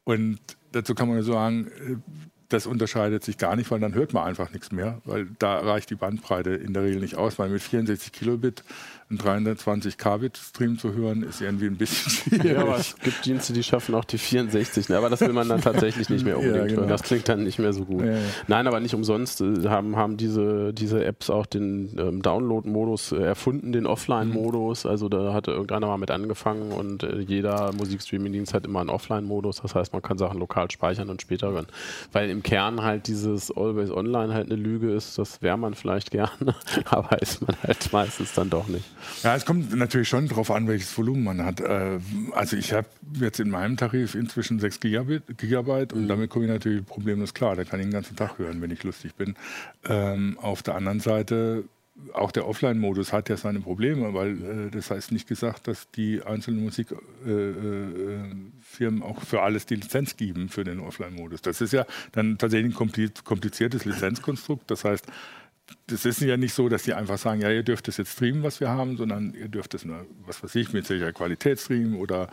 Und 0.03 0.39
dazu 0.73 0.93
kann 0.93 1.07
man 1.07 1.17
ja 1.17 1.23
sagen, 1.23 2.03
das 2.49 2.67
unterscheidet 2.67 3.23
sich 3.23 3.37
gar 3.37 3.55
nicht, 3.55 3.71
weil 3.71 3.79
dann 3.79 3.95
hört 3.95 4.13
man 4.13 4.25
einfach 4.25 4.51
nichts 4.51 4.71
mehr, 4.71 5.01
weil 5.05 5.27
da 5.39 5.59
reicht 5.59 5.89
die 5.89 5.95
Bandbreite 5.95 6.51
in 6.51 6.73
der 6.73 6.83
Regel 6.83 7.01
nicht 7.01 7.15
aus, 7.15 7.39
weil 7.39 7.49
mit 7.49 7.61
64 7.61 8.11
Kilobit 8.11 8.63
ein 9.09 9.17
320 9.17 9.97
Kbit 9.97 10.37
Stream 10.37 10.77
zu 10.79 10.93
hören, 10.93 11.23
ist 11.23 11.41
irgendwie 11.41 11.67
ein 11.67 11.77
bisschen 11.77 12.11
schwierig. 12.39 12.51
Ja, 12.51 12.61
aber 12.61 12.77
es 12.77 12.95
gibt 12.97 13.25
Dienste, 13.25 13.53
die 13.53 13.63
schaffen 13.63 13.95
auch 13.95 14.05
die 14.05 14.17
64, 14.17 14.89
ne? 14.89 14.97
aber 14.97 15.09
das 15.09 15.21
will 15.21 15.33
man 15.33 15.47
dann 15.49 15.61
tatsächlich 15.61 16.09
nicht 16.09 16.25
mehr 16.25 16.37
unbedingt 16.37 16.57
ja, 16.57 16.67
genau. 16.67 16.81
hören. 16.81 16.89
Das 16.89 17.03
klingt 17.03 17.27
dann 17.29 17.43
nicht 17.43 17.59
mehr 17.59 17.73
so 17.73 17.85
gut. 17.85 18.05
Ja. 18.05 18.17
Nein, 18.47 18.67
aber 18.67 18.79
nicht 18.79 18.95
umsonst 18.95 19.41
äh, 19.41 19.67
haben, 19.67 19.95
haben 19.95 20.17
diese, 20.17 20.73
diese 20.73 21.03
Apps 21.05 21.29
auch 21.29 21.45
den 21.45 21.95
ähm, 21.97 22.21
Download-Modus 22.21 23.11
äh, 23.11 23.17
erfunden, 23.17 23.71
den 23.71 23.85
Offline-Modus. 23.85 24.85
Also 24.85 25.09
da 25.09 25.33
hatte 25.33 25.51
irgendeiner 25.51 25.87
mal 25.87 25.97
mit 25.97 26.11
angefangen 26.11 26.71
und 26.71 27.03
äh, 27.03 27.19
jeder 27.19 27.71
Musikstreaming-Dienst 27.73 28.53
hat 28.53 28.65
immer 28.65 28.79
einen 28.79 28.89
Offline-Modus. 28.89 29.61
Das 29.61 29.75
heißt, 29.75 29.93
man 29.93 30.01
kann 30.01 30.17
Sachen 30.17 30.39
lokal 30.39 30.71
speichern 30.71 31.09
und 31.09 31.21
später 31.21 31.51
hören. 31.51 31.67
Weil 32.11 32.29
im 32.29 32.43
Kern 32.43 32.81
halt 32.81 33.07
dieses 33.07 33.55
Always 33.55 33.91
Online 33.91 34.33
halt 34.33 34.47
eine 34.51 34.55
Lüge 34.55 34.91
ist, 34.91 35.17
das 35.17 35.41
wäre 35.41 35.57
man 35.57 35.73
vielleicht 35.73 36.11
gerne, 36.11 36.55
aber 36.85 37.21
ist 37.21 37.45
man 37.45 37.55
halt 37.63 37.91
meistens 37.91 38.33
dann 38.33 38.49
doch 38.49 38.67
nicht. 38.67 38.85
Ja, 39.23 39.35
es 39.35 39.45
kommt 39.45 39.75
natürlich 39.75 40.09
schon 40.09 40.27
darauf 40.27 40.51
an, 40.51 40.67
welches 40.67 40.97
Volumen 40.97 41.23
man 41.23 41.45
hat. 41.45 41.59
Äh, 41.59 41.99
also 42.31 42.57
ich 42.57 42.73
habe 42.73 42.87
jetzt 43.19 43.39
in 43.39 43.49
meinem 43.49 43.77
Tarif 43.77 44.15
inzwischen 44.15 44.59
6 44.59 44.79
Gigabit, 44.79 45.37
Gigabyte 45.37 45.93
und 45.93 46.03
mhm. 46.03 46.07
damit 46.07 46.29
komme 46.29 46.45
ich 46.45 46.51
natürlich 46.51 46.85
problemlos 46.85 47.33
klar. 47.33 47.55
Da 47.55 47.63
kann 47.63 47.79
ich 47.79 47.85
den 47.85 47.93
ganzen 47.93 48.15
Tag 48.15 48.37
hören, 48.37 48.61
wenn 48.61 48.71
ich 48.71 48.83
lustig 48.83 49.15
bin. 49.15 49.35
Ähm, 49.85 50.37
auf 50.41 50.63
der 50.63 50.75
anderen 50.75 50.99
Seite 50.99 51.63
auch 52.13 52.31
der 52.31 52.47
Offline-Modus 52.47 53.13
hat 53.13 53.29
ja 53.29 53.37
seine 53.37 53.59
Probleme, 53.59 54.13
weil 54.13 54.31
äh, 54.31 54.69
das 54.71 54.89
heißt 54.89 55.11
nicht 55.11 55.27
gesagt, 55.27 55.67
dass 55.67 55.89
die 55.91 56.23
einzelnen 56.23 56.63
Musikfirmen 56.63 58.51
äh, 58.79 58.83
äh, 58.83 59.01
auch 59.03 59.21
für 59.21 59.41
alles 59.41 59.65
die 59.65 59.75
Lizenz 59.75 60.17
geben 60.17 60.49
für 60.49 60.63
den 60.63 60.79
Offline-Modus. 60.79 61.41
Das 61.41 61.61
ist 61.61 61.71
ja 61.71 61.85
dann 62.11 62.37
tatsächlich 62.37 62.75
ein 62.75 63.13
kompliziertes 63.23 63.85
Lizenzkonstrukt. 63.85 64.69
Das 64.71 64.83
heißt, 64.85 65.05
das 65.87 66.05
ist 66.05 66.21
ja 66.21 66.37
nicht 66.37 66.53
so, 66.53 66.69
dass 66.69 66.83
die 66.83 66.93
einfach 66.93 67.17
sagen, 67.17 67.41
ja, 67.41 67.49
ihr 67.49 67.63
dürft 67.63 67.87
es 67.87 67.97
jetzt 67.97 68.13
streamen, 68.13 68.43
was 68.43 68.59
wir 68.59 68.69
haben, 68.69 68.97
sondern 68.97 69.33
ihr 69.33 69.47
dürft 69.47 69.73
es 69.73 69.85
nur, 69.85 70.05
was 70.25 70.43
weiß 70.43 70.55
ich, 70.55 70.73
mit 70.73 70.85
sicherer 70.85 71.13
Qualität 71.13 71.59
streamen 71.59 71.95
oder 71.95 72.29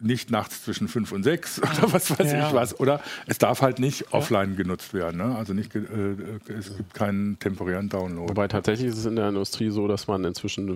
nicht 0.00 0.30
nachts 0.30 0.64
zwischen 0.64 0.86
fünf 0.86 1.10
und 1.10 1.24
sechs 1.24 1.60
oder 1.60 1.92
was 1.92 2.10
weiß 2.10 2.32
ja. 2.32 2.48
ich 2.48 2.54
was. 2.54 2.78
Oder 2.78 3.00
es 3.26 3.38
darf 3.38 3.62
halt 3.62 3.80
nicht 3.80 4.00
ja. 4.00 4.06
offline 4.12 4.56
genutzt 4.56 4.94
werden. 4.94 5.16
Ne? 5.18 5.34
Also 5.36 5.54
nicht, 5.54 5.74
äh, 5.74 5.80
es 6.56 6.76
gibt 6.76 6.94
keinen 6.94 7.38
temporären 7.38 7.88
Download. 7.88 8.28
Wobei 8.28 8.46
tatsächlich 8.46 8.88
ist 8.88 8.98
es 8.98 9.06
in 9.06 9.16
der 9.16 9.28
Industrie 9.28 9.70
so, 9.70 9.88
dass 9.88 10.06
man 10.06 10.24
inzwischen 10.24 10.68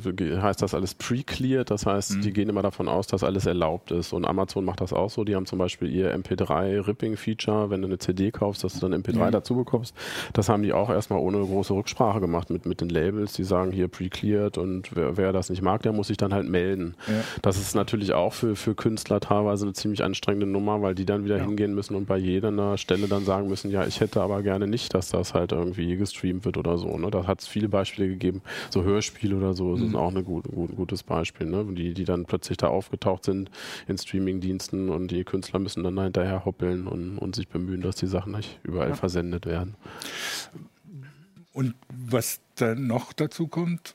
heißt 0.42 0.62
das 0.62 0.74
alles 0.74 0.94
pre-cleared. 0.94 1.70
Das 1.70 1.86
heißt, 1.86 2.16
mhm. 2.16 2.20
die 2.22 2.32
gehen 2.32 2.48
immer 2.48 2.62
davon 2.62 2.88
aus, 2.88 3.06
dass 3.06 3.22
alles 3.22 3.46
erlaubt 3.46 3.92
ist. 3.92 4.12
Und 4.12 4.24
Amazon 4.24 4.64
macht 4.64 4.80
das 4.80 4.92
auch 4.92 5.10
so. 5.10 5.22
Die 5.22 5.36
haben 5.36 5.46
zum 5.46 5.58
Beispiel 5.58 5.88
ihr 5.88 6.16
MP3-Ripping-Feature, 6.16 7.70
wenn 7.70 7.82
du 7.82 7.86
eine 7.86 7.98
CD 7.98 8.32
kaufst, 8.32 8.64
dass 8.64 8.74
du 8.74 8.88
dann 8.88 9.02
MP3 9.02 9.26
mhm. 9.26 9.30
dazu 9.30 9.54
bekommst. 9.54 9.94
Das 10.32 10.48
haben 10.48 10.64
die 10.64 10.72
auch 10.72 10.90
erstmal 10.90 11.20
ohne 11.20 11.38
große 11.38 11.72
Rücksprache 11.72 12.20
gemacht 12.20 12.50
mit, 12.50 12.66
mit 12.66 12.80
den 12.80 12.88
Labels. 12.88 13.34
Die 13.34 13.44
sagen 13.44 13.70
hier 13.70 13.86
pre-cleared 13.86 14.58
und 14.58 14.96
wer, 14.96 15.16
wer, 15.16 15.32
das 15.32 15.48
nicht 15.48 15.62
mag, 15.62 15.82
der 15.82 15.92
muss 15.92 16.08
sich 16.08 16.16
dann 16.16 16.34
halt 16.34 16.48
melden. 16.48 16.94
Ja. 17.06 17.22
Das 17.42 17.56
ist 17.56 17.74
natürlich 17.74 18.12
auch 18.12 18.32
für, 18.32 18.56
für 18.56 18.74
Künstler 18.74 19.11
Künstler 19.12 19.20
teilweise 19.20 19.64
eine 19.64 19.72
ziemlich 19.74 20.02
anstrengende 20.02 20.46
Nummer, 20.46 20.82
weil 20.82 20.94
die 20.94 21.04
dann 21.04 21.24
wieder 21.24 21.38
ja. 21.38 21.44
hingehen 21.44 21.74
müssen 21.74 21.94
und 21.94 22.06
bei 22.06 22.16
jeder 22.16 22.78
Stelle 22.78 23.08
dann 23.08 23.24
sagen 23.24 23.48
müssen, 23.48 23.70
ja, 23.70 23.86
ich 23.86 24.00
hätte 24.00 24.22
aber 24.22 24.42
gerne 24.42 24.66
nicht, 24.66 24.94
dass 24.94 25.10
das 25.10 25.34
halt 25.34 25.52
irgendwie 25.52 25.96
gestreamt 25.96 26.44
wird 26.44 26.56
oder 26.56 26.78
so. 26.78 26.96
Ne? 26.96 27.10
Da 27.10 27.26
hat 27.26 27.40
es 27.40 27.46
viele 27.46 27.68
Beispiele 27.68 28.08
gegeben, 28.08 28.42
so 28.70 28.82
Hörspiele 28.82 29.36
oder 29.36 29.54
so, 29.54 29.72
das 29.72 29.80
mhm. 29.80 29.88
ist 29.88 29.94
auch 29.94 30.14
ein 30.14 30.24
gut, 30.24 30.44
gut, 30.44 30.74
gutes 30.76 31.02
Beispiel, 31.02 31.46
ne? 31.46 31.64
die, 31.70 31.94
die 31.94 32.04
dann 32.04 32.24
plötzlich 32.24 32.56
da 32.58 32.68
aufgetaucht 32.68 33.24
sind 33.24 33.50
in 33.86 33.98
Streamingdiensten 33.98 34.88
und 34.88 35.10
die 35.10 35.24
Künstler 35.24 35.58
müssen 35.58 35.84
dann 35.84 35.98
hinterher 36.00 36.44
hoppeln 36.44 36.86
und, 36.86 37.18
und 37.18 37.34
sich 37.34 37.48
bemühen, 37.48 37.82
dass 37.82 37.96
die 37.96 38.06
Sachen 38.06 38.32
nicht 38.32 38.58
überall 38.62 38.90
ja. 38.90 38.94
versendet 38.94 39.46
werden. 39.46 39.74
Und 41.52 41.74
was 41.88 42.40
dann 42.54 42.86
noch 42.86 43.12
dazu 43.12 43.46
kommt, 43.46 43.94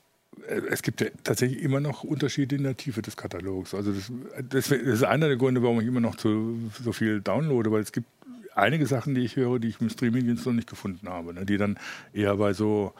es 0.70 0.82
gibt 0.82 1.00
ja 1.00 1.08
tatsächlich 1.24 1.62
immer 1.62 1.80
noch 1.80 2.04
Unterschiede 2.04 2.56
in 2.56 2.64
der 2.64 2.76
Tiefe 2.76 3.02
des 3.02 3.16
Katalogs. 3.16 3.74
Also 3.74 3.92
das, 3.92 4.10
das, 4.48 4.70
ist 4.70 5.04
einer 5.04 5.28
der 5.28 5.36
Gründe, 5.36 5.62
warum 5.62 5.80
ich 5.80 5.86
immer 5.86 6.00
noch 6.00 6.16
zu, 6.16 6.58
so 6.82 6.92
viel 6.92 7.20
downloade, 7.20 7.70
weil 7.70 7.82
es 7.82 7.92
gibt 7.92 8.08
einige 8.54 8.86
Sachen, 8.86 9.14
die 9.14 9.22
ich 9.22 9.36
höre, 9.36 9.58
die 9.58 9.68
ich 9.68 9.80
im 9.80 9.88
Streamingdienst 9.88 10.46
noch 10.46 10.52
nicht 10.52 10.68
gefunden 10.68 11.08
habe, 11.08 11.34
ne, 11.34 11.46
die 11.46 11.56
dann 11.56 11.78
eher 12.12 12.36
bei 12.36 12.52
so 12.52 12.92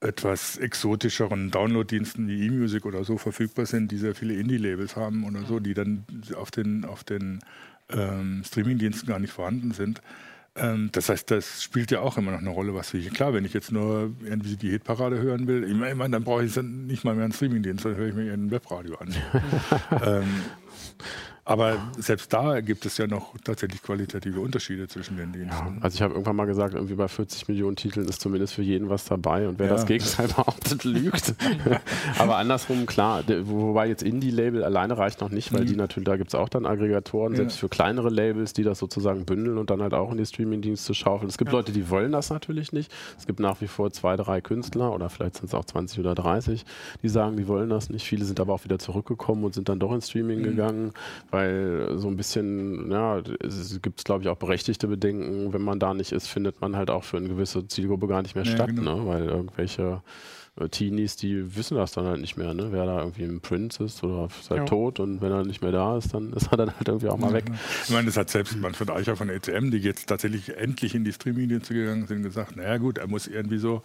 etwas 0.00 0.58
exotischeren 0.58 1.50
Downloaddiensten 1.50 2.28
wie 2.28 2.46
eMusic 2.46 2.84
oder 2.84 3.04
so 3.04 3.18
verfügbar 3.18 3.66
sind, 3.66 3.90
die 3.90 3.96
sehr 3.96 4.14
viele 4.14 4.34
Indie-Labels 4.34 4.94
haben 4.94 5.24
oder 5.24 5.44
so, 5.44 5.58
die 5.58 5.74
dann 5.74 6.04
auf 6.36 6.50
den, 6.50 6.84
auf 6.84 7.02
den 7.02 7.40
ähm, 7.90 8.42
Streamingdiensten 8.44 9.08
gar 9.08 9.18
nicht 9.18 9.32
vorhanden 9.32 9.72
sind. 9.72 10.02
Ähm, 10.56 10.90
das 10.92 11.08
heißt, 11.08 11.30
das 11.30 11.62
spielt 11.62 11.90
ja 11.90 12.00
auch 12.00 12.16
immer 12.16 12.32
noch 12.32 12.38
eine 12.38 12.50
Rolle, 12.50 12.74
was 12.74 12.92
wir 12.92 13.00
hier. 13.00 13.10
Klar, 13.10 13.34
wenn 13.34 13.44
ich 13.44 13.52
jetzt 13.52 13.72
nur 13.72 14.12
irgendwie 14.24 14.56
die 14.56 14.70
Hitparade 14.70 15.18
hören 15.20 15.46
will, 15.46 15.64
ich 15.64 15.74
meine, 15.74 16.10
dann 16.10 16.24
brauche 16.24 16.44
ich 16.44 16.56
nicht 16.56 17.04
mal 17.04 17.14
mehr 17.14 17.24
einen 17.24 17.32
Streamingdienst, 17.32 17.84
dann 17.84 17.96
höre 17.96 18.08
ich 18.08 18.14
mir 18.14 18.32
ein 18.32 18.50
Webradio 18.50 18.96
an. 18.96 19.14
ähm, 20.04 20.28
aber 21.46 21.76
selbst 21.96 22.32
da 22.32 22.60
gibt 22.60 22.84
es 22.86 22.98
ja 22.98 23.06
noch 23.06 23.32
tatsächlich 23.44 23.80
qualitative 23.80 24.40
Unterschiede 24.40 24.88
zwischen 24.88 25.16
den 25.16 25.32
Diensten. 25.32 25.76
Ja, 25.76 25.80
also 25.80 25.94
ich 25.94 26.02
habe 26.02 26.14
irgendwann 26.14 26.34
mal 26.34 26.46
gesagt, 26.46 26.74
irgendwie 26.74 26.96
bei 26.96 27.06
40 27.06 27.46
Millionen 27.46 27.76
Titeln 27.76 28.08
ist 28.08 28.20
zumindest 28.20 28.54
für 28.54 28.62
jeden 28.62 28.88
was 28.88 29.04
dabei 29.04 29.46
und 29.46 29.60
wer 29.60 29.68
ja. 29.68 29.74
das 29.74 29.86
Gegenteil 29.86 30.26
behauptet, 30.36 30.82
lügt. 30.82 31.34
Aber 32.18 32.38
andersrum, 32.38 32.84
klar, 32.86 33.22
wobei 33.44 33.86
jetzt 33.86 34.02
Indie-Label 34.02 34.64
alleine 34.64 34.98
reicht 34.98 35.20
noch 35.20 35.30
nicht, 35.30 35.52
weil 35.52 35.62
mhm. 35.62 35.66
die 35.66 35.76
natürlich, 35.76 36.06
da 36.06 36.16
gibt 36.16 36.30
es 36.30 36.34
auch 36.34 36.48
dann 36.48 36.66
Aggregatoren, 36.66 37.34
ja. 37.34 37.36
selbst 37.36 37.58
für 37.58 37.68
kleinere 37.68 38.10
Labels, 38.10 38.52
die 38.52 38.64
das 38.64 38.80
sozusagen 38.80 39.24
bündeln 39.24 39.56
und 39.56 39.70
dann 39.70 39.80
halt 39.80 39.94
auch 39.94 40.10
in 40.10 40.18
die 40.18 40.26
Streaming-Dienste 40.26 40.94
schaufeln. 40.94 41.28
Es 41.28 41.38
gibt 41.38 41.52
Leute, 41.52 41.70
die 41.70 41.88
wollen 41.90 42.10
das 42.10 42.30
natürlich 42.30 42.72
nicht. 42.72 42.92
Es 43.18 43.26
gibt 43.26 43.38
nach 43.38 43.60
wie 43.60 43.68
vor 43.68 43.92
zwei, 43.92 44.16
drei 44.16 44.40
Künstler 44.40 44.92
oder 44.92 45.08
vielleicht 45.10 45.36
sind 45.36 45.46
es 45.46 45.54
auch 45.54 45.64
20 45.64 46.00
oder 46.00 46.16
30, 46.16 46.64
die 47.04 47.08
sagen, 47.08 47.36
die 47.36 47.46
wollen 47.46 47.70
das 47.70 47.88
nicht. 47.88 48.04
Viele 48.04 48.24
sind 48.24 48.40
aber 48.40 48.52
auch 48.52 48.64
wieder 48.64 48.80
zurückgekommen 48.80 49.44
und 49.44 49.54
sind 49.54 49.68
dann 49.68 49.78
doch 49.78 49.92
ins 49.92 50.08
Streaming 50.08 50.40
mhm. 50.40 50.42
gegangen, 50.42 50.92
weil 51.36 51.98
so 51.98 52.08
ein 52.08 52.16
bisschen, 52.16 52.90
ja, 52.90 53.18
es 53.40 53.78
gibt, 53.82 54.02
glaube 54.04 54.22
ich, 54.22 54.28
auch 54.28 54.36
berechtigte 54.36 54.88
Bedenken, 54.88 55.52
wenn 55.52 55.60
man 55.60 55.78
da 55.78 55.92
nicht 55.92 56.12
ist, 56.12 56.28
findet 56.28 56.62
man 56.62 56.76
halt 56.76 56.88
auch 56.88 57.04
für 57.04 57.18
eine 57.18 57.28
gewisse 57.28 57.68
Zielgruppe 57.68 58.06
gar 58.06 58.22
nicht 58.22 58.34
mehr 58.34 58.44
ja, 58.44 58.52
statt, 58.52 58.70
genau. 58.74 59.00
ne? 59.00 59.06
weil 59.06 59.24
irgendwelche 59.26 60.00
Teenies, 60.70 61.16
die 61.16 61.54
wissen 61.54 61.76
das 61.76 61.92
dann 61.92 62.06
halt 62.06 62.20
nicht 62.20 62.36
mehr, 62.38 62.54
ne? 62.54 62.68
wer 62.70 62.86
da 62.86 63.00
irgendwie 63.00 63.24
ein 63.24 63.40
Prince 63.40 63.84
ist 63.84 64.02
oder 64.02 64.28
ist 64.40 64.48
halt 64.50 64.60
Ja. 64.60 64.64
tot 64.64 65.00
und 65.00 65.20
wenn 65.20 65.30
er 65.30 65.44
nicht 65.44 65.60
mehr 65.60 65.72
da 65.72 65.98
ist, 65.98 66.14
dann 66.14 66.32
ist 66.32 66.48
er 66.50 66.56
dann 66.56 66.74
halt 66.74 66.88
irgendwie 66.88 67.08
auch 67.08 67.18
mal 67.18 67.32
weg. 67.34 67.44
Ich 67.84 67.90
meine, 67.90 68.06
das 68.06 68.16
hat 68.16 68.30
selbst 68.30 68.56
Manfred 68.56 68.90
Eicher 68.90 69.16
von 69.16 69.28
ECM, 69.28 69.70
die 69.70 69.76
jetzt 69.78 70.06
tatsächlich 70.06 70.56
endlich 70.56 70.94
in 70.94 71.04
die 71.04 71.12
Streaming-Dienste 71.12 71.74
gegangen 71.74 72.06
sind, 72.06 72.22
gesagt, 72.22 72.56
naja 72.56 72.78
gut, 72.78 72.96
er 72.96 73.06
muss 73.06 73.26
irgendwie 73.26 73.58
so 73.58 73.82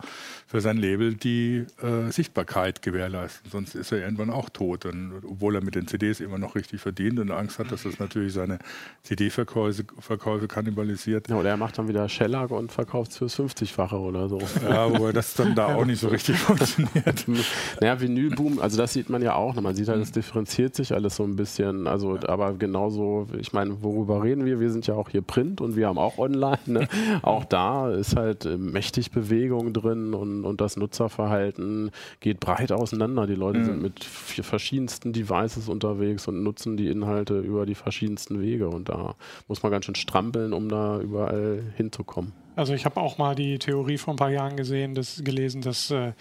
für 0.47 0.61
sein 0.61 0.77
Label 0.77 1.13
die 1.15 1.65
äh, 1.81 2.09
Sichtbarkeit 2.11 2.81
gewährleisten, 2.81 3.51
sonst 3.51 3.75
ist 3.75 3.91
er 3.91 3.99
irgendwann 3.99 4.29
auch 4.29 4.49
tot. 4.49 4.85
Und, 4.85 5.11
obwohl 5.27 5.55
er 5.55 5.63
mit 5.63 5.75
den 5.75 5.87
CDs 5.87 6.21
immer 6.21 6.37
noch 6.37 6.55
richtig 6.55 6.79
verdient 6.79 7.19
und 7.19 7.31
Angst 7.31 7.59
hat, 7.59 7.69
dass 7.71 7.83
das 7.83 7.99
natürlich 7.99 8.31
seine 8.33 8.59
CD-Verkäufe 9.03 9.83
Verkäufe 9.99 10.47
kannibalisiert. 10.47 11.27
Ja, 11.29 11.35
oder 11.35 11.49
er 11.49 11.57
macht 11.57 11.77
dann 11.77 11.87
wieder 11.87 12.07
Shellac 12.07 12.51
und 12.51 12.71
verkauft 12.71 13.11
es 13.11 13.17
fürs 13.17 13.37
50-fache 13.39 13.95
oder 13.97 14.29
so. 14.29 14.39
Ja, 14.63 14.89
wobei 14.89 15.11
das 15.11 15.33
dann 15.33 15.55
da 15.55 15.75
auch 15.75 15.85
nicht 15.85 15.99
so 15.99 16.07
richtig 16.07 16.37
funktioniert. 16.65 17.25
Naja, 17.81 17.99
Vinylboom, 17.99 18.59
also 18.59 18.77
das 18.77 18.93
sieht 18.93 19.09
man 19.09 19.21
ja 19.21 19.35
auch. 19.35 19.55
Man 19.59 19.75
sieht 19.75 19.87
halt, 19.87 20.01
es 20.01 20.11
differenziert 20.11 20.75
sich 20.75 20.93
alles 20.93 21.15
so 21.15 21.23
ein 21.23 21.35
bisschen. 21.35 21.87
Also, 21.87 22.17
aber 22.27 22.53
genauso, 22.53 23.27
ich 23.39 23.53
meine, 23.53 23.81
worüber 23.83 24.23
reden 24.23 24.45
wir? 24.45 24.59
Wir 24.59 24.69
sind 24.71 24.87
ja 24.87 24.93
auch 24.95 25.09
hier 25.09 25.21
Print 25.21 25.61
und 25.61 25.75
wir 25.75 25.87
haben 25.87 25.97
auch 25.97 26.17
online. 26.17 26.59
Ne? 26.65 26.87
Auch 27.23 27.45
da 27.45 27.89
ist 27.91 28.15
halt 28.15 28.45
äh, 28.45 28.57
mächtig 28.57 29.11
Bewegung 29.11 29.73
drin 29.73 30.13
und, 30.13 30.45
und 30.45 30.61
das 30.61 30.77
Nutzerverhalten 30.77 31.91
geht 32.19 32.39
breit 32.39 32.71
auseinander. 32.71 33.27
Die 33.27 33.35
Leute 33.35 33.59
Ja. 33.59 33.65
sind 33.65 33.81
mit 33.81 34.03
verschiedensten 34.03 35.13
Devices 35.13 35.69
unterwegs 35.69 36.27
und 36.27 36.43
nutzen 36.43 36.77
die 36.77 36.87
Inhalte 36.87 37.39
über 37.39 37.65
die 37.65 37.75
verschiedensten 37.75 38.41
Wege. 38.41 38.69
Und 38.69 38.89
da 38.89 39.15
muss 39.47 39.63
man 39.63 39.71
ganz 39.71 39.85
schön 39.85 39.95
strampeln, 39.95 40.53
um 40.53 40.69
da 40.69 40.99
überall 40.99 41.63
hinzukommen. 41.75 42.31
Also 42.55 42.73
ich 42.73 42.85
habe 42.85 42.99
auch 42.99 43.17
mal 43.17 43.33
die 43.35 43.59
Theorie 43.59 43.97
vor 43.97 44.13
ein 44.13 44.17
paar 44.17 44.29
Jahren 44.31 44.57
gesehen, 44.57 44.93
das, 44.93 45.23
gelesen, 45.23 45.61
dass 45.61 45.89
äh, 45.91 46.11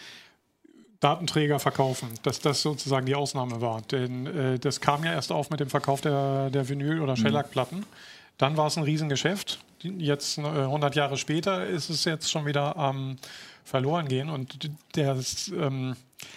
Datenträger 1.00 1.58
verkaufen, 1.58 2.08
dass 2.22 2.40
das 2.40 2.62
sozusagen 2.62 3.06
die 3.06 3.14
Ausnahme 3.14 3.60
war. 3.60 3.80
Denn 3.82 4.26
äh, 4.26 4.58
das 4.58 4.80
kam 4.80 5.02
ja 5.04 5.12
erst 5.12 5.32
auf 5.32 5.50
mit 5.50 5.60
dem 5.60 5.70
Verkauf 5.70 6.00
der, 6.00 6.50
der 6.50 6.68
Vinyl- 6.68 7.00
oder 7.00 7.16
Shellac-Platten. 7.16 7.84
Dann 8.38 8.56
war 8.56 8.66
es 8.66 8.76
ein 8.76 8.84
Riesengeschäft. 8.84 9.60
Jetzt 9.82 10.38
äh, 10.38 10.42
100 10.42 10.94
Jahre 10.94 11.16
später 11.16 11.66
ist 11.66 11.88
es 11.90 12.04
jetzt 12.04 12.30
schon 12.30 12.46
wieder 12.46 12.76
am 12.76 13.16
verloren 13.64 14.08
gehen 14.08 14.28
und 14.30 14.70
das, 14.94 15.48
ähm, 15.48 15.94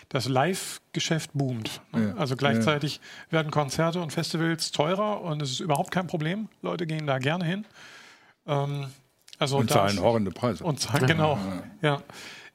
das 0.10 0.28
Live-Geschäft 0.28 1.32
boomt. 1.34 1.82
ne? 1.92 2.10
Ja. 2.10 2.16
Also 2.16 2.36
gleichzeitig 2.36 3.00
werden 3.32 3.52
Konzerte 3.52 4.02
und 4.02 4.12
Festivals 4.14 4.72
teurer 4.72 5.22
und 5.22 5.42
es 5.42 5.52
ist 5.52 5.60
überhaupt 5.60 5.92
kein 5.92 6.06
Problem. 6.08 6.48
Leute 6.62 6.86
gehen 6.86 7.08
da 7.08 7.18
gerne 7.18 7.44
hin. 7.46 7.66
Ähm, 8.46 8.88
also 9.40 9.58
Und 9.58 9.72
zahlen 9.72 10.00
horrende 10.00 10.32
Preise. 10.32 10.64
und 10.64 10.80
zwar, 10.80 11.00
genau. 11.02 11.38
Ja. 11.82 12.02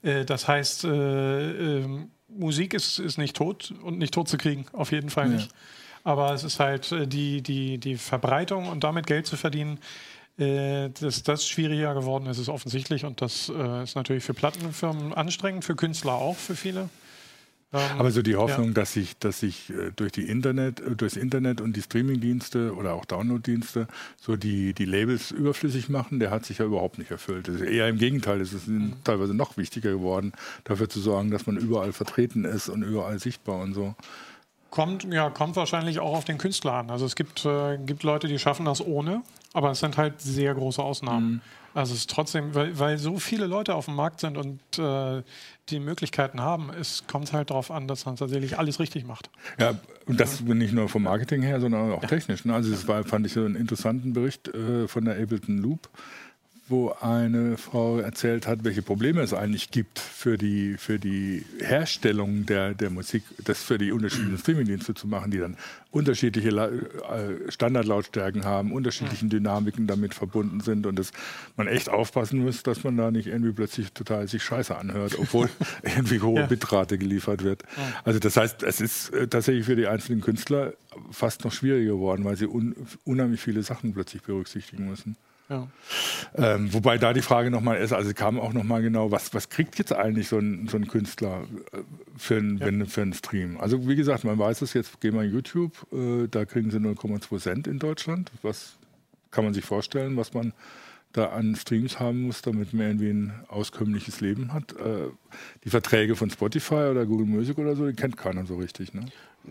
Äh, 0.03 0.25
das 0.25 0.49
heißt, 0.49 0.85
äh, 0.85 0.89
ähm, 1.79 2.11
Musik 2.29 2.75
ist, 2.75 2.99
ist 2.99 3.19
nicht 3.19 3.37
tot 3.37 3.75
und 3.83 3.99
nicht 3.99 4.15
tot 4.15 4.29
zu 4.29 4.37
kriegen, 4.37 4.67
auf 4.73 4.93
jeden 4.93 5.11
Fall 5.11 5.29
nicht. 5.29 5.51
Aber 6.05 6.33
es 6.33 6.45
ist 6.45 6.61
halt 6.61 6.93
äh, 6.93 7.07
die, 7.07 7.43
die, 7.43 7.79
die 7.79 7.97
Verbreitung 7.97 8.69
und 8.69 8.85
damit 8.85 9.07
Geld 9.07 9.27
zu 9.27 9.37
verdienen, 9.37 9.79
dass 10.41 11.25
das 11.25 11.49
schwieriger 11.49 11.95
geworden 11.95 12.27
ist, 12.27 12.39
ist 12.39 12.49
offensichtlich. 12.49 13.05
Und 13.05 13.21
das 13.21 13.49
ist 13.49 13.97
natürlich 13.97 14.23
für 14.23 14.35
Plattenfirmen 14.35 15.13
anstrengend, 15.13 15.65
für 15.65 15.75
Künstler 15.75 16.13
auch, 16.13 16.37
für 16.37 16.55
viele. 16.55 16.91
Ähm, 17.71 17.81
Aber 17.99 18.11
so 18.11 18.23
die 18.23 18.37
Hoffnung, 18.37 18.73
dass 18.73 18.95
sich, 18.95 19.19
dass 19.19 19.41
sich 19.41 19.69
äh, 19.71 19.91
durch 19.95 20.13
die 20.13 20.23
Internet, 20.29 20.81
äh, 20.81 20.97
durchs 20.97 21.17
Internet 21.17 21.61
und 21.61 21.77
die 21.77 21.83
Streamingdienste 21.83 22.75
oder 22.75 22.95
auch 22.95 23.05
Downloaddienste 23.05 23.87
so 24.21 24.37
die, 24.37 24.73
die 24.73 24.87
Labels 24.87 25.31
überflüssig 25.31 25.91
machen, 25.91 26.19
der 26.19 26.31
hat 26.31 26.47
sich 26.47 26.59
ja 26.59 26.65
überhaupt 26.65 26.99
nicht 26.99 27.11
erfüllt. 27.11 27.49
Eher 27.49 27.89
im 27.89 27.99
Gegenteil, 27.99 28.41
es 28.41 28.53
ist 28.55 28.69
Mhm. 28.69 28.95
teilweise 29.05 29.35
noch 29.35 29.57
wichtiger 29.59 29.91
geworden, 29.91 30.33
dafür 30.65 30.89
zu 30.89 31.01
sorgen, 31.01 31.31
dass 31.31 31.47
man 31.47 31.59
überall 31.59 31.93
vertreten 31.93 32.45
ist 32.47 32.69
und 32.71 32.83
überall 32.83 33.19
sichtbar 33.19 33.61
und 33.61 33.75
so. 33.75 33.95
Kommt, 34.71 35.05
ja, 35.05 35.31
kommt 35.31 35.57
wahrscheinlich 35.57 35.99
auch 35.99 36.17
auf 36.17 36.25
den 36.25 36.37
Künstler 36.39 36.75
an. 36.75 36.91
Also 36.91 37.07
es 37.07 37.17
gibt, 37.17 37.45
äh, 37.47 37.79
gibt 37.79 38.03
Leute, 38.03 38.29
die 38.29 38.39
schaffen 38.39 38.67
das 38.67 38.85
ohne, 38.85 39.23
aber 39.55 39.71
es 39.71 39.81
sind 39.81 39.97
halt 39.97 40.21
sehr 40.21 40.55
große 40.55 40.83
Ausnahmen. 40.83 41.41
Also 41.75 41.95
es 41.95 42.01
ist 42.01 42.11
trotzdem, 42.11 42.55
weil, 42.55 42.79
weil 42.79 42.99
so 42.99 43.19
viele 43.19 43.47
Leute 43.47 43.75
auf 43.75 43.85
dem 43.85 43.95
Markt 43.95 44.21
sind 44.21 44.37
und 44.37 44.61
äh, 44.79 45.23
die 45.69 45.81
Möglichkeiten 45.81 46.41
haben, 46.41 46.71
es 46.71 47.07
kommt 47.07 47.33
halt 47.33 47.51
darauf 47.51 47.71
an, 47.71 47.87
dass 47.87 48.07
man 48.07 48.17
tatsächlich 48.17 48.59
alles 48.59 48.81
richtig 48.81 49.07
macht. 49.07 49.31
Ja, 49.59 49.75
und 50.07 50.19
das 50.19 50.41
nicht 50.41 50.73
nur 50.73 50.89
vom 50.89 51.05
Marketing 51.05 51.43
her, 51.43 51.61
sondern 51.61 51.93
auch 51.93 52.05
technisch. 52.05 52.45
Ne? 52.45 52.55
Also 52.55 52.71
das 52.71 52.89
war, 52.89 53.05
fand 53.05 53.27
ich 53.27 53.33
so 53.33 53.45
einen 53.45 53.55
interessanten 53.55 54.13
Bericht 54.13 54.49
äh, 54.49 54.89
von 54.89 55.05
der 55.05 55.21
Ableton 55.21 55.59
Loop, 55.59 55.89
wo 56.71 56.95
eine 57.01 57.57
Frau 57.57 57.99
erzählt 57.99 58.47
hat, 58.47 58.65
welche 58.65 58.83
Probleme 58.83 59.21
es 59.23 59.35
eigentlich 59.35 59.71
gibt 59.71 59.99
für 59.99 60.39
die, 60.39 60.77
für 60.79 60.99
die 60.99 61.45
Herstellung 61.61 62.47
der, 62.47 62.75
der 62.75 62.91
Musik, 62.91 63.23
das 63.45 63.63
für 63.63 63.79
die 63.79 63.93
unterschiedlichen 63.93 64.39
Streamingdienste 64.43 64.95
zu 64.95 65.07
machen, 65.07 65.31
die 65.31 65.39
dann 65.39 65.57
unterschiedliche 65.91 66.51
äh, 66.51 67.51
Standardlautstärken 67.51 68.45
haben, 68.45 68.73
unterschiedlichen 68.73 69.31
Dynamiken 69.31 69.87
damit 69.87 70.15
verbunden 70.15 70.61
sind 70.61 70.87
und 70.87 70.99
dass 70.99 71.13
man 71.57 71.67
echt 71.67 71.89
aufpassen 71.89 72.41
muss, 72.41 72.63
dass 72.63 72.85
man 72.85 72.97
da 72.97 73.11
nicht 73.11 73.27
irgendwie 73.27 73.53
plötzlich 73.53 73.93
total 73.93 74.29
sich 74.29 74.43
scheiße 74.43 74.77
anhört, 74.77 75.19
obwohl 75.19 75.49
irgendwie 75.83 76.21
hohe 76.21 76.41
Ja. 76.41 76.47
Bitrate 76.47 76.99
geliefert 76.99 77.43
wird. 77.43 77.63
Also 78.05 78.19
das 78.19 78.37
heißt, 78.37 78.63
es 78.63 78.81
ist 78.81 79.11
äh, 79.15 79.29
tatsächlich 79.29 79.65
für 79.65 79.77
die 79.77 79.87
einzelnen 79.87 80.21
Künstler 80.21 80.75
fast 81.11 81.45
noch 81.45 81.53
schwieriger 81.53 81.93
geworden, 81.93 82.25
weil 82.25 82.37
sie 82.37 82.47
un 82.47 82.75
unheimlich 83.05 83.41
viele 83.41 83.63
Sachen 83.63 83.95
plötzlich 83.95 84.23
berücksichtigen 84.23 84.89
müssen. 84.89 85.17
Ja. 85.49 85.67
Ähm, 86.35 86.73
wobei 86.75 86.99
da 86.99 87.15
die 87.15 87.23
Frage 87.23 87.51
nochmal 87.51 87.79
ist, 87.79 87.93
also 87.93 88.13
kam 88.13 88.39
auch 88.39 88.53
nochmal 88.53 88.83
genau, 88.83 89.11
was, 89.11 89.33
was 89.33 89.49
kriegt 89.49 89.79
jetzt 89.79 89.95
eigentlich 89.95 90.29
so 90.29 90.39
ein, 90.39 90.69
so 90.69 90.77
ein 90.77 90.87
Künstler 90.87 91.45
äh, 91.73 91.79
für, 92.19 92.37
einen 92.37 93.15
Stream? 93.15 93.59
Also 93.59 93.89
wie 93.89 93.97
gesagt, 93.97 94.25
man 94.25 94.39
weiß 94.39 94.61
es 94.61 94.75
jetzt, 94.75 95.01
gehen 95.01 95.15
wir 95.15 95.23
in 95.23 95.33
YouTube, 95.33 95.73
äh, 95.93 96.29
da 96.29 96.45
kriegen 96.45 96.71
sie 96.71 96.79
0,2 96.79 97.39
Cent 97.39 97.67
in 97.67 97.79
Deutschland. 97.79 98.31
Was 98.43 98.77
kann 99.31 99.45
man 99.45 99.55
sich 99.55 99.65
vorstellen, 99.65 100.17
was 100.19 100.35
man 100.35 100.53
da 101.13 101.31
an 101.31 101.57
Streams 101.57 101.99
haben 101.99 102.23
muss, 102.23 102.43
damit 102.43 102.75
man 102.75 102.87
irgendwie 102.87 103.11
ein 103.11 103.33
auskömmliches 103.49 104.21
Leben 104.21 104.53
hat? 104.53 104.73
Äh, 104.73 105.09
die 105.65 105.71
Verträge 105.71 106.15
von 106.15 106.29
Spotify 106.29 106.91
oder 106.91 107.07
Google 107.07 107.27
Music 107.27 107.57
oder 107.57 107.75
so, 107.75 107.87
die 107.87 107.95
kennt 107.95 108.19
keiner 108.19 108.45
so 108.45 108.57
richtig. 108.57 108.93
Ne? 108.93 109.07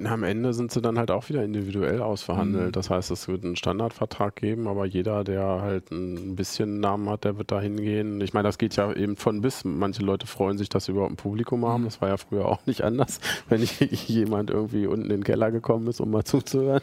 Am 0.06 0.24
Ende 0.24 0.54
sind 0.54 0.72
sie 0.72 0.82
dann 0.82 0.98
halt 1.00 1.12
auch 1.12 1.30
wieder 1.30 1.44
individuell 1.44 2.02
ausverhandelt. 2.02 2.76
Das 2.76 2.90
heißt, 2.90 3.10
es 3.12 3.28
wird 3.28 3.44
einen 3.44 3.56
Standardvertrag 3.56 4.36
geben, 4.36 4.68
aber 4.68 4.86
jeder, 4.86 5.24
der 5.24 5.62
halt 5.62 5.92
ein 5.92 6.36
bisschen 6.36 6.80
Namen 6.80 7.10
hat, 7.10 7.24
der 7.24 7.38
wird 7.38 7.52
da 7.52 7.60
hingehen. 7.60 8.22
Ich 8.22 8.34
meine, 8.34 8.48
das 8.48 8.58
geht 8.58 8.76
ja 8.76 8.94
eben 8.94 9.16
von 9.16 9.42
bis. 9.42 9.66
Manche 9.66 10.04
Leute 10.04 10.28
freuen 10.28 10.58
sich, 10.58 10.70
dass 10.70 10.86
sie 10.86 10.92
überhaupt 10.92 11.14
ein 11.14 11.18
Publikum 11.18 11.66
haben. 11.66 11.86
Das 11.86 12.02
war 12.02 12.10
ja 12.10 12.18
früher 12.18 12.46
auch 12.46 12.66
nicht 12.66 12.84
anders, 12.84 13.20
wenn 13.50 13.64
jemand 13.88 14.52
irgendwie 14.52 14.86
unten 14.86 15.06
in 15.06 15.10
den 15.10 15.24
Keller 15.24 15.52
gekommen 15.52 15.88
ist, 15.88 16.00
um 16.00 16.12
mal 16.12 16.24
zuzuhören. 16.26 16.82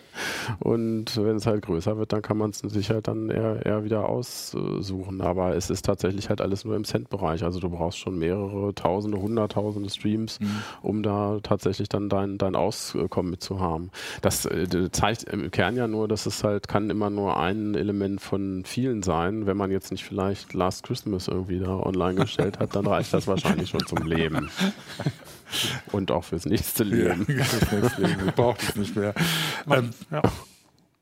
Und 0.58 1.16
wenn 1.16 1.36
es 1.36 1.46
halt 1.46 1.62
größer 1.62 1.96
wird, 1.96 2.12
dann 2.12 2.22
kann 2.22 2.36
man 2.36 2.50
es 2.50 2.58
sich 2.58 2.90
halt 2.90 3.08
dann 3.08 3.30
eher, 3.30 3.64
eher 3.64 3.84
wieder 3.84 4.08
aussuchen. 4.08 5.20
Aber 5.20 5.54
es 5.54 5.70
ist 5.70 5.84
tatsächlich 5.84 6.28
halt 6.28 6.40
alles 6.40 6.64
nur 6.64 6.76
im 6.76 6.84
Cent-Bereich. 6.84 7.44
Also 7.44 7.60
du 7.60 7.70
brauchst 7.70 7.98
schon 7.98 8.18
mehrere 8.18 8.74
Tausende, 8.74 9.20
Hunderttausende 9.20 9.88
Streams, 9.88 10.38
um 10.82 11.02
da 11.02 11.38
tatsächlich 11.42 11.88
dann 11.88 12.08
dein, 12.08 12.38
dein 12.38 12.56
Auskommen 12.56 13.03
mit 13.30 13.42
zu 13.42 13.60
haben. 13.60 13.90
Das 14.22 14.44
äh, 14.46 14.90
zeigt 14.90 15.24
im 15.24 15.50
Kern 15.50 15.76
ja 15.76 15.86
nur, 15.86 16.08
dass 16.08 16.26
es 16.26 16.44
halt 16.44 16.68
kann 16.68 16.90
immer 16.90 17.10
nur 17.10 17.38
ein 17.38 17.74
Element 17.74 18.20
von 18.20 18.64
vielen 18.64 19.02
sein. 19.02 19.46
Wenn 19.46 19.56
man 19.56 19.70
jetzt 19.70 19.90
nicht 19.90 20.04
vielleicht 20.04 20.54
Last 20.54 20.84
Christmas 20.84 21.28
irgendwie 21.28 21.58
da 21.58 21.76
online 21.76 22.20
gestellt 22.20 22.58
hat, 22.58 22.74
dann 22.74 22.86
reicht 22.86 23.12
das 23.12 23.26
wahrscheinlich 23.26 23.70
schon 23.70 23.86
zum 23.86 24.06
Leben. 24.06 24.50
Und 25.92 26.10
auch 26.10 26.24
fürs 26.24 26.46
nächste 26.46 26.84
Leben. 26.84 27.26
Deswegen 27.72 28.32
braucht 28.34 28.62
es 28.62 28.76
nicht 28.76 28.96
mehr. 28.96 29.14
Man, 29.66 29.90
ja. 30.10 30.22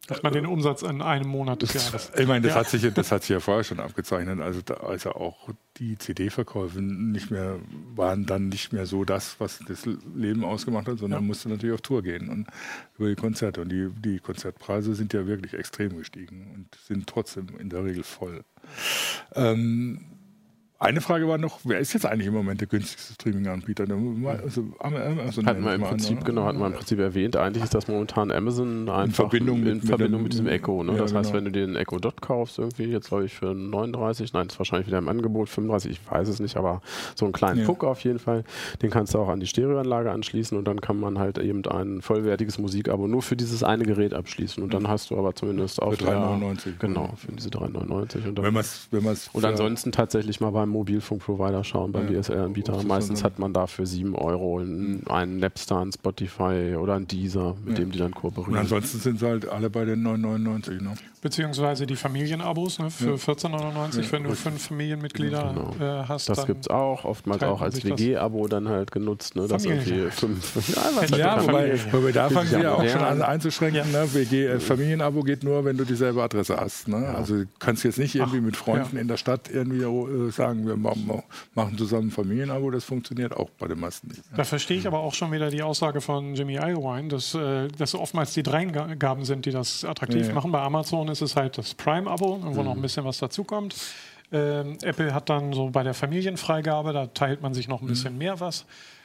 Dass 0.08 0.20
man 0.24 0.32
den 0.32 0.46
Umsatz 0.46 0.82
in 0.82 1.00
einem 1.00 1.28
Monat 1.28 1.62
des 1.62 1.74
Jahres. 1.74 2.10
Ich 2.18 2.26
meine, 2.26 2.42
das, 2.46 2.54
Ja. 2.54 2.60
hat 2.60 2.68
sich, 2.68 2.82
ja- 2.82 2.90
das 2.90 3.12
hat 3.12 3.22
sich 3.22 3.30
ja 3.30 3.40
vorher 3.40 3.62
schon 3.62 3.78
abgezeichnet. 3.78 4.40
Also, 4.40 4.60
da, 4.60 4.74
also 4.74 5.12
auch 5.12 5.48
die 5.76 5.96
CD-Verkäufe 5.96 6.82
nicht 6.82 7.30
mehr, 7.30 7.60
waren 7.94 8.26
dann 8.26 8.48
nicht 8.48 8.72
mehr 8.72 8.84
so 8.86 9.04
das, 9.04 9.36
was 9.38 9.60
das 9.68 9.86
Leben 10.14 10.44
ausgemacht 10.44 10.88
hat, 10.88 10.98
sondern 10.98 11.20
Ja. 11.22 11.26
musste 11.26 11.48
natürlich 11.48 11.74
auf 11.74 11.82
Tour 11.82 12.02
gehen 12.02 12.28
und 12.30 12.48
über 12.98 13.08
die 13.10 13.14
Konzerte. 13.14 13.60
Und 13.62 13.68
die, 13.70 13.88
die 14.04 14.18
Konzertpreise 14.18 14.94
sind 14.96 15.12
ja 15.12 15.26
wirklich 15.28 15.54
extrem 15.54 15.96
gestiegen 15.96 16.50
und 16.52 16.74
sind 16.86 17.06
trotzdem 17.06 17.46
in 17.60 17.70
der 17.70 17.84
Regel 17.84 18.02
voll. 18.02 18.42
Ähm, 19.34 20.00
eine 20.82 21.00
Frage 21.00 21.28
war 21.28 21.38
noch, 21.38 21.60
wer 21.64 21.78
ist 21.78 21.92
jetzt 21.92 22.04
eigentlich 22.06 22.26
im 22.26 22.34
Moment 22.34 22.60
der 22.60 22.68
günstigste 22.68 23.14
Streaming-Anbieter? 23.14 23.84
Also, 24.42 24.64
Amazon 24.80 25.46
Hatten 25.46 25.64
wir 25.64 25.74
im 25.74 25.80
mal 25.80 25.86
an, 25.86 25.90
Prinzip, 25.90 26.16
oder? 26.18 26.26
genau, 26.26 26.44
hatten 26.44 26.58
wir 26.58 26.66
im 26.66 26.72
Prinzip 26.74 26.98
erwähnt. 26.98 27.36
Eigentlich 27.36 27.64
ist 27.64 27.74
das 27.74 27.88
momentan 27.88 28.30
Amazon 28.30 28.88
einfach 28.88 29.14
Verbindung 29.30 29.60
mit- 29.60 29.68
in 29.68 29.76
mit 29.78 29.86
Verbindung 29.86 30.20
dem- 30.20 30.22
mit 30.24 30.32
diesem 30.32 30.46
Echo. 30.48 30.82
Ne? 30.82 30.92
Ja, 30.92 30.98
das 30.98 31.14
heißt, 31.14 31.32
genau. 31.32 31.44
wenn 31.46 31.52
du 31.52 31.58
den 31.60 31.76
Echo 31.76 31.98
Dot 31.98 32.20
kaufst, 32.20 32.58
irgendwie, 32.58 32.84
jetzt 32.84 33.08
glaube 33.08 33.24
ich 33.26 33.34
für 33.34 33.54
39, 33.54 34.32
nein, 34.32 34.46
das 34.48 34.54
ist 34.54 34.58
wahrscheinlich 34.60 34.86
wieder 34.88 34.98
im 34.98 35.08
Angebot, 35.08 35.48
35, 35.48 35.92
ich 35.92 36.10
weiß 36.10 36.28
es 36.28 36.40
nicht, 36.40 36.56
aber 36.56 36.82
so 37.14 37.24
einen 37.26 37.32
kleinen 37.32 37.60
Ja. 37.60 37.66
Puck 37.66 37.84
auf 37.84 38.00
jeden 38.00 38.18
Fall, 38.18 38.44
den 38.82 38.90
kannst 38.90 39.14
du 39.14 39.18
auch 39.18 39.28
an 39.28 39.40
die 39.40 39.46
Stereoanlage 39.46 40.10
anschließen 40.10 40.58
und 40.58 40.66
dann 40.66 40.80
kann 40.80 40.98
man 40.98 41.18
halt 41.18 41.38
eben 41.38 41.64
ein 41.66 42.02
vollwertiges 42.02 42.58
Musikabo 42.58 43.06
nur 43.06 43.22
für 43.22 43.36
dieses 43.36 43.62
eine 43.62 43.84
Gerät 43.84 44.14
abschließen 44.14 44.62
und 44.62 44.74
dann 44.74 44.88
hast 44.88 45.10
du 45.10 45.16
aber 45.18 45.35
zumindest 45.35 45.80
auch 45.80 45.92
Für 45.94 46.04
3,99. 46.06 46.72
Genau, 46.80 47.12
für 47.16 47.33
diese 47.33 47.50
3,99 47.50 48.26
und 48.28 48.42
Wenn 48.42 48.52
man 48.54 48.60
es 48.62 48.88
wenn 48.90 49.04
man's 49.04 49.30
und 49.33 49.44
ansonsten 49.44 49.92
tatsächlich 49.92 50.40
mal 50.40 50.50
beim 50.50 50.71
Mobilfunkprovider 50.73 51.64
schauen, 51.64 51.92
beim 51.92 52.12
ja, 52.12 52.20
DSL-Anbieter. 52.20 52.83
Meistens 52.85 53.23
hat 53.23 53.38
man 53.38 53.52
dafür 53.52 53.87
7 53.87 54.14
Euro 54.14 54.58
einen, 54.58 55.06
einen 55.06 55.38
Napstar, 55.38 55.83
einen 55.83 55.92
Spotify 55.92 56.77
oder 56.79 56.94
einen 56.94 57.06
Deezer, 57.06 57.54
mit 57.64 57.79
ja. 57.79 57.85
dem 57.85 57.92
die 57.92 57.98
dann 57.98 58.12
kooperieren. 58.12 58.54
Und 58.54 58.58
ansonsten 58.58 58.98
sind 58.98 59.20
sie 59.20 59.27
halt 59.27 59.48
alle 59.48 59.70
bei 59.70 59.85
den 59.85 60.06
9,99. 60.06 60.83
Ne? 60.83 60.94
Beziehungsweise 61.23 61.87
die 61.87 61.94
Familienabos 61.94 62.81
ne, 62.81 62.90
für 62.90 63.10
ja. 63.10 63.14
14,99, 63.14 64.10
wenn 64.10 64.25
du 64.25 64.35
fünf 64.35 64.66
Familienmitglieder 64.66 65.54
genau. 65.54 66.02
äh, 66.02 66.04
hast. 66.08 66.29
Das 66.29 66.46
gibt 66.46 66.62
es 66.62 66.68
auch, 66.68 67.04
oftmals 67.04 67.44
auch 67.44 67.62
als 67.62 67.85
WG-Abo 67.85 68.48
dann 68.48 68.68
halt 68.68 68.90
genutzt. 68.90 69.37
Ne, 69.37 69.46
dass 69.46 69.64
irgendwie 69.64 70.10
fünf. 70.10 70.52
Ja, 71.12 71.16
ja 71.16 71.42
wobei, 71.46 71.79
wobei 71.92 72.10
da 72.10 72.29
fangen 72.29 72.50
wir 72.50 72.60
ja 72.60 72.75
auch 72.75 72.88
schon 72.88 73.02
an 73.02 73.23
einzuschränken. 73.23 73.92
Ne? 73.92 74.12
WG, 74.12 74.46
äh, 74.46 74.58
Familienabo 74.58 75.23
geht 75.23 75.44
nur, 75.44 75.64
wenn 75.64 75.77
du 75.77 75.85
dieselbe 75.85 76.20
Adresse 76.20 76.56
hast. 76.56 76.88
Ne? 76.88 77.06
Also 77.14 77.37
du 77.37 77.46
kannst 77.60 77.85
jetzt 77.85 77.98
nicht 77.98 78.16
irgendwie 78.16 78.38
Ach, 78.38 78.44
mit 78.46 78.56
Freunden 78.56 78.96
in 78.96 79.06
der 79.06 79.16
Stadt 79.16 79.48
irgendwie 79.48 79.83
äh, 79.83 80.31
sagen, 80.33 80.66
wir 80.66 80.77
machen 80.77 81.23
zusammen 81.79 82.08
ein 82.08 82.10
Familienabo. 82.10 82.73
Das 82.73 82.85
funktioniert 82.85 83.37
auch 83.37 83.50
bei 83.60 83.68
den 83.68 83.79
meisten 83.79 84.08
nicht. 84.08 84.23
Da 84.37 84.42
verstehe 84.42 84.79
ich 84.79 84.88
aber 84.88 84.98
auch 84.98 85.14
schon 85.14 85.31
wieder 85.31 85.50
die 85.50 85.62
Aussage 85.62 86.00
von 86.00 86.35
Jimmy 86.35 86.56
Iowine, 86.56 87.06
dass, 87.06 87.33
äh, 87.37 87.68
dass 87.68 87.94
oftmals 87.94 88.35
die 88.35 88.42
Dreingaben 88.42 89.25
sind, 89.25 89.46
die 89.46 89.52
das 89.52 89.85
attraktiv 89.85 90.33
machen. 90.33 90.50
Bei 90.50 90.62
Amazon 90.62 91.12
ist 91.13 91.21
es 91.21 91.37
halt 91.37 91.58
das 91.58 91.75
Prime-Abo, 91.75 92.42
wo 92.42 92.60
mhm. 92.60 92.65
noch 92.65 92.75
ein 92.75 92.83
bisschen 92.83 93.04
was 93.04 93.19
dazukommt. 93.19 93.77
Ähm, 94.33 94.79
Apple 94.83 95.15
hat 95.15 95.29
dann 95.29 95.52
so 95.52 95.71
bei 95.71 95.83
der 95.83 95.94
Familienfreigabe, 95.94 96.92
da 96.92 97.06
teilt 97.06 97.42
man 97.42 97.54
sich 97.54 97.69
noch 97.69 97.81
ein 97.81 97.85
mhm. 97.85 97.90
bisschen 97.90 98.19
mehr 98.19 98.40
was. 98.40 98.65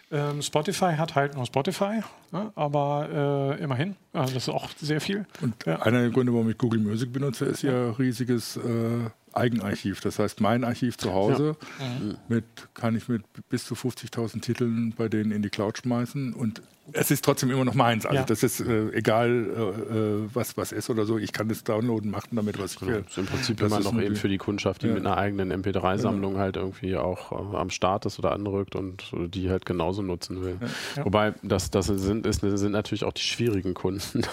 Ähm, 0.10 0.42
Spotify 0.42 0.94
hat 0.96 1.16
halt 1.16 1.36
nur 1.36 1.46
Spotify, 1.46 2.00
ne? 2.32 2.52
aber 2.56 3.58
äh, 3.60 3.62
immerhin, 3.62 3.98
also 4.14 4.34
das 4.34 4.48
ist 4.48 4.54
auch 4.54 4.70
sehr 4.78 5.02
viel. 5.02 5.26
Und 5.42 5.66
ja. 5.66 5.82
einer 5.82 6.00
der 6.00 6.12
Gründe, 6.12 6.32
warum 6.32 6.50
ich 6.50 6.58
Google 6.58 6.80
Music 6.80 7.12
benutze, 7.12 7.44
ist 7.44 7.62
ja 7.62 7.92
riesiges 7.92 8.56
äh, 8.56 9.10
Eigenarchiv. 9.34 10.00
Das 10.00 10.18
heißt, 10.18 10.40
mein 10.40 10.64
Archiv 10.64 10.98
zu 10.98 11.14
Hause 11.14 11.58
ja. 11.80 11.86
mhm. 11.86 12.18
mit, 12.30 12.46
kann 12.74 12.96
ich 12.96 13.10
mit 13.10 13.24
bis 13.50 13.66
zu 13.66 13.76
50.000 13.76 14.40
Titeln 14.40 14.94
bei 14.98 15.10
denen 15.10 15.32
in 15.32 15.42
die 15.42 15.50
Cloud 15.50 15.80
schmeißen 15.80 16.34
und 16.34 16.62
es 16.94 17.12
ist 17.12 17.24
trotzdem 17.24 17.52
immer 17.52 17.66
noch 17.66 17.74
meins. 17.74 18.06
Also 18.06 18.20
ja. 18.20 18.24
das 18.24 18.44
ist 18.44 18.62
äh, 18.62 18.90
egal, 18.92 19.30
äh, 19.30 19.98
äh, 19.98 20.30
was 20.34 20.58
was 20.58 20.72
ist 20.72 20.90
oder 20.90 21.06
so. 21.06 21.18
Ich 21.18 21.34
kann 21.34 21.50
das 21.50 21.64
downloaden, 21.64 22.10
machen 22.10 22.36
damit, 22.36 22.60
was 22.60 22.76
ich 22.76 22.82
will. 22.82 23.02
Das 23.04 23.12
ist 23.12 23.18
im 23.18 23.26
Prinzip 23.26 23.58
das 23.58 23.72
immer 23.72 23.80
noch 23.80 24.02
eben 24.02 24.16
für 24.16 24.30
die 24.30 24.38
Kundschaft, 24.38 24.84
die 24.84 24.88
ja. 24.88 24.94
mit 24.94 25.06
einer 25.06 25.18
eigenen 25.18 25.52
MP3-Sammlung 25.52 26.36
ja. 26.36 26.40
halt 26.40 26.58
irgendwie 26.58 26.96
auch 26.96 27.32
äh, 27.32 27.58
am 27.58 27.70
Start 27.70 28.06
ist 28.06 28.20
oder 28.20 28.32
anrückt 28.32 28.76
und 28.76 29.12
die 29.14 29.50
halt 29.50 29.66
genauso 29.66 30.02
nutzen 30.02 30.42
will. 30.42 30.58
Wobei 31.04 31.34
das, 31.44 31.72
das 31.72 31.88
sind, 31.88 32.26
ist, 32.26 32.42
sind 32.42 32.72
natürlich 32.72 33.04
auch 33.04 33.14
die 33.14 33.22
schwierigen 33.22 33.74
Kunden. 33.74 34.24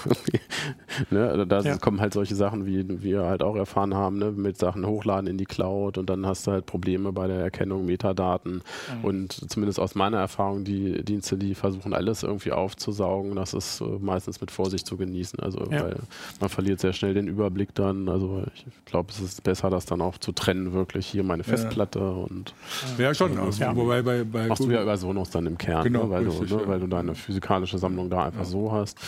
ne? 1.10 1.28
Also 1.28 1.44
da 1.44 1.76
kommen 1.78 2.00
halt 2.00 2.12
solche 2.12 2.34
Sachen, 2.34 2.66
wie 2.66 3.02
wir 3.02 3.22
halt 3.22 3.42
auch 3.42 3.56
erfahren 3.56 3.94
haben, 3.94 4.18
ne? 4.18 4.30
mit 4.30 4.58
Sachen 4.58 4.86
hochladen 4.86 5.26
in 5.26 5.38
die 5.38 5.44
Cloud 5.44 5.98
und 5.98 6.08
dann 6.08 6.26
hast 6.26 6.46
du 6.46 6.52
halt 6.52 6.66
Probleme 6.66 7.12
bei 7.12 7.26
der 7.26 7.40
Erkennung 7.40 7.84
Metadaten. 7.84 8.62
Mhm. 8.98 9.04
Und 9.04 9.50
zumindest 9.50 9.80
aus 9.80 9.94
meiner 9.94 10.18
Erfahrung, 10.18 10.64
die 10.64 11.04
Dienste, 11.04 11.36
die 11.36 11.54
versuchen 11.54 11.94
alles 11.94 12.22
irgendwie 12.22 12.43
irgendwie 12.44 12.52
aufzusaugen, 12.52 13.34
das 13.36 13.54
ist 13.54 13.80
äh, 13.80 13.84
meistens 13.84 14.40
mit 14.40 14.50
Vorsicht 14.50 14.86
zu 14.86 14.96
genießen. 14.96 15.40
Also 15.40 15.60
ja. 15.70 15.84
weil 15.84 15.96
man 16.40 16.50
verliert 16.50 16.80
sehr 16.80 16.92
schnell 16.92 17.14
den 17.14 17.28
Überblick 17.28 17.74
dann. 17.74 18.08
Also 18.08 18.44
ich 18.54 18.66
glaube, 18.84 19.10
es 19.10 19.20
ist 19.20 19.42
besser, 19.42 19.70
das 19.70 19.86
dann 19.86 20.00
auch 20.00 20.18
zu 20.18 20.32
trennen, 20.32 20.72
wirklich 20.72 21.06
hier 21.06 21.22
meine 21.22 21.44
Festplatte 21.44 21.98
ja. 21.98 22.04
und 22.04 22.54
ja 22.98 23.14
schon. 23.14 23.38
Also, 23.38 23.62
ja. 23.62 23.74
Wobei 23.74 24.02
bei, 24.02 24.24
bei 24.24 24.46
machst 24.48 24.64
du 24.64 24.70
ja 24.70 24.82
über 24.82 24.96
Sonos 24.96 25.30
dann 25.30 25.46
im 25.46 25.58
Kern, 25.58 25.84
genau, 25.84 26.04
ne? 26.04 26.10
weil, 26.10 26.24
richtig, 26.28 26.48
du, 26.48 26.56
ne? 26.56 26.68
weil 26.68 26.80
du 26.80 26.86
deine 26.86 27.14
physikalische 27.14 27.78
Sammlung 27.78 28.10
da 28.10 28.26
einfach 28.26 28.44
so 28.44 28.72
hast. 28.72 28.98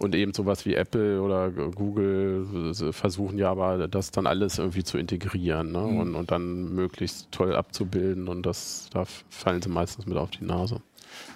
Und 0.00 0.14
eben 0.14 0.32
sowas 0.32 0.64
wie 0.66 0.74
Apple 0.74 1.20
oder 1.20 1.50
Google 1.50 2.46
äh, 2.70 2.92
versuchen 2.92 3.38
ja 3.38 3.50
aber 3.50 3.88
das 3.88 4.10
dann 4.10 4.26
alles 4.26 4.58
irgendwie 4.58 4.84
zu 4.84 4.98
integrieren 4.98 5.72
ne? 5.72 5.80
mhm. 5.80 6.00
und, 6.00 6.14
und 6.14 6.30
dann 6.30 6.74
möglichst 6.74 7.30
toll 7.32 7.54
abzubilden 7.54 8.28
und 8.28 8.44
das 8.44 8.88
da 8.92 9.04
fallen 9.28 9.62
sie 9.62 9.68
meistens 9.68 10.06
mit 10.06 10.16
auf 10.16 10.30
die 10.30 10.44
Nase. 10.44 10.82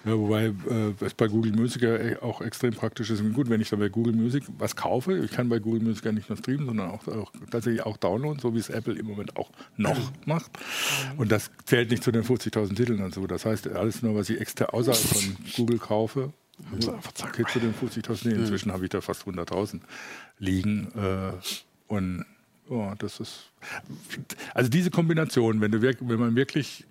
Ja, 0.05 0.17
wobei 0.17 0.45
äh, 0.69 0.93
es 1.05 1.13
bei 1.13 1.27
Google 1.27 1.51
Music 1.51 1.81
ja 1.81 1.95
e, 1.95 2.17
auch 2.17 2.41
extrem 2.41 2.73
praktisch 2.73 3.09
ist. 3.09 3.21
Und 3.21 3.33
gut, 3.33 3.49
wenn 3.49 3.61
ich 3.61 3.69
dann 3.69 3.79
bei 3.79 3.89
Google 3.89 4.13
Music 4.13 4.43
was 4.57 4.75
kaufe, 4.75 5.17
ich 5.17 5.31
kann 5.31 5.49
bei 5.49 5.59
Google 5.59 5.81
Music 5.81 6.05
ja 6.05 6.11
nicht 6.11 6.29
nur 6.29 6.37
streamen, 6.37 6.65
sondern 6.65 6.91
auch, 6.91 7.07
auch 7.07 7.31
tatsächlich 7.51 7.85
auch 7.85 7.97
downloaden, 7.97 8.39
so 8.39 8.53
wie 8.53 8.59
es 8.59 8.69
Apple 8.69 8.97
im 8.97 9.05
Moment 9.05 9.35
auch 9.37 9.51
noch 9.75 10.11
macht. 10.25 10.51
Und 11.17 11.31
das 11.31 11.51
zählt 11.65 11.91
nicht 11.91 12.03
zu 12.03 12.11
den 12.11 12.23
50.000 12.23 12.75
Titeln 12.75 13.03
und 13.03 13.13
so. 13.13 13.27
Das 13.27 13.45
heißt, 13.45 13.67
alles 13.69 14.01
nur, 14.01 14.15
was 14.15 14.29
ich 14.29 14.39
extra 14.39 14.65
außerhalb 14.65 15.01
von 15.01 15.37
Google 15.55 15.79
kaufe, 15.79 16.33
geht 17.35 17.49
zu 17.49 17.59
den 17.59 17.73
50.000. 17.73 18.31
Inzwischen 18.31 18.71
habe 18.71 18.85
ich 18.85 18.89
da 18.89 19.01
fast 19.01 19.23
100.000 19.23 19.81
liegen. 20.39 20.91
Äh, 20.95 21.33
und 21.87 22.25
oh, 22.69 22.93
das 22.97 23.19
ist 23.19 23.51
also 24.53 24.69
diese 24.69 24.91
Kombination, 24.91 25.61
wenn, 25.61 25.71
du, 25.71 25.81
wenn 25.81 26.19
man 26.19 26.35
wirklich 26.35 26.85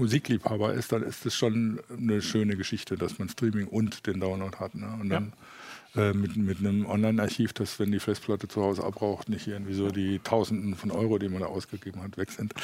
Musikliebhaber 0.00 0.72
ist, 0.74 0.92
dann 0.92 1.02
ist 1.02 1.24
das 1.24 1.34
schon 1.34 1.80
eine 1.96 2.20
schöne 2.22 2.56
Geschichte, 2.56 2.96
dass 2.96 3.18
man 3.18 3.28
Streaming 3.28 3.68
und 3.68 4.06
den 4.06 4.20
Download 4.20 4.56
hat. 4.58 4.74
Ne? 4.74 4.98
Und 5.00 5.10
dann 5.10 5.32
äh, 5.96 6.12
mit, 6.12 6.36
mit 6.36 6.58
einem 6.58 6.86
Online-Archiv, 6.86 7.52
dass 7.52 7.78
wenn 7.78 7.92
die 7.92 8.00
Festplatte 8.00 8.48
zu 8.48 8.62
Hause 8.62 8.84
abbraucht, 8.84 9.28
nicht 9.28 9.46
irgendwie 9.46 9.74
so 9.74 9.90
die 9.90 10.20
Tausenden 10.20 10.74
von 10.74 10.90
Euro, 10.90 11.18
die 11.18 11.28
man 11.28 11.40
da 11.40 11.46
ausgegeben 11.46 12.02
hat, 12.02 12.16
weg 12.16 12.30
sind. 12.30 12.54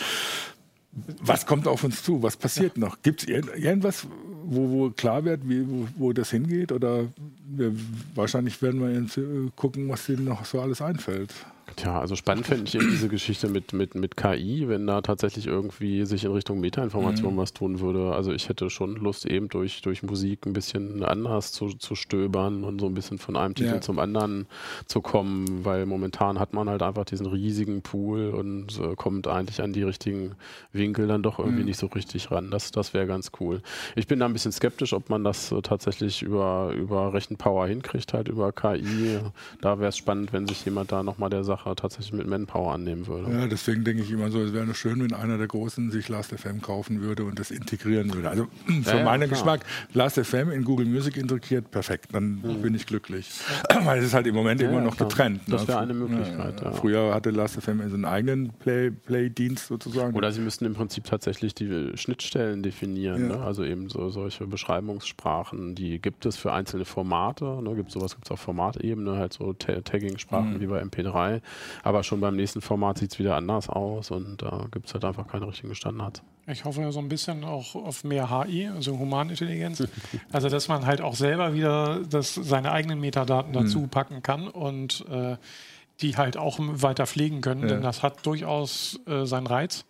Was 1.20 1.44
kommt 1.44 1.68
auf 1.68 1.84
uns 1.84 2.02
zu? 2.02 2.22
Was 2.22 2.36
passiert 2.36 2.76
ja. 2.76 2.86
noch? 2.86 3.02
Gibt 3.02 3.22
es 3.22 3.28
irgendwas, 3.28 4.06
wo, 4.44 4.70
wo, 4.70 4.90
klar 4.90 5.24
wird, 5.24 5.48
wie, 5.48 5.68
wo, 5.68 5.88
wo 5.96 6.12
das 6.12 6.30
hingeht? 6.30 6.72
Oder 6.72 7.08
wir, 7.46 7.72
wahrscheinlich 8.14 8.62
werden 8.62 8.80
wir 8.80 8.90
jetzt 8.98 9.18
äh, 9.18 9.50
gucken, 9.56 9.88
was 9.88 10.06
denen 10.06 10.24
noch 10.24 10.44
so 10.44 10.60
alles 10.60 10.80
einfällt. 10.80 11.34
Tja, 11.76 12.00
also 12.00 12.16
spannend 12.16 12.46
finde 12.46 12.64
ich 12.64 12.74
eben 12.74 12.88
diese 12.88 13.08
Geschichte 13.08 13.50
mit, 13.50 13.74
mit, 13.74 13.94
mit 13.94 14.16
KI, 14.16 14.66
wenn 14.66 14.86
da 14.86 15.02
tatsächlich 15.02 15.46
irgendwie 15.46 16.06
sich 16.06 16.24
in 16.24 16.32
Richtung 16.32 16.58
Metainformation 16.58 17.34
mhm. 17.34 17.38
was 17.38 17.52
tun 17.52 17.80
würde. 17.80 18.14
Also 18.14 18.32
ich 18.32 18.48
hätte 18.48 18.70
schon 18.70 18.96
Lust, 18.96 19.26
eben 19.26 19.50
durch, 19.50 19.82
durch 19.82 20.02
Musik 20.02 20.46
ein 20.46 20.54
bisschen 20.54 21.04
anders 21.04 21.52
zu, 21.52 21.74
zu 21.74 21.94
stöbern 21.94 22.64
und 22.64 22.80
so 22.80 22.86
ein 22.86 22.94
bisschen 22.94 23.18
von 23.18 23.36
einem 23.36 23.54
Titel 23.54 23.74
ja. 23.74 23.80
zum 23.82 23.98
anderen 23.98 24.46
zu 24.86 25.02
kommen, 25.02 25.66
weil 25.66 25.84
momentan 25.84 26.40
hat 26.40 26.54
man 26.54 26.70
halt 26.70 26.80
einfach 26.80 27.04
diesen 27.04 27.26
riesigen 27.26 27.82
Pool 27.82 28.30
und 28.30 28.80
äh, 28.80 28.94
kommt 28.96 29.28
eigentlich 29.28 29.60
an 29.60 29.74
die 29.74 29.82
richtigen 29.82 30.34
Winkel 30.72 31.06
dann 31.06 31.22
doch 31.22 31.38
irgendwie 31.38 31.60
mhm. 31.60 31.66
nicht 31.66 31.78
so 31.78 31.88
richtig 31.88 32.30
ran. 32.30 32.50
Das, 32.50 32.70
das 32.70 32.94
wäre 32.94 33.06
ganz 33.06 33.32
cool. 33.38 33.60
Ich 33.96 34.06
bin 34.06 34.18
da 34.18 34.24
ein 34.24 34.32
bisschen 34.32 34.52
skeptisch, 34.52 34.94
ob 34.94 35.10
man 35.10 35.24
das 35.24 35.52
äh, 35.52 35.60
tatsächlich 35.60 36.22
über, 36.22 36.72
über 36.74 37.12
Rechenpower 37.12 37.66
hinkriegt, 37.66 38.14
halt 38.14 38.28
über 38.28 38.50
KI. 38.52 39.18
Da 39.60 39.78
wäre 39.78 39.90
es 39.90 39.98
spannend, 39.98 40.32
wenn 40.32 40.46
sich 40.46 40.64
jemand 40.64 40.90
da 40.90 41.02
nochmal 41.02 41.28
der 41.28 41.44
Sache 41.44 41.65
tatsächlich 41.74 42.12
mit 42.12 42.26
Manpower 42.26 42.72
annehmen 42.72 43.06
würde. 43.06 43.30
Ja, 43.32 43.46
deswegen 43.46 43.84
denke 43.84 44.02
ich 44.02 44.10
immer 44.10 44.30
so, 44.30 44.42
es 44.42 44.52
wäre 44.52 44.74
schön, 44.74 45.02
wenn 45.02 45.12
einer 45.12 45.38
der 45.38 45.46
Großen 45.46 45.90
sich 45.90 46.08
Last.fm 46.08 46.62
kaufen 46.62 47.00
würde 47.00 47.24
und 47.24 47.38
das 47.38 47.50
integrieren 47.50 48.12
würde. 48.14 48.30
Also 48.30 48.46
für 48.82 48.96
ja, 48.96 49.04
meinen 49.04 49.28
klar. 49.28 49.28
Geschmack, 49.28 49.60
Last.fm 49.92 50.50
in 50.50 50.64
Google 50.64 50.86
Music 50.86 51.16
integriert, 51.16 51.70
perfekt, 51.70 52.10
dann 52.12 52.40
mhm. 52.42 52.62
bin 52.62 52.74
ich 52.74 52.86
glücklich. 52.86 53.30
Weil 53.84 54.00
es 54.00 54.06
ist 54.06 54.14
halt 54.14 54.26
im 54.26 54.34
Moment 54.34 54.60
ja, 54.60 54.68
immer 54.68 54.80
noch 54.80 54.96
klar. 54.96 55.08
getrennt. 55.08 55.42
Das 55.46 55.62
ne? 55.62 55.68
wäre 55.68 55.80
eine 55.80 55.94
Möglichkeit. 55.94 56.62
Früher 56.74 57.14
hatte 57.14 57.30
Last.fm 57.30 57.80
einen 57.80 58.04
eigenen 58.04 58.50
Play-Dienst 58.50 59.66
Play 59.66 59.76
sozusagen. 59.76 60.16
Oder 60.16 60.32
sie 60.32 60.40
müssten 60.40 60.64
im 60.64 60.74
Prinzip 60.74 61.04
tatsächlich 61.04 61.54
die 61.54 61.92
Schnittstellen 61.96 62.62
definieren. 62.62 63.28
Ne? 63.28 63.38
Also 63.40 63.64
eben 63.64 63.88
so 63.88 64.08
solche 64.10 64.46
Beschreibungssprachen, 64.46 65.74
die 65.74 66.00
gibt 66.00 66.26
es 66.26 66.36
für 66.36 66.52
einzelne 66.52 66.84
Formate. 66.84 67.44
Ne? 67.62 67.74
Gibt 67.74 67.90
sowas 67.90 68.14
gibt 68.14 68.26
es 68.26 68.30
auf 68.30 68.40
Formatebene, 68.40 69.16
halt 69.16 69.32
so 69.32 69.52
Tagging-Sprachen 69.52 70.54
mhm. 70.54 70.60
wie 70.60 70.66
bei 70.66 70.82
MP3. 70.82 71.40
Aber 71.82 72.02
schon 72.02 72.20
beim 72.20 72.36
nächsten 72.36 72.60
Format 72.60 72.98
sieht 72.98 73.12
es 73.12 73.18
wieder 73.18 73.36
anders 73.36 73.68
aus 73.68 74.10
und 74.10 74.42
da 74.42 74.64
äh, 74.64 74.68
gibt 74.70 74.86
es 74.86 74.94
halt 74.94 75.04
einfach 75.04 75.26
keine 75.26 75.46
richtigen 75.46 75.74
Standards. 75.74 76.22
Ich 76.46 76.64
hoffe 76.64 76.80
ja 76.80 76.92
so 76.92 77.00
ein 77.00 77.08
bisschen 77.08 77.44
auch 77.44 77.74
auf 77.74 78.04
mehr 78.04 78.30
HI, 78.30 78.68
also 78.68 78.98
Humanintelligenz. 78.98 79.82
also, 80.32 80.48
dass 80.48 80.68
man 80.68 80.86
halt 80.86 81.00
auch 81.00 81.14
selber 81.14 81.54
wieder 81.54 82.00
das, 82.08 82.34
seine 82.34 82.72
eigenen 82.72 83.00
Metadaten 83.00 83.50
mhm. 83.50 83.54
dazu 83.54 83.86
packen 83.88 84.22
kann 84.22 84.48
und 84.48 85.04
äh, 85.10 85.36
die 86.00 86.16
halt 86.16 86.36
auch 86.36 86.58
weiter 86.58 87.06
pflegen 87.06 87.40
können, 87.40 87.62
ja. 87.62 87.68
denn 87.68 87.82
das 87.82 88.02
hat 88.02 88.24
durchaus 88.26 89.00
äh, 89.06 89.24
seinen 89.24 89.46
Reiz. 89.46 89.84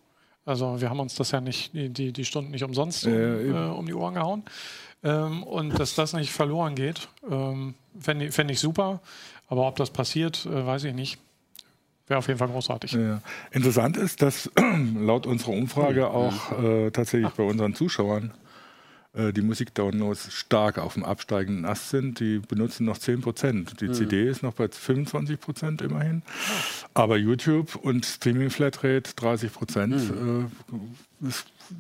Also, 0.45 0.81
wir 0.81 0.89
haben 0.91 1.01
uns 1.01 1.17
das 1.17 1.33
ja 1.33 1.41
nicht, 1.41 1.73
die, 1.75 2.13
die 2.13 2.25
Stunden 2.25 2.53
nicht 2.53 2.63
umsonst 2.63 3.07
um, 3.07 3.13
äh, 3.13 3.51
um 3.51 3.87
die 3.87 3.95
Ohren 3.95 4.15
gehauen. 4.15 4.45
Ähm, 5.03 5.43
und 5.43 5.79
dass 5.79 5.95
das 5.95 6.13
nicht 6.13 6.33
verloren 6.33 6.75
geht, 6.75 7.09
ähm, 7.31 7.75
fände 7.99 8.33
fänd 8.33 8.51
ich 8.51 8.61
super. 8.61 9.01
Aber 9.49 9.69
ob 9.69 9.77
das 9.77 9.91
passiert, 9.91 10.47
äh, 10.47 10.67
weiß 10.67 10.85
ich 10.85 10.95
nicht. 10.95 11.19
Wäre 12.07 12.19
auf 12.19 12.29
jeden 12.29 12.39
Fall 12.39 12.49
großartig. 12.49 12.93
Ja. 12.93 13.21
Interessant 13.51 13.97
ist, 13.97 14.23
dass 14.23 14.51
laut 14.97 15.27
unserer 15.27 15.53
Umfrage 15.53 16.09
auch 16.09 16.53
äh, 16.63 16.91
tatsächlich 16.91 17.31
Ach. 17.33 17.37
bei 17.37 17.43
unseren 17.43 17.75
Zuschauern 17.75 18.33
äh, 19.17 19.33
die 19.33 19.43
Musikdownloads 19.43 20.33
stark 20.33 20.79
auf 20.79 20.95
dem 20.95 21.05
absteigenden 21.05 21.65
Ast 21.65 21.91
sind. 21.91 22.21
Die 22.21 22.39
benutzen 22.39 22.85
noch 22.85 22.99
10 22.99 23.23
Prozent. 23.23 23.81
Die 23.81 23.89
mhm. 23.89 23.95
CD 23.95 24.29
ist 24.29 24.43
noch 24.43 24.53
bei 24.55 24.69
25 24.69 25.41
Prozent 25.41 25.83
immerhin. 25.83 26.23
Aber 26.95 27.17
YouTube 27.17 27.75
und 27.77 28.05
Streaming 28.05 28.51
Flatrate 28.51 29.15
30 29.17 29.53
Prozent. 29.53 29.95
Mhm. 29.95 30.51
Äh, 31.23 31.31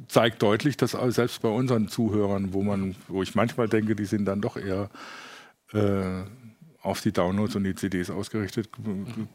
zeigt 0.08 0.42
deutlich, 0.42 0.76
dass 0.76 0.92
selbst 1.08 1.42
bei 1.42 1.48
unseren 1.48 1.88
Zuhörern, 1.88 2.52
wo 2.52 2.62
man, 2.62 2.96
wo 3.06 3.22
ich 3.22 3.34
manchmal 3.34 3.68
denke, 3.68 3.94
die 3.94 4.06
sind 4.06 4.24
dann 4.24 4.40
doch 4.40 4.56
eher 4.56 4.90
äh, 5.72 6.22
auf 6.86 7.00
die 7.00 7.12
Downloads 7.12 7.56
und 7.56 7.64
die 7.64 7.74
CDs 7.74 8.10
ausgerichtet. 8.10 8.68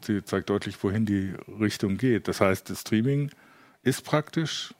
Sie 0.00 0.24
zeigt 0.24 0.48
deutlich, 0.50 0.82
wohin 0.82 1.04
die 1.04 1.34
Richtung 1.60 1.98
geht. 1.98 2.26
Das 2.26 2.40
heißt, 2.40 2.70
das 2.70 2.80
Streaming 2.80 3.30
ist 3.82 4.04
praktisch, 4.04 4.74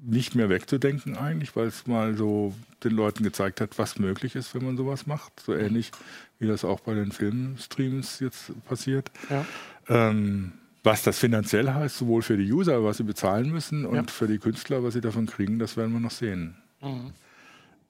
nicht 0.00 0.34
mehr 0.36 0.48
wegzudenken 0.48 1.16
eigentlich, 1.16 1.56
weil 1.56 1.66
es 1.66 1.86
mal 1.86 2.16
so 2.16 2.54
den 2.84 2.92
Leuten 2.92 3.24
gezeigt 3.24 3.60
hat, 3.60 3.78
was 3.78 3.98
möglich 3.98 4.36
ist, 4.36 4.54
wenn 4.54 4.64
man 4.64 4.76
sowas 4.76 5.06
macht. 5.06 5.40
So 5.40 5.54
ähnlich 5.54 5.90
wie 6.38 6.46
das 6.46 6.64
auch 6.64 6.80
bei 6.80 6.94
den 6.94 7.10
Filmstreams 7.10 8.20
jetzt 8.20 8.52
passiert. 8.64 9.10
Ja. 9.28 9.44
Ähm, 9.88 10.52
was 10.84 11.02
das 11.02 11.18
finanziell 11.18 11.68
heißt, 11.68 11.98
sowohl 11.98 12.22
für 12.22 12.36
die 12.36 12.50
User, 12.50 12.84
was 12.84 12.98
sie 12.98 13.02
bezahlen 13.02 13.50
müssen, 13.50 13.84
und 13.84 13.96
ja. 13.96 14.02
für 14.06 14.28
die 14.28 14.38
Künstler, 14.38 14.84
was 14.84 14.94
sie 14.94 15.00
davon 15.00 15.26
kriegen, 15.26 15.58
das 15.58 15.76
werden 15.76 15.92
wir 15.92 16.00
noch 16.00 16.12
sehen. 16.12 16.56
Mhm. 16.80 17.12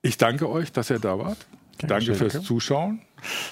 Ich 0.01 0.17
danke 0.17 0.49
euch, 0.49 0.73
dass 0.73 0.91
ihr 0.91 0.99
da 0.99 1.19
wart. 1.19 1.47
Danke 1.87 2.15
fürs 2.15 2.43
Zuschauen. 2.43 3.01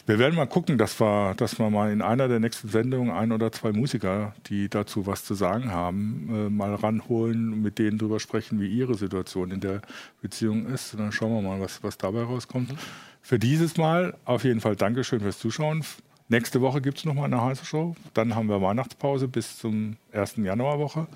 Wir 0.06 0.18
werden 0.18 0.34
mal 0.34 0.46
gucken, 0.46 0.78
dass 0.78 1.00
wir, 1.00 1.34
dass 1.36 1.58
wir 1.58 1.70
mal 1.70 1.92
in 1.92 2.02
einer 2.02 2.28
der 2.28 2.40
nächsten 2.40 2.68
Sendungen 2.68 3.10
ein 3.10 3.32
oder 3.32 3.52
zwei 3.52 3.72
Musiker, 3.72 4.34
die 4.46 4.68
dazu 4.68 5.06
was 5.06 5.24
zu 5.24 5.34
sagen 5.34 5.70
haben, 5.70 6.28
äh, 6.30 6.50
mal 6.50 6.74
ranholen 6.74 7.52
und 7.52 7.62
mit 7.62 7.78
denen 7.78 7.98
drüber 7.98 8.20
sprechen, 8.20 8.60
wie 8.60 8.68
ihre 8.68 8.94
Situation 8.94 9.50
in 9.50 9.60
der 9.60 9.82
Beziehung 10.22 10.66
ist. 10.66 10.94
Und 10.94 11.00
dann 11.00 11.12
schauen 11.12 11.32
wir 11.32 11.42
mal, 11.42 11.60
was, 11.60 11.82
was 11.82 11.98
dabei 11.98 12.22
rauskommt. 12.22 12.70
Mhm. 12.70 12.78
Für 13.22 13.38
dieses 13.38 13.76
Mal 13.76 14.14
auf 14.24 14.44
jeden 14.44 14.60
Fall 14.60 14.76
Dankeschön 14.76 15.20
fürs 15.20 15.38
Zuschauen. 15.38 15.84
Nächste 16.28 16.60
Woche 16.60 16.80
gibt 16.80 16.98
es 16.98 17.04
nochmal 17.04 17.26
eine 17.26 17.42
heiße 17.42 17.64
Show. 17.64 17.94
Dann 18.14 18.34
haben 18.34 18.48
wir 18.48 18.60
Weihnachtspause 18.60 19.28
bis 19.28 19.58
zum 19.58 19.96
1. 20.12 20.36
Januarwoche. 20.36 21.06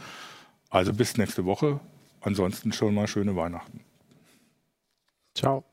Also 0.70 0.92
bis 0.92 1.16
nächste 1.16 1.44
Woche. 1.44 1.80
Ansonsten 2.20 2.72
schon 2.72 2.94
mal 2.94 3.06
schöne 3.06 3.34
Weihnachten. 3.34 3.80
Ciao. 5.34 5.64